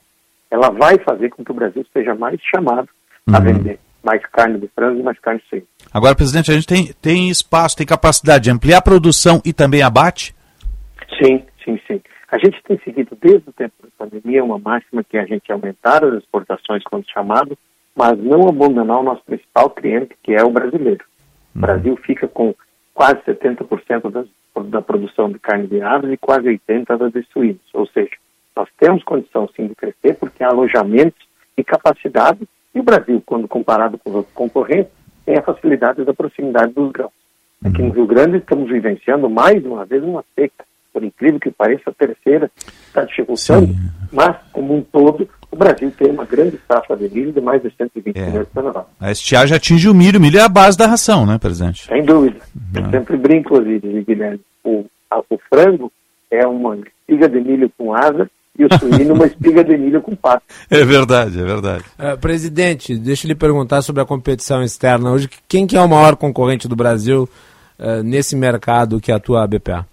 [0.50, 2.88] ela vai fazer com que o Brasil seja mais chamado
[3.32, 5.66] a vender mais carne de frango e mais carne de suíno.
[5.92, 9.82] Agora, presidente, a gente tem, tem espaço, tem capacidade de ampliar a produção e também
[9.82, 10.34] abate?
[11.20, 12.00] Sim, sim, sim.
[12.30, 15.50] A gente tem seguido desde o tempo da pandemia uma máxima que é a gente
[15.50, 17.58] aumentar as exportações quando chamado,
[17.94, 21.04] mas não abandonar o nosso principal cliente, que é o brasileiro.
[21.54, 22.54] O Brasil fica com
[22.94, 24.26] quase 70% das,
[24.68, 27.62] da produção de carne de aves e quase 80% das de suínos.
[27.72, 28.10] Ou seja,
[28.54, 31.26] nós temos condição sim de crescer porque há alojamentos
[31.56, 32.46] e capacidade
[32.76, 34.92] e o Brasil, quando comparado com os outros concorrentes,
[35.24, 37.10] tem a facilidade da proximidade dos grãos.
[37.64, 40.64] Aqui no Rio Grande estamos vivenciando mais uma vez uma seca.
[40.92, 42.50] Por incrível que pareça, a terceira
[42.86, 43.74] está dificultando,
[44.12, 47.70] mas, como um todo, o Brasil tem uma grande safra de milho de mais de
[47.76, 48.26] 120 É.
[48.26, 48.86] milhões de toneladas.
[49.00, 50.18] A estiagem atinge o milho.
[50.18, 51.86] O milho é a base da ração, né, presidente?
[51.86, 52.38] Sem dúvida.
[52.74, 54.40] Eu sempre brinco, Osiris e Guilherme.
[54.64, 55.92] O, a- o frango
[56.30, 60.14] é uma espiga de milho com asa e o suíno uma espiga de milho com
[60.14, 60.44] pato.
[60.70, 61.84] É verdade, é verdade.
[61.98, 65.12] Eh, presidente, deixa eu lhe perguntar sobre a competição externa.
[65.12, 67.28] Hoje, quem que é o maior concorrente do Brasil
[67.78, 69.86] eh, nesse mercado que atua a BPA?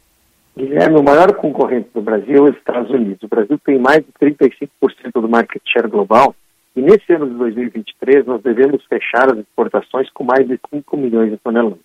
[0.56, 3.24] Guilherme, o maior concorrente do Brasil é os Estados Unidos.
[3.24, 4.68] O Brasil tem mais de 35%
[5.16, 6.36] do market share global
[6.76, 11.32] e nesse ano de 2023 nós devemos fechar as exportações com mais de 5 milhões
[11.32, 11.80] de toneladas.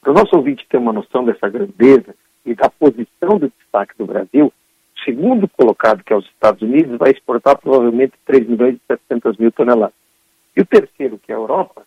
[0.00, 2.14] Para o nosso ouvinte ter uma noção dessa grandeza
[2.44, 4.52] e da posição de destaque do Brasil,
[5.04, 9.52] segundo colocado, que é os Estados Unidos, vai exportar provavelmente 3 milhões e 700 mil
[9.52, 9.94] toneladas.
[10.56, 11.82] E o terceiro, que é a Europa,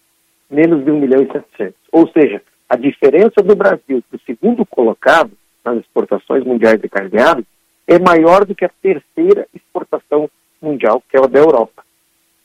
[0.50, 1.76] menos de 1 milhão e 700.
[1.92, 5.32] Ou seja, a diferença do Brasil do segundo colocado
[5.64, 7.46] nas exportações mundiais de carne de ave
[7.88, 10.30] é maior do que a terceira exportação
[10.62, 11.84] mundial, que é a da Europa.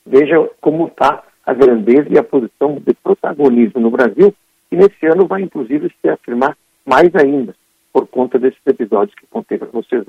[0.06, 4.34] Veja como está a grandeza e a posição de protagonismo no Brasil,
[4.70, 7.54] e nesse ano vai inclusive se afirmar mais ainda,
[7.92, 10.04] por conta desses episódios que contei para vocês.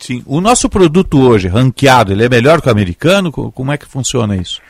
[0.00, 0.22] Sim.
[0.26, 3.30] O nosso produto hoje, ranqueado, ele é melhor que o americano?
[3.30, 4.60] Co- Como é que funciona isso?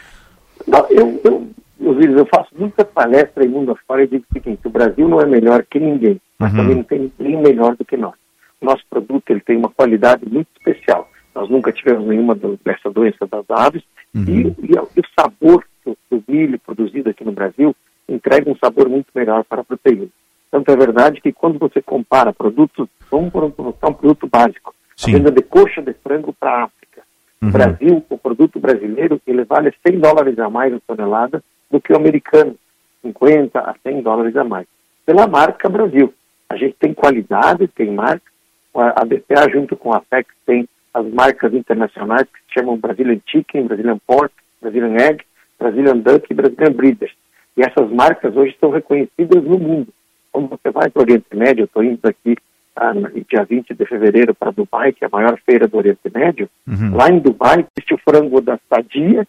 [0.67, 1.51] Não, eu, eu,
[1.91, 5.21] Osiris, eu faço muita palestra em mundo afora e digo o seguinte, o Brasil não
[5.21, 6.59] é melhor que ninguém, mas Uhum.
[6.59, 8.15] também não tem ninguém melhor do que nós.
[8.61, 11.09] O nosso produto ele tem uma qualidade muito especial.
[11.35, 13.83] Nós nunca tivemos nenhuma dessa doença das aves
[14.15, 14.25] Uhum.
[14.29, 14.89] e, e o-
[15.19, 17.75] sabor do, do milho produzido aqui no Brasil
[18.07, 20.09] entrega um sabor muito melhor para a proteína.
[20.51, 25.13] Tanto é verdade que quando você compara produtos, vamos um, colocar um produto básico, Sim.
[25.13, 27.03] venda de coxa de frango para a África.
[27.43, 27.49] Uhum.
[27.49, 31.93] O Brasil, o produto brasileiro, ele vale 100 dólares a mais a tonelada do que
[31.93, 32.55] o americano,
[33.03, 34.67] 50 a 100 dólares a mais.
[35.05, 36.13] Pela marca Brasil.
[36.49, 38.31] A gente tem qualidade, tem marca.
[38.75, 43.67] A BPA, junto com a FEC, tem as marcas internacionais que se chamam Brazilian Chicken,
[43.67, 45.25] Brazilian Pork, Brazilian Egg,
[45.59, 47.13] Brazilian Duck e Brazilian Breeders.
[47.57, 49.89] E essas marcas hoje são reconhecidas no mundo.
[50.31, 52.37] Quando você vai para o Oriente Médio, eu estou indo aqui
[52.75, 52.93] ah,
[53.29, 56.49] dia 20 de fevereiro para Dubai, que é a maior feira do Oriente Médio.
[56.67, 56.97] Uhum.
[56.97, 59.27] Lá em Dubai existe o frango da Sadia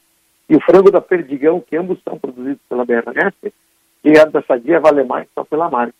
[0.49, 3.53] e o frango da Perdigão, que ambos são produzidos pela BRF,
[4.03, 5.95] e a da Sadia vale mais só pela marca.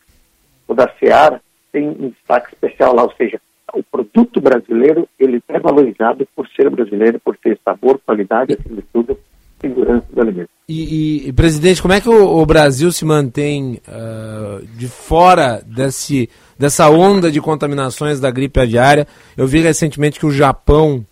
[0.67, 1.41] O da Seara
[1.71, 3.39] tem um destaque especial lá, ou seja,
[3.73, 8.87] o produto brasileiro ele é valorizado por ser brasileiro, por ter sabor, qualidade, acima de
[8.93, 9.17] tudo,
[9.63, 10.49] segurança do alimento.
[10.67, 16.29] E, e, presidente, como é que o, o Brasil se mantém ah, de fora desse,
[16.57, 19.07] dessa onda de contaminações da gripe aviária?
[19.35, 21.05] Eu vi recentemente que o Japão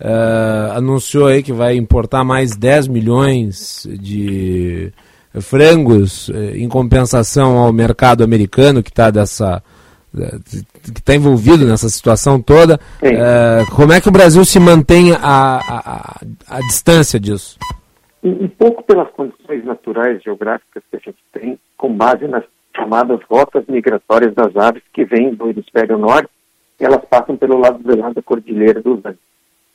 [0.00, 4.92] ah, anunciou aí que vai importar mais 10 milhões de
[5.40, 9.62] frangos eh, em compensação ao mercado americano que está dessa
[10.16, 10.38] eh,
[10.82, 12.78] que está envolvido nessa situação toda.
[13.02, 17.58] Eh, como é que o Brasil se mantém a, a, a, a distância disso?
[18.24, 22.42] Um, pouco pelas condições naturais geográficas que a gente tem, com base nas
[22.74, 26.30] chamadas rotas migratórias das aves que vêm do hemisfério norte,
[26.80, 29.20] e elas passam pelo lado de lá da cordilheira dos Andes.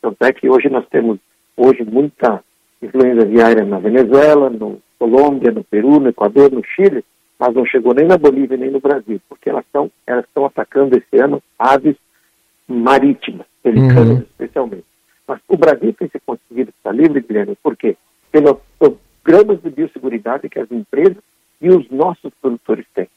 [0.02, 1.20] Tanto é que hoje nós temos
[1.56, 2.44] hoje muita
[2.82, 7.06] influenza aviária na Venezuela, no Colômbia, no Peru, no Equador, no Chile,
[7.38, 10.98] mas não chegou nem na Bolívia nem no Brasil, porque elas estão elas estão atacando
[10.98, 11.96] esse ano aves
[12.68, 14.18] marítimas, pelicanas Uhum.
[14.22, 14.86] especialmente.
[15.28, 17.96] Mas o Brasil tem se conseguido estar livre, Guilherme, por quê?
[18.32, 21.18] Pelos programas de biosseguridade que as empresas
[21.62, 23.08] e os nossos produtores têm.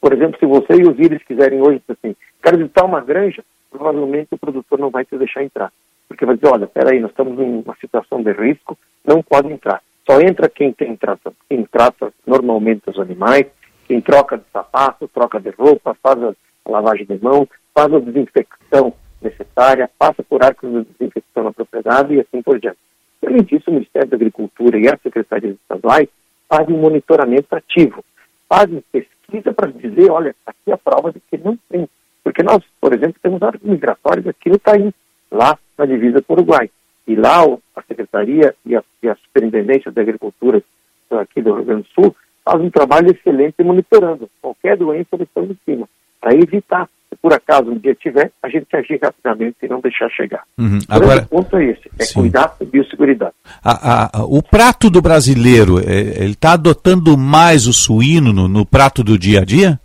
[0.00, 4.28] Por exemplo, se você e os Íris quiserem hoje assim, quero visitar uma granja, provavelmente
[4.32, 5.72] o produtor não vai te deixar entrar.
[6.06, 9.82] Porque vai dizer, olha, peraí, nós estamos em uma situação de risco, não pode entrar.
[10.06, 13.46] Só entra quem tem trata, quem trata normalmente os animais,
[13.86, 16.34] quem troca de sapato, troca de roupa, faz a
[16.68, 18.92] lavagem de mão, faz a desinfecção
[19.22, 22.78] necessária, passa por arcos de desinfecção na propriedade e assim por diante.
[23.26, 26.08] Além disso, o Ministério da Agricultura e as secretarias estaduais
[26.48, 28.04] fazem um monitoramento ativo,
[28.48, 31.88] fazem pesquisa para dizer, olha, aqui é a prova de que não tem.
[32.22, 34.92] Porque nós, por exemplo, temos áreas migratórias aqui no Taim,
[35.30, 36.70] lá na divisa com o Uruguai.
[37.06, 37.44] E lá
[37.76, 40.62] a Secretaria e a, e a Superintendência da Agricultura
[41.10, 45.44] aqui do Rio Grande do Sul fazem um trabalho excelente monitorando qualquer doença eles estão
[45.44, 45.88] em cima,
[46.20, 50.08] para evitar, se por acaso um dia tiver, a gente agir rapidamente e não deixar
[50.10, 50.42] chegar.
[50.58, 50.78] Uhum.
[50.78, 53.32] O Agora, grande ponto é esse, é cuidar da biosseguridade.
[53.62, 58.48] a- a- a- o prato do brasileiro, é, ele está adotando mais o suíno no,
[58.48, 59.80] no prato do dia a dia?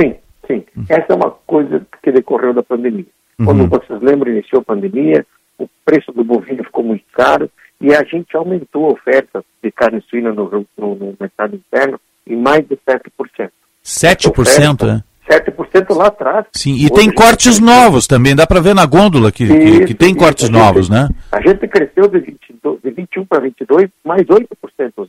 [0.00, 0.14] Sim,
[0.46, 0.64] sim.
[0.88, 3.06] Essa é uma coisa que decorreu da pandemia.
[3.44, 5.26] Quando vocês lembram, iniciou a pandemia,
[5.58, 7.50] o preço do bovino ficou muito caro
[7.80, 10.48] e a gente aumentou a oferta de carne suína no,
[10.78, 13.50] no- no mercado interno em mais de 7%.
[13.82, 15.02] 7%, né?
[15.32, 16.46] 7% lá atrás.
[16.52, 19.52] Sim, e Hoje tem gente cortes novos também, dá para ver na gôndola que, que,
[19.54, 21.08] Isso, que tem isso, cortes gente- novos, né?
[21.30, 25.08] A gente cresceu de, 22, de 21 para 22, mais 8%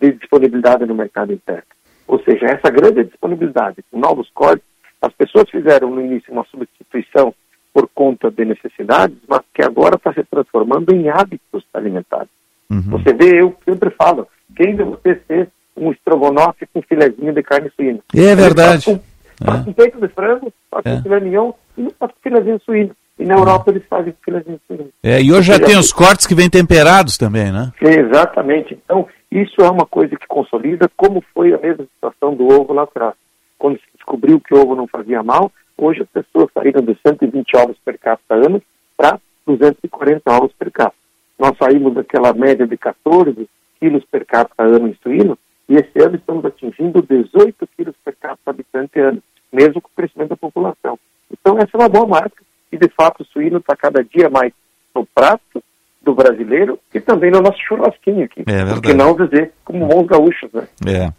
[0.00, 1.62] de disponibilidade no mercado interno.
[2.06, 4.64] Ou seja, essa grande disponibilidade, com novos cortes,
[5.00, 7.34] as pessoas fizeram no início uma substituição
[7.72, 12.28] por conta de necessidades, mas que agora está se transformando em hábitos alimentares.
[12.70, 17.70] Você vê, eu sempre falo, quem de você ser um estrogonofe com filezinho de carne
[17.76, 17.98] suína?
[18.14, 19.00] É verdade.
[19.44, 20.52] Fazem um- um peito de frango,
[20.84, 20.94] É.
[20.94, 22.96] um filé mignon e não fazem filezinho suíno.
[23.18, 24.88] E na Europa eles fazem filezinho suíno.
[25.02, 27.70] É, e hoje já tem os cortes que vêm temperados também, né?
[27.80, 28.78] Exatamente.
[28.84, 32.82] Então, isso é uma coisa que consolida, como foi a mesma situação do ovo lá
[32.82, 33.14] atrás.
[33.58, 37.56] Quando se descobriu que o ovo não fazia mal, hoje as pessoas saíram de 120
[37.56, 38.60] ovos per capita ano
[38.96, 40.96] para 240 ovos per capita.
[41.38, 43.48] Nós saímos daquela média de 14
[43.78, 45.38] quilos per capita ano em suíno,
[45.68, 49.22] e esse ano estamos atingindo 18 quilos per capita habitante ano,
[49.52, 50.98] mesmo com o crescimento da população.
[51.30, 54.52] Então, essa é uma boa marca, e de fato o suíno está cada dia mais
[54.94, 55.62] no prato
[56.02, 58.42] do brasileiro e também no nosso churrasquinho aqui.
[58.46, 58.74] É verdade.
[58.74, 60.66] Por que não dizer como bons gaúchos, né?
[60.86, 61.12] É.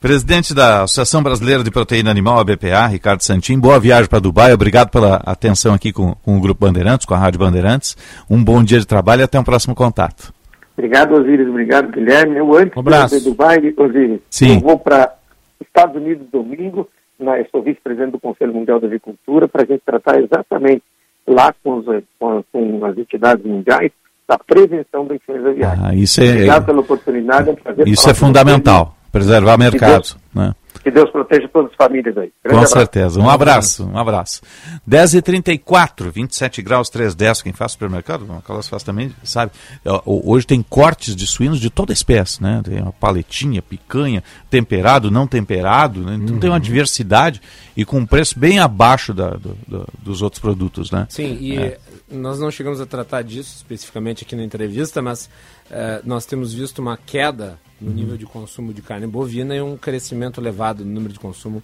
[0.00, 4.52] Presidente da Associação Brasileira de Proteína Animal, a BPA, Ricardo Santin, boa viagem para Dubai,
[4.52, 7.96] obrigado pela atenção aqui com, com o Grupo Bandeirantes, com a Rádio Bandeirantes.
[8.30, 10.32] Um bom dia de trabalho e até um próximo contato.
[10.76, 11.48] Obrigado, Osiris.
[11.48, 12.36] Obrigado, Guilherme.
[12.36, 13.18] Eu antes Um abraço.
[13.18, 14.54] de Dubai, Osiris, Sim.
[14.56, 15.12] eu vou para
[15.60, 16.88] Estados Unidos domingo,
[17.20, 20.82] eu sou vice-presidente do Conselho Mundial da Agricultura, para a gente tratar exatamente
[21.26, 21.84] lá com, os,
[22.18, 23.90] com, com as entidades mundiais
[24.28, 25.80] da prevenção da influenza aviária.
[25.84, 27.50] Ah, isso é- Obrigado pela oportunidade.
[27.50, 29.90] Um prazer Isso é fundamental, preservar Que mercado.
[29.92, 30.54] Deus- Né?
[30.88, 32.32] Que Deus proteja todas as famílias aí.
[32.42, 32.72] Grande Com abraço.
[32.72, 33.20] certeza.
[33.20, 34.40] Um abraço, um abraço.
[34.88, 37.42] 10h34, 27 graus, 310.
[37.42, 39.52] Quem faz supermercado, o Carlos faz também, sabe?
[39.84, 42.60] Ó, Hoje tem cortes de suínos de toda espécie, né?
[42.64, 46.14] Tem uma paletinha, picanha, temperado, não temperado, né?
[46.14, 47.40] Então tem uma diversidade
[47.76, 51.06] e com um preço bem abaixo da- do- do- dos outros produtos, né?
[51.10, 51.78] Sim, e É.
[52.10, 55.28] nós não chegamos a tratar disso especificamente aqui na entrevista, mas
[55.70, 59.76] eh, nós temos visto uma queda no nível de consumo de carne bovina e um
[59.76, 61.62] crescimento elevado no número de consumo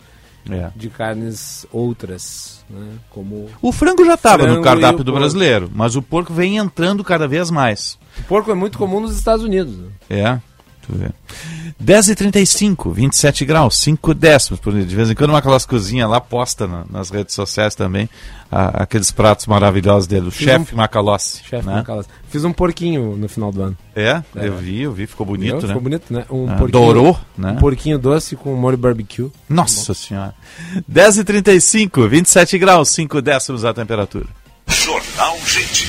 [0.50, 0.70] É.
[0.76, 5.18] de carnes outras, né, como O frango já estava no cardápio do porco.
[5.20, 7.98] brasileiro, mas o porco vem entrando cada vez mais.
[8.18, 9.74] O porco é muito comum nos Estados Unidos.
[10.84, 11.10] É, tu vê.
[11.82, 14.84] 10h35, 27 graus, 5 décimos por dia.
[14.84, 18.08] De vez em quando uma aquelas cozinhas lá posta na- nas redes sociais também,
[18.50, 21.42] a- aqueles pratos maravilhosos dele, o chefe um- Macalossi.
[21.44, 21.74] Chefe né?
[21.76, 22.08] Macalossi.
[22.28, 23.76] Fiz um porquinho no final do ano.
[23.94, 25.62] É, eu vi, eu vi, ficou bonito, Viu?
[25.62, 25.66] né?
[25.68, 26.24] Ficou bonito, né?
[26.30, 27.50] Um Ah, porquinho, dourou, né?
[27.52, 29.30] Um porquinho doce com molho barbecue.
[29.48, 30.34] Nossa senhora.
[30.90, 34.26] 10h35, 27 graus, 5 décimos a temperatura.
[34.68, 35.88] Jornal Gente.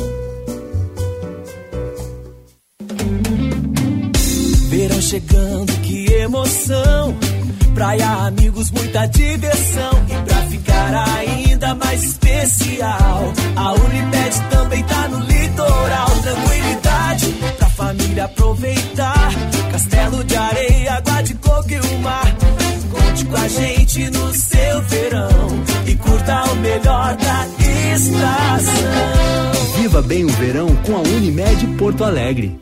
[5.11, 7.17] Chegando, que emoção.
[7.75, 9.91] Praia, amigos, muita diversão.
[10.07, 16.09] E pra ficar ainda mais especial, a Unimed também tá no litoral.
[16.21, 17.25] Tranquilidade
[17.57, 19.31] pra família aproveitar.
[19.73, 22.35] Castelo de areia, água de coco e o mar.
[22.89, 27.47] Conte com a gente no seu verão e curta o melhor da
[27.93, 28.71] estação.
[29.75, 32.61] Viva bem o verão com a Unimed Porto Alegre.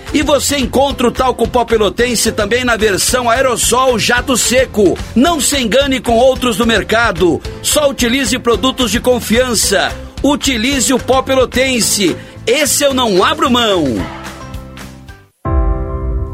[0.13, 4.97] E você encontra o talco pó pelotense também na versão aerossol jato seco.
[5.15, 7.41] Não se engane com outros do mercado.
[7.61, 9.91] Só utilize produtos de confiança.
[10.21, 12.15] Utilize o pó pelotense.
[12.45, 13.85] Esse eu não abro mão.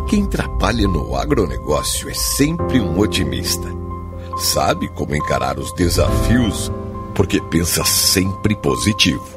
[0.10, 3.68] Quem trabalha no agronegócio é sempre um otimista.
[4.40, 6.72] Sabe como encarar os desafios
[7.14, 9.37] porque pensa sempre positivo.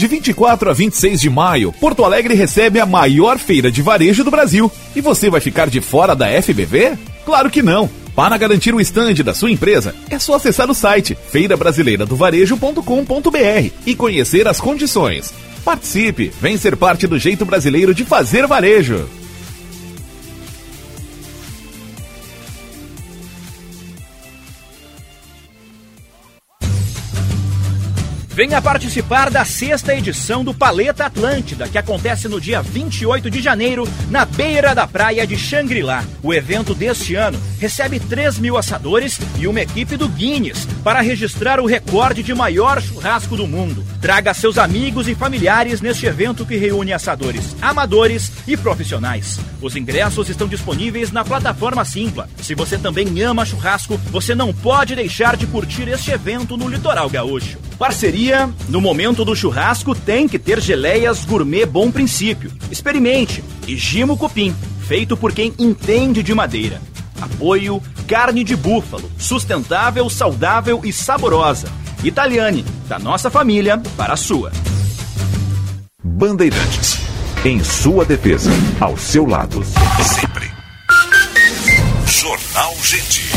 [0.00, 4.30] De 24 a 26 de maio, Porto Alegre recebe a maior feira de varejo do
[4.30, 4.72] Brasil.
[4.96, 6.96] E você vai ficar de fora da FBV?
[7.22, 7.86] Claro que não!
[8.16, 14.48] Para garantir o estande da sua empresa, é só acessar o site feirabrasileiradovarejo.com.br e conhecer
[14.48, 15.34] as condições.
[15.62, 19.06] Participe, vem ser parte do jeito brasileiro de fazer varejo.
[28.32, 33.88] Venha participar da sexta edição do Paleta Atlântida, que acontece no dia 28 de janeiro,
[34.08, 36.04] na beira da praia de Xangri-Lá.
[36.22, 41.58] O evento deste ano recebe 3 mil assadores e uma equipe do Guinness para registrar
[41.58, 43.84] o recorde de maior churrasco do mundo.
[44.00, 49.38] Traga seus amigos e familiares neste evento que reúne assadores amadores e profissionais.
[49.60, 52.28] Os ingressos estão disponíveis na plataforma Simpla.
[52.40, 57.10] Se você também ama churrasco, você não pode deixar de curtir este evento no Litoral
[57.10, 57.58] Gaúcho.
[57.78, 58.29] Parceria,
[58.68, 62.52] no momento do churrasco tem que ter geleias gourmet bom princípio.
[62.70, 63.42] Experimente.
[63.66, 64.54] E Gimo Cupim,
[64.86, 66.80] feito por quem entende de madeira.
[67.20, 71.68] Apoio carne de búfalo, sustentável, saudável e saborosa.
[72.02, 74.50] Italiane, da nossa família para a sua.
[76.02, 76.98] Bandeirantes.
[77.44, 78.50] Em sua defesa,
[78.80, 79.62] ao seu lado.
[80.02, 80.50] Sempre.
[82.06, 83.29] Jornal Gente.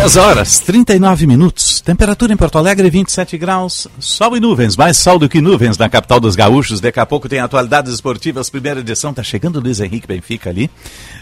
[0.00, 1.82] Dez horas, 39 minutos.
[1.82, 3.86] Temperatura em Porto Alegre, 27 graus.
[3.98, 6.80] Sol e nuvens, mais sol do que nuvens na capital dos gaúchos.
[6.80, 9.12] Daqui a pouco tem atualidades esportivas, primeira edição.
[9.12, 10.70] Tá chegando o Luiz Henrique Benfica ali.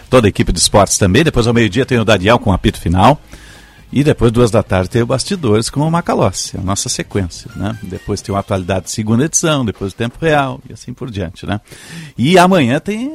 [0.09, 1.25] Toda a equipe de esportes também.
[1.25, 3.21] Depois ao meio-dia tem o Daniel com o apito final.
[3.91, 7.79] E depois, duas da tarde, tem o Bastidores com o Macalossi, a nossa sequência, né?
[7.83, 11.61] Depois tem o Atualidade segunda edição, depois o Tempo Real e assim por diante, né?
[12.17, 13.11] E amanhã tem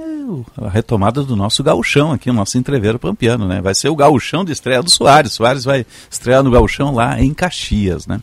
[0.57, 3.61] a retomada do nosso gauchão aqui, o nosso entreveiro pampiano, né?
[3.61, 5.33] Vai ser o gauchão de estreia do Soares.
[5.33, 8.19] Soares vai estrear no gauchão lá em Caxias, né?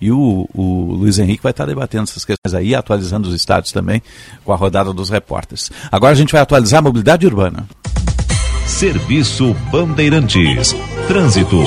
[0.00, 4.02] E o, o Luiz Henrique vai estar debatendo essas questões aí, atualizando os estádios também
[4.44, 5.70] com a rodada dos repórteres.
[5.92, 7.68] Agora a gente vai atualizar a mobilidade urbana.
[8.70, 10.74] Serviço Bandeirantes.
[11.08, 11.58] Trânsito.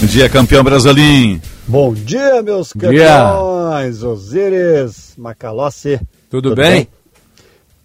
[0.00, 1.40] Bom dia, campeão Brasolim.
[1.68, 2.90] Bom dia, meus Dia.
[2.90, 6.00] campeões, Osíris, Macalossi.
[6.28, 6.88] Tudo bem?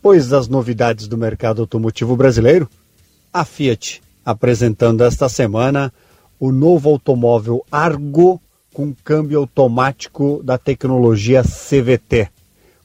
[0.02, 2.68] Pois as novidades do mercado automotivo brasileiro,
[3.32, 5.94] a Fiat apresentando esta semana
[6.40, 8.42] o novo automóvel Argo
[8.74, 12.30] com câmbio automático da tecnologia CVT.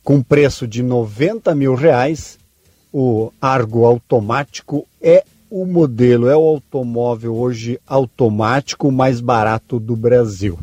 [0.04, 2.38] Com preço de 90 mil reais,
[2.92, 10.58] o Argo automático é o modelo, é o automóvel hoje automático mais barato do Brasil.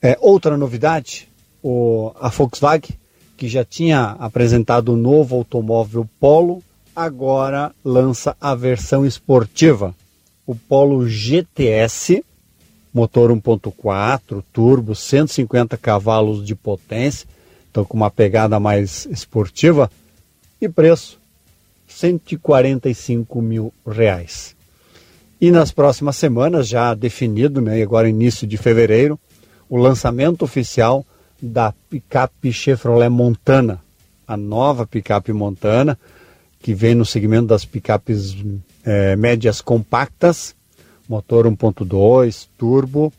[0.00, 1.28] É, outra novidade,
[1.62, 2.96] o, a Volkswagen,
[3.36, 6.62] que já tinha apresentado o novo automóvel Polo,
[6.94, 9.94] agora lança a versão esportiva,
[10.46, 12.24] o Polo GTS,
[12.92, 17.26] motor 1.4, turbo, 150 cavalos de potência,
[17.70, 19.90] então com uma pegada mais esportiva,
[20.60, 21.18] e preço
[21.88, 24.54] 145 mil reais.
[25.40, 29.18] E nas próximas semanas, já definido, né, agora início de fevereiro,
[29.68, 31.04] o lançamento oficial
[31.40, 33.82] da picape Chevrolet Montana,
[34.26, 35.98] a nova picape Montana,
[36.64, 38.34] que vem no segmento das picapes
[38.86, 40.56] eh, médias compactas,
[41.06, 43.12] motor 1.2, turbo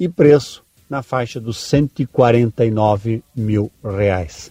[0.00, 4.50] e preço na faixa dos 149 mil reais.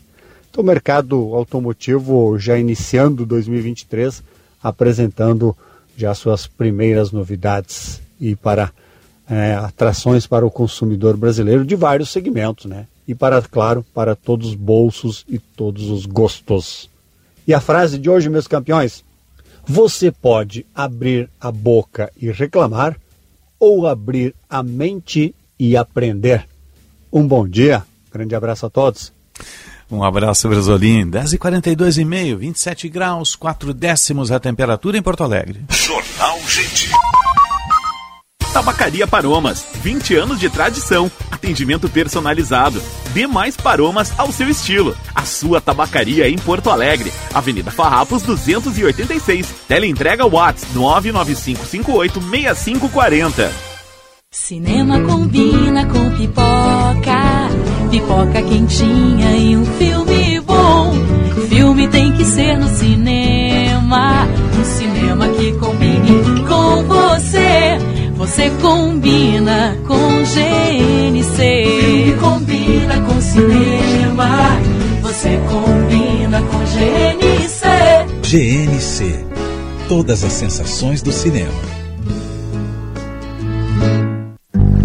[0.50, 4.24] Então, o mercado automotivo já iniciando 2023,
[4.64, 5.54] apresentando
[5.98, 8.72] já suas primeiras novidades e para
[9.30, 12.88] é, atrações para o consumidor brasileiro de vários segmentos, né?
[13.06, 16.90] E para, claro, para todos os bolsos e todos os gostos.
[17.48, 19.06] E a frase de hoje, meus campeões:
[19.66, 22.98] você pode abrir a boca e reclamar,
[23.58, 26.46] ou abrir a mente e aprender.
[27.12, 29.14] Um bom dia, grande abraço a todos.
[29.90, 31.10] Um abraço, Brasolim.
[31.10, 35.64] 10h42 e meio, 27 graus, 4 décimos a temperatura em Porto Alegre.
[35.70, 36.92] Jornal Gente.
[38.58, 42.82] Tabacaria Paromas, 20 anos de tradição, atendimento personalizado.
[43.14, 44.98] Dê mais paromas ao seu estilo.
[45.14, 49.48] A sua tabacaria em Porto Alegre, Avenida Farrapos 286.
[49.68, 53.48] Teleentrega Whats 995586540.
[54.32, 57.50] Cinema combina com pipoca,
[57.92, 60.94] pipoca quentinha e um filme bom.
[61.48, 64.28] Filme tem que ser no cinema,
[64.60, 67.97] um cinema que combine com você.
[68.18, 71.38] Você combina com GNC.
[71.38, 74.28] Filme combina com cinema,
[75.02, 77.68] você combina com GNC.
[78.24, 79.26] GNC.
[79.88, 81.54] Todas as sensações do cinema.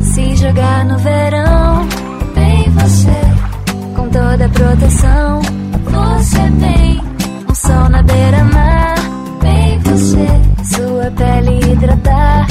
[0.02, 1.88] Se jogar no verão,
[2.34, 3.96] bem você.
[3.96, 5.40] Com toda a proteção,
[5.84, 7.00] você bem.
[7.48, 8.94] Um sol na beira-mar,
[9.40, 10.26] bem você.
[10.76, 12.46] Sua pele hidratar,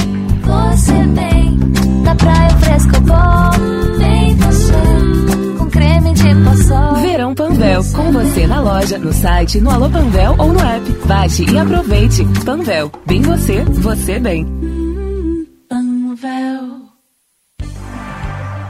[0.52, 1.58] você bem.
[2.04, 5.58] Na praia fresco bom, bem você.
[5.58, 7.00] Com creme de paçoca.
[7.00, 10.92] Verão Panvel, com você na loja, no site, no Alô Panvel ou no app.
[11.06, 12.24] Baixe e aproveite.
[12.44, 14.46] Panvel, bem você, você bem.
[15.68, 16.71] Panvel.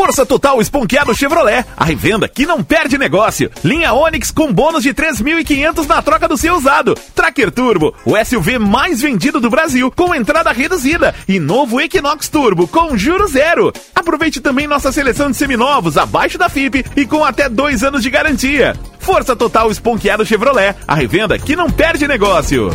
[0.00, 3.50] Força Total Esponqueado Chevrolet, a revenda que não perde negócio.
[3.62, 6.94] Linha Onix com bônus de 3.500 na troca do seu usado.
[7.14, 11.14] Tracker Turbo, o SUV mais vendido do Brasil, com entrada reduzida.
[11.28, 13.74] E novo Equinox Turbo com juro zero.
[13.94, 18.08] Aproveite também nossa seleção de seminovos abaixo da FIP e com até dois anos de
[18.08, 18.74] garantia.
[19.00, 22.70] Força Total Esponqueado Chevrolet, a revenda que não perde negócio.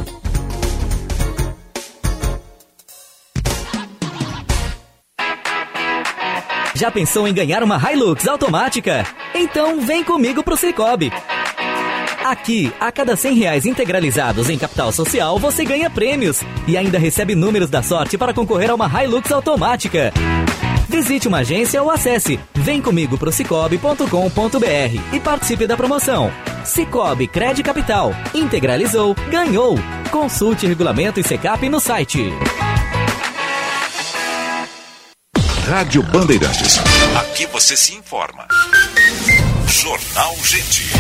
[6.76, 9.06] Já pensou em ganhar uma Hilux automática?
[9.34, 11.10] Então vem comigo pro Cicobi.
[12.26, 17.34] Aqui, a cada 100 reais integralizados em capital social, você ganha prêmios e ainda recebe
[17.34, 20.12] números da sorte para concorrer a uma Hilux automática.
[20.90, 22.38] Visite uma agência ou acesse
[23.18, 26.30] pro cicobi.com.br e participe da promoção.
[26.66, 28.12] Cicobi Cred Capital.
[28.34, 29.76] Integralizou, ganhou.
[30.12, 32.34] Consulte regulamento e secap no site.
[35.68, 36.80] Rádio Bandeirantes.
[37.18, 38.48] Aqui você se informa.
[39.68, 40.92] Jornal Gente.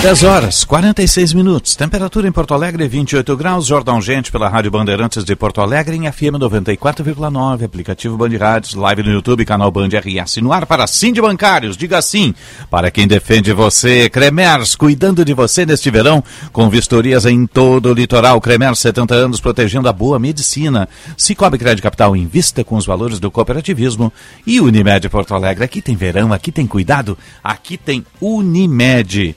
[0.00, 1.74] 10 horas, 46 minutos.
[1.74, 3.66] Temperatura em Porto Alegre, 28 graus.
[3.66, 7.64] Jordão Gente pela Rádio Bandeirantes de Porto Alegre em FM 94,9.
[7.64, 10.36] Aplicativo Band Rádios, live no YouTube, canal Band RS.
[10.36, 11.76] No ar para Sim de Bancários.
[11.76, 12.32] Diga sim
[12.70, 14.08] para quem defende você.
[14.08, 16.22] Cremers, cuidando de você neste verão,
[16.52, 18.40] com vistorias em todo o litoral.
[18.40, 20.88] Cremers, 70 anos, protegendo a boa medicina.
[21.16, 24.12] Cicobi Crédito Capital, invista com os valores do cooperativismo.
[24.46, 25.64] E Unimed Porto Alegre.
[25.64, 29.34] Aqui tem verão, aqui tem cuidado, aqui tem Unimed.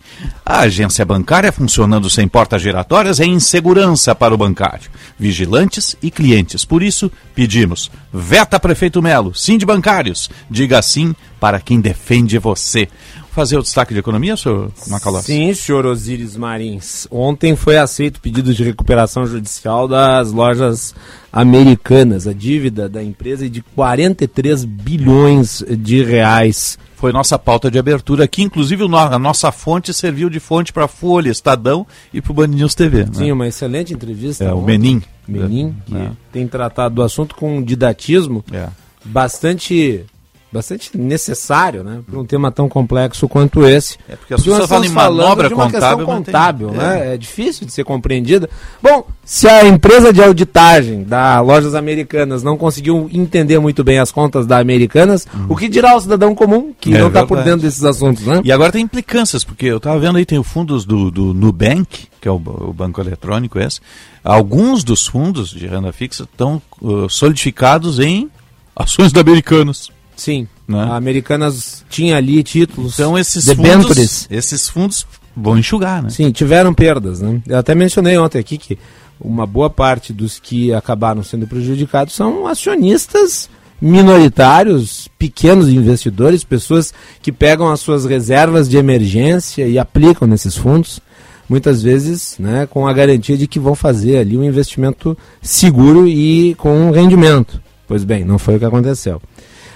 [0.51, 6.65] A agência bancária funcionando sem portas giratórias é insegurança para o bancário, vigilantes e clientes.
[6.65, 10.29] Por isso, pedimos: veta Prefeito Melo, sim de bancários.
[10.49, 12.89] Diga sim para quem defende você.
[13.31, 15.27] Fazer o destaque de economia, senhor Macalossi?
[15.27, 17.07] Sim, senhor Osíris Marins.
[17.09, 20.93] Ontem foi aceito o pedido de recuperação judicial das lojas
[21.31, 22.27] americanas.
[22.27, 28.25] A dívida da empresa é de 43 bilhões de reais foi nossa pauta de abertura
[28.25, 31.83] aqui, inclusive a nossa fonte serviu de fonte para a Folha, Estadão
[32.13, 33.07] e para o Band News TV.
[33.11, 33.33] Sim, né?
[33.33, 34.43] uma excelente entrevista.
[34.43, 35.01] É, o Menin.
[35.27, 36.11] Menin, que é.
[36.31, 38.67] tem tratado do assunto com um didatismo é.
[39.03, 40.05] bastante
[40.51, 43.97] bastante necessário, né, para um tema tão complexo quanto esse.
[44.09, 46.77] É porque as pessoas falam em manobra de uma contábil, contábil, tem...
[46.77, 47.09] né?
[47.09, 47.13] É.
[47.13, 47.17] é.
[47.17, 48.49] difícil de ser compreendida.
[48.81, 54.11] Bom, se a empresa de auditagem da Lojas Americanas não conseguiu entender muito bem as
[54.11, 55.45] contas da Americanas, uhum.
[55.49, 58.41] o que dirá o cidadão comum que é não está por dentro desses assuntos, né?
[58.43, 62.07] E agora tem implicâncias, porque eu estava vendo aí tem o fundos do, do Nubank,
[62.19, 63.79] que é o, o banco eletrônico esse.
[64.23, 68.29] Alguns dos fundos de renda fixa estão uh, solidificados em
[68.75, 69.89] ações da Americanas.
[70.21, 70.47] Sim.
[70.67, 70.77] Né?
[70.77, 72.93] A Americanas tinha ali títulos.
[72.93, 76.11] Então esses fundos, esses fundos vão enxugar, né?
[76.11, 77.41] Sim, tiveram perdas, né?
[77.47, 78.77] Eu até mencionei ontem aqui que
[79.19, 83.49] uma boa parte dos que acabaram sendo prejudicados são acionistas
[83.81, 91.01] minoritários, pequenos investidores, pessoas que pegam as suas reservas de emergência e aplicam nesses fundos,
[91.49, 96.53] muitas vezes né, com a garantia de que vão fazer ali um investimento seguro e
[96.59, 97.59] com rendimento.
[97.87, 99.19] Pois bem, não foi o que aconteceu.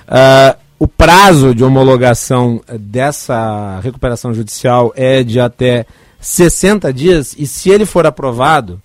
[0.07, 5.85] Uh, o prazo de homologação dessa recuperação judicial é de até
[6.19, 8.81] 60 dias e se ele for aprovado,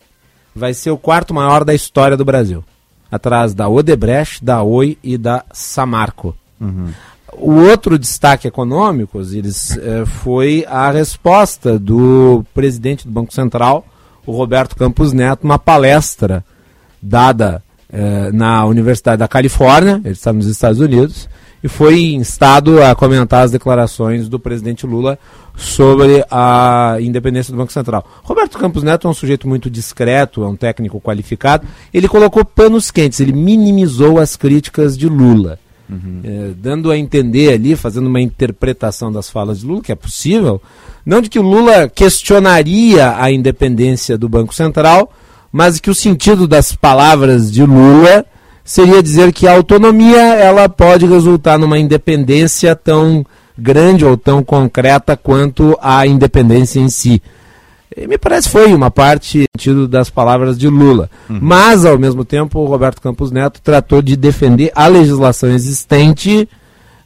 [0.54, 2.64] vai ser o quarto maior da história do Brasil.
[3.10, 6.36] Atrás da Odebrecht, da Oi e da Samarco.
[6.60, 6.90] Uhum.
[7.32, 13.84] O outro destaque econômico, Osiris, eh, foi a resposta do presidente do Banco Central,
[14.26, 16.44] o Roberto Campos Neto, uma palestra
[17.00, 21.28] dada eh, na Universidade da Califórnia, ele está nos Estados Unidos,
[21.62, 25.18] e foi instado a comentar as declarações do presidente Lula
[25.54, 28.04] sobre a independência do Banco Central.
[28.22, 31.66] Roberto Campos Neto é um sujeito muito discreto, é um técnico qualificado.
[31.92, 35.58] Ele colocou panos quentes, ele minimizou as críticas de Lula.
[35.88, 36.20] Uhum.
[36.22, 40.62] Eh, dando a entender ali, fazendo uma interpretação das falas de Lula, que é possível,
[41.04, 45.12] não de que Lula questionaria a independência do Banco Central,
[45.52, 48.24] mas que o sentido das palavras de Lula
[48.64, 53.26] seria dizer que a autonomia ela pode resultar numa independência tão
[53.58, 57.20] grande ou tão concreta quanto a independência em si.
[57.96, 61.10] E me parece foi uma parte sentido das palavras de Lula.
[61.28, 61.38] Uhum.
[61.42, 66.48] Mas, ao mesmo tempo, o Roberto Campos Neto tratou de defender a legislação existente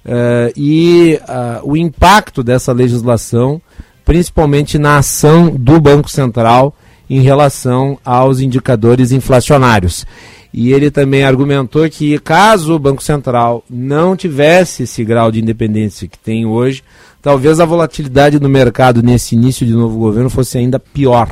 [0.05, 3.61] uh, e uh, o impacto dessa legislação,
[4.05, 6.75] principalmente na ação do Banco Central
[7.15, 10.05] em relação aos indicadores inflacionários.
[10.53, 16.09] E ele também argumentou que caso o Banco Central não tivesse esse grau de independência
[16.09, 16.83] que tem hoje,
[17.23, 21.31] talvez a volatilidade do mercado nesse início de novo governo fosse ainda pior.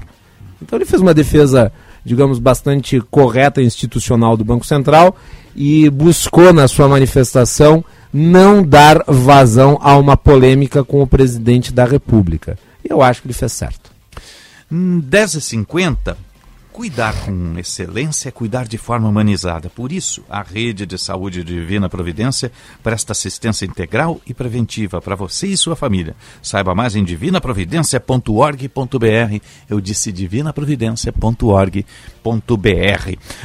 [0.63, 1.73] Então ele fez uma defesa,
[2.05, 5.17] digamos, bastante correta institucional do Banco Central
[5.57, 11.85] e buscou na sua manifestação não dar vazão a uma polêmica com o presidente da
[11.85, 12.57] República.
[12.85, 13.92] E eu acho que ele fez certo.
[14.73, 16.17] 10h50,
[16.73, 19.69] cuidar com excelência é cuidar de forma humanizada.
[19.69, 22.51] Por isso, a Rede de Saúde Divina Providência
[22.83, 26.17] presta assistência integral e preventiva para você e sua família.
[26.41, 29.45] Saiba mais em divinaprovidência.org.br.
[29.69, 31.83] Eu disse divinaprovidência.org.br.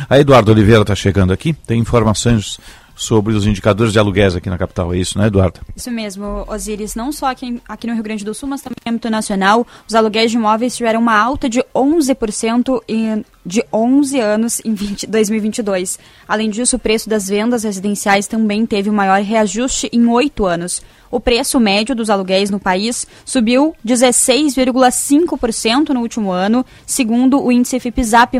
[0.09, 2.57] A Eduardo Oliveira está chegando aqui, tem informações
[2.97, 4.93] sobre os indicadores de aluguéis aqui na capital.
[4.93, 5.61] É isso, né, Eduardo?
[5.75, 6.95] Isso mesmo, Osiris.
[6.95, 9.95] Não só aqui, aqui no Rio Grande do Sul, mas também no âmbito nacional, os
[9.95, 15.97] aluguéis de imóveis tiveram uma alta de 11% em, de 11 anos em 20, 2022.
[16.27, 20.81] Além disso, o preço das vendas residenciais também teve o maior reajuste em oito anos.
[21.09, 27.79] O preço médio dos aluguéis no país subiu 16,5% no último ano, segundo o índice
[27.79, 28.37] FIPZAP+.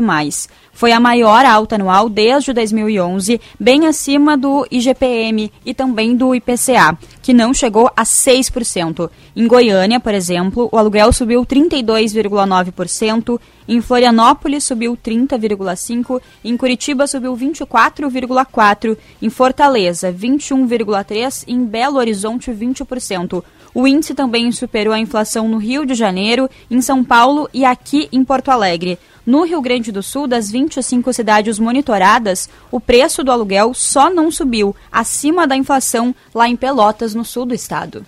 [0.70, 6.98] Foi a maior alta anual desde 2011, bem acima do IGPM e também do IPCA,
[7.28, 9.10] que não chegou a 6%.
[9.36, 13.38] Em Goiânia, por exemplo, o aluguel subiu 32,9%,
[13.68, 22.50] em Florianópolis subiu 30,5%, em Curitiba subiu 24,4%, em Fortaleza 21,3% e em Belo Horizonte
[22.50, 23.44] 20%.
[23.78, 28.08] O índice também superou a inflação no Rio de Janeiro, em São Paulo e aqui
[28.10, 28.98] em Porto Alegre.
[29.24, 34.32] No Rio Grande do Sul, das 25 cidades monitoradas, o preço do aluguel só não
[34.32, 38.04] subiu, acima da inflação, lá em Pelotas, no sul do estado.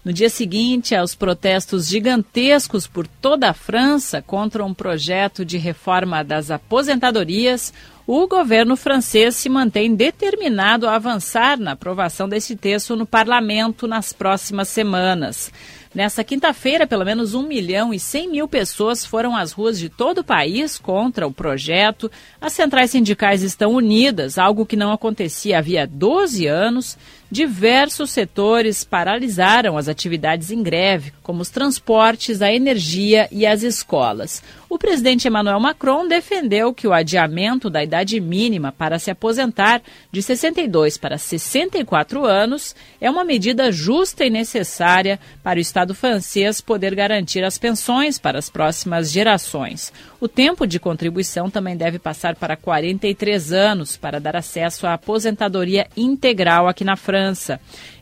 [0.02, 6.24] No dia seguinte aos protestos gigantescos por toda a França contra um projeto de reforma
[6.24, 7.74] das aposentadorias,
[8.12, 14.12] o governo francês se mantém determinado a avançar na aprovação desse texto no parlamento nas
[14.12, 15.52] próximas semanas.
[15.94, 20.18] Nessa quinta-feira, pelo menos 1 milhão e 100 mil pessoas foram às ruas de todo
[20.18, 22.10] o país contra o projeto.
[22.40, 26.98] As centrais sindicais estão unidas, algo que não acontecia havia 12 anos.
[27.30, 34.42] Diversos setores paralisaram as atividades em greve, como os transportes, a energia e as escolas.
[34.68, 39.80] O presidente Emmanuel Macron defendeu que o adiamento da idade mínima para se aposentar
[40.10, 46.60] de 62 para 64 anos é uma medida justa e necessária para o Estado francês
[46.60, 49.92] poder garantir as pensões para as próximas gerações.
[50.20, 55.86] O tempo de contribuição também deve passar para 43 anos para dar acesso à aposentadoria
[55.96, 57.19] integral aqui na França.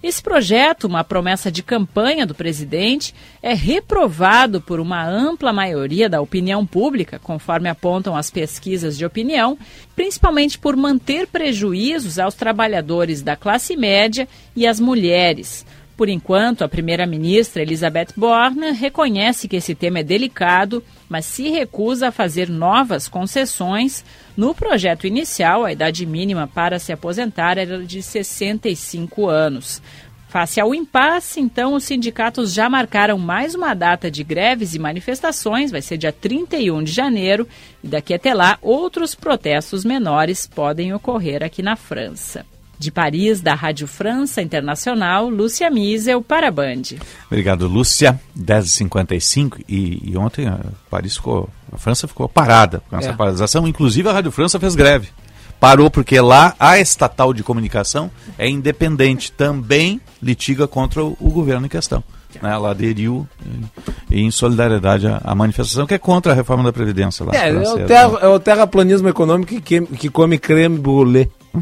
[0.02, 6.20] Esse projeto, uma promessa de campanha do presidente, é reprovado por uma ampla maioria da
[6.20, 9.58] opinião pública, conforme apontam as pesquisas de opinião,
[9.96, 15.66] principalmente por manter prejuízos aos trabalhadores da classe média e às mulheres.
[15.98, 22.06] Por enquanto, a primeira-ministra Elizabeth Borne reconhece que esse tema é delicado, mas se recusa
[22.06, 24.04] a fazer novas concessões.
[24.36, 29.82] No projeto inicial, a idade mínima para se aposentar era de 65 anos.
[30.28, 35.72] Face ao impasse, então, os sindicatos já marcaram mais uma data de greves e manifestações,
[35.72, 37.48] vai ser dia 31 de janeiro,
[37.82, 42.46] e daqui até lá outros protestos menores podem ocorrer aqui na França.
[42.78, 46.82] De Paris, da Rádio França Internacional, Lúcia Miesel para a Band.
[47.26, 48.20] Obrigado, Lúcia.
[48.38, 50.60] 10h55 e, e ontem a
[50.90, 53.12] Paris ficou, a França ficou parada com essa É.
[53.12, 53.66] paralisação.
[53.66, 55.08] Inclusive a Rádio França fez greve.
[55.58, 61.66] Parou porque lá a estatal de comunicação é independente, também litiga contra o, o governo
[61.66, 62.02] em questão.
[62.40, 62.52] Né?
[62.52, 63.26] Ela aderiu
[64.08, 67.32] em, em solidariedade à, à manifestação que é contra a reforma da Previdência lá.
[67.34, 67.84] É, é o, né?
[67.86, 71.28] terra, é o terraplanismo econômico que, que, que come creme brulee.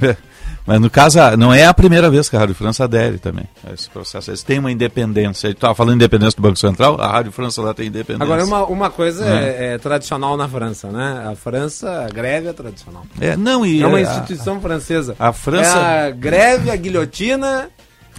[0.66, 3.44] Mas no caso, ah, não é a primeira vez que a Rádio França adere também
[3.64, 4.30] a esse processo.
[4.30, 5.46] Eles têm uma independência.
[5.46, 8.24] Ele estava falando de independência do Banco Central, a Rádio França lá tem independência.
[8.24, 9.68] Agora, uma, uma coisa É.
[9.70, 9.74] é.
[9.74, 11.24] é tradicional na França, né?
[11.30, 13.04] A França, a greve é tradicional.
[13.20, 15.14] É, não, e é uma a- instituição francesa.
[15.18, 17.68] a França- É a greve, a guilhotina.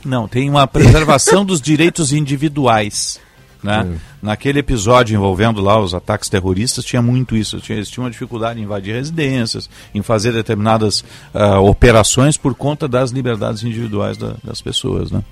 [0.06, 3.20] Não, tem uma preservação dos direitos individuais.
[3.64, 3.84] Né?
[3.84, 3.96] Hum.
[4.22, 7.60] Naquele episódio envolvendo lá os ataques terroristas, tinha muito isso.
[7.60, 11.04] Tinha, eles tinham uma dificuldade em invadir residências, em fazer determinadas
[11.34, 15.12] ah, operações por conta das liberdades individuais da- das pessoas.
[15.12, 15.24] Né?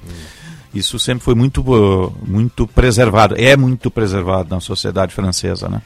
[0.74, 5.70] Isso sempre foi muito, uh, muito preservado, é muito preservado na sociedade francesa.
[5.70, 5.82] Né?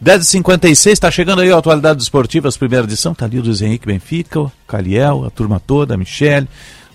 [0.00, 4.38] 10h56, está chegando aí a Atualidades Esportivas, primeira edição, está ali o Luiz Henrique Benfica,
[4.40, 6.46] o Caliel, a turma toda, a Michele,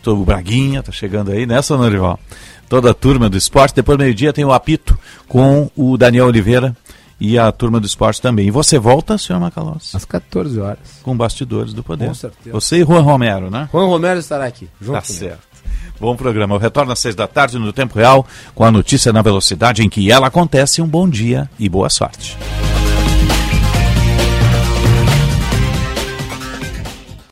[0.06, 2.20] o Braguinha, está chegando aí, nessa Norival.
[2.68, 3.76] Toda a turma do esporte.
[3.76, 4.98] Depois do meio-dia tem o apito
[5.28, 6.76] com o Daniel Oliveira
[7.20, 8.48] e a turma do esporte também.
[8.48, 9.96] E você volta, senhor Macalossi?
[9.96, 11.00] Às 14 horas.
[11.04, 12.08] Com bastidores do poder.
[12.08, 12.52] Com certeza.
[12.52, 13.70] Você e Juan Romero, né?
[13.72, 14.68] Juan Romero estará aqui.
[14.82, 15.56] Junto Tá certo.
[16.00, 16.56] Bom programa.
[16.56, 19.90] Eu retorno às seis da tarde no Tempo Real com a notícia na velocidade em
[19.90, 20.82] que ela acontece.
[20.82, 22.38] Um bom dia e boa sorte.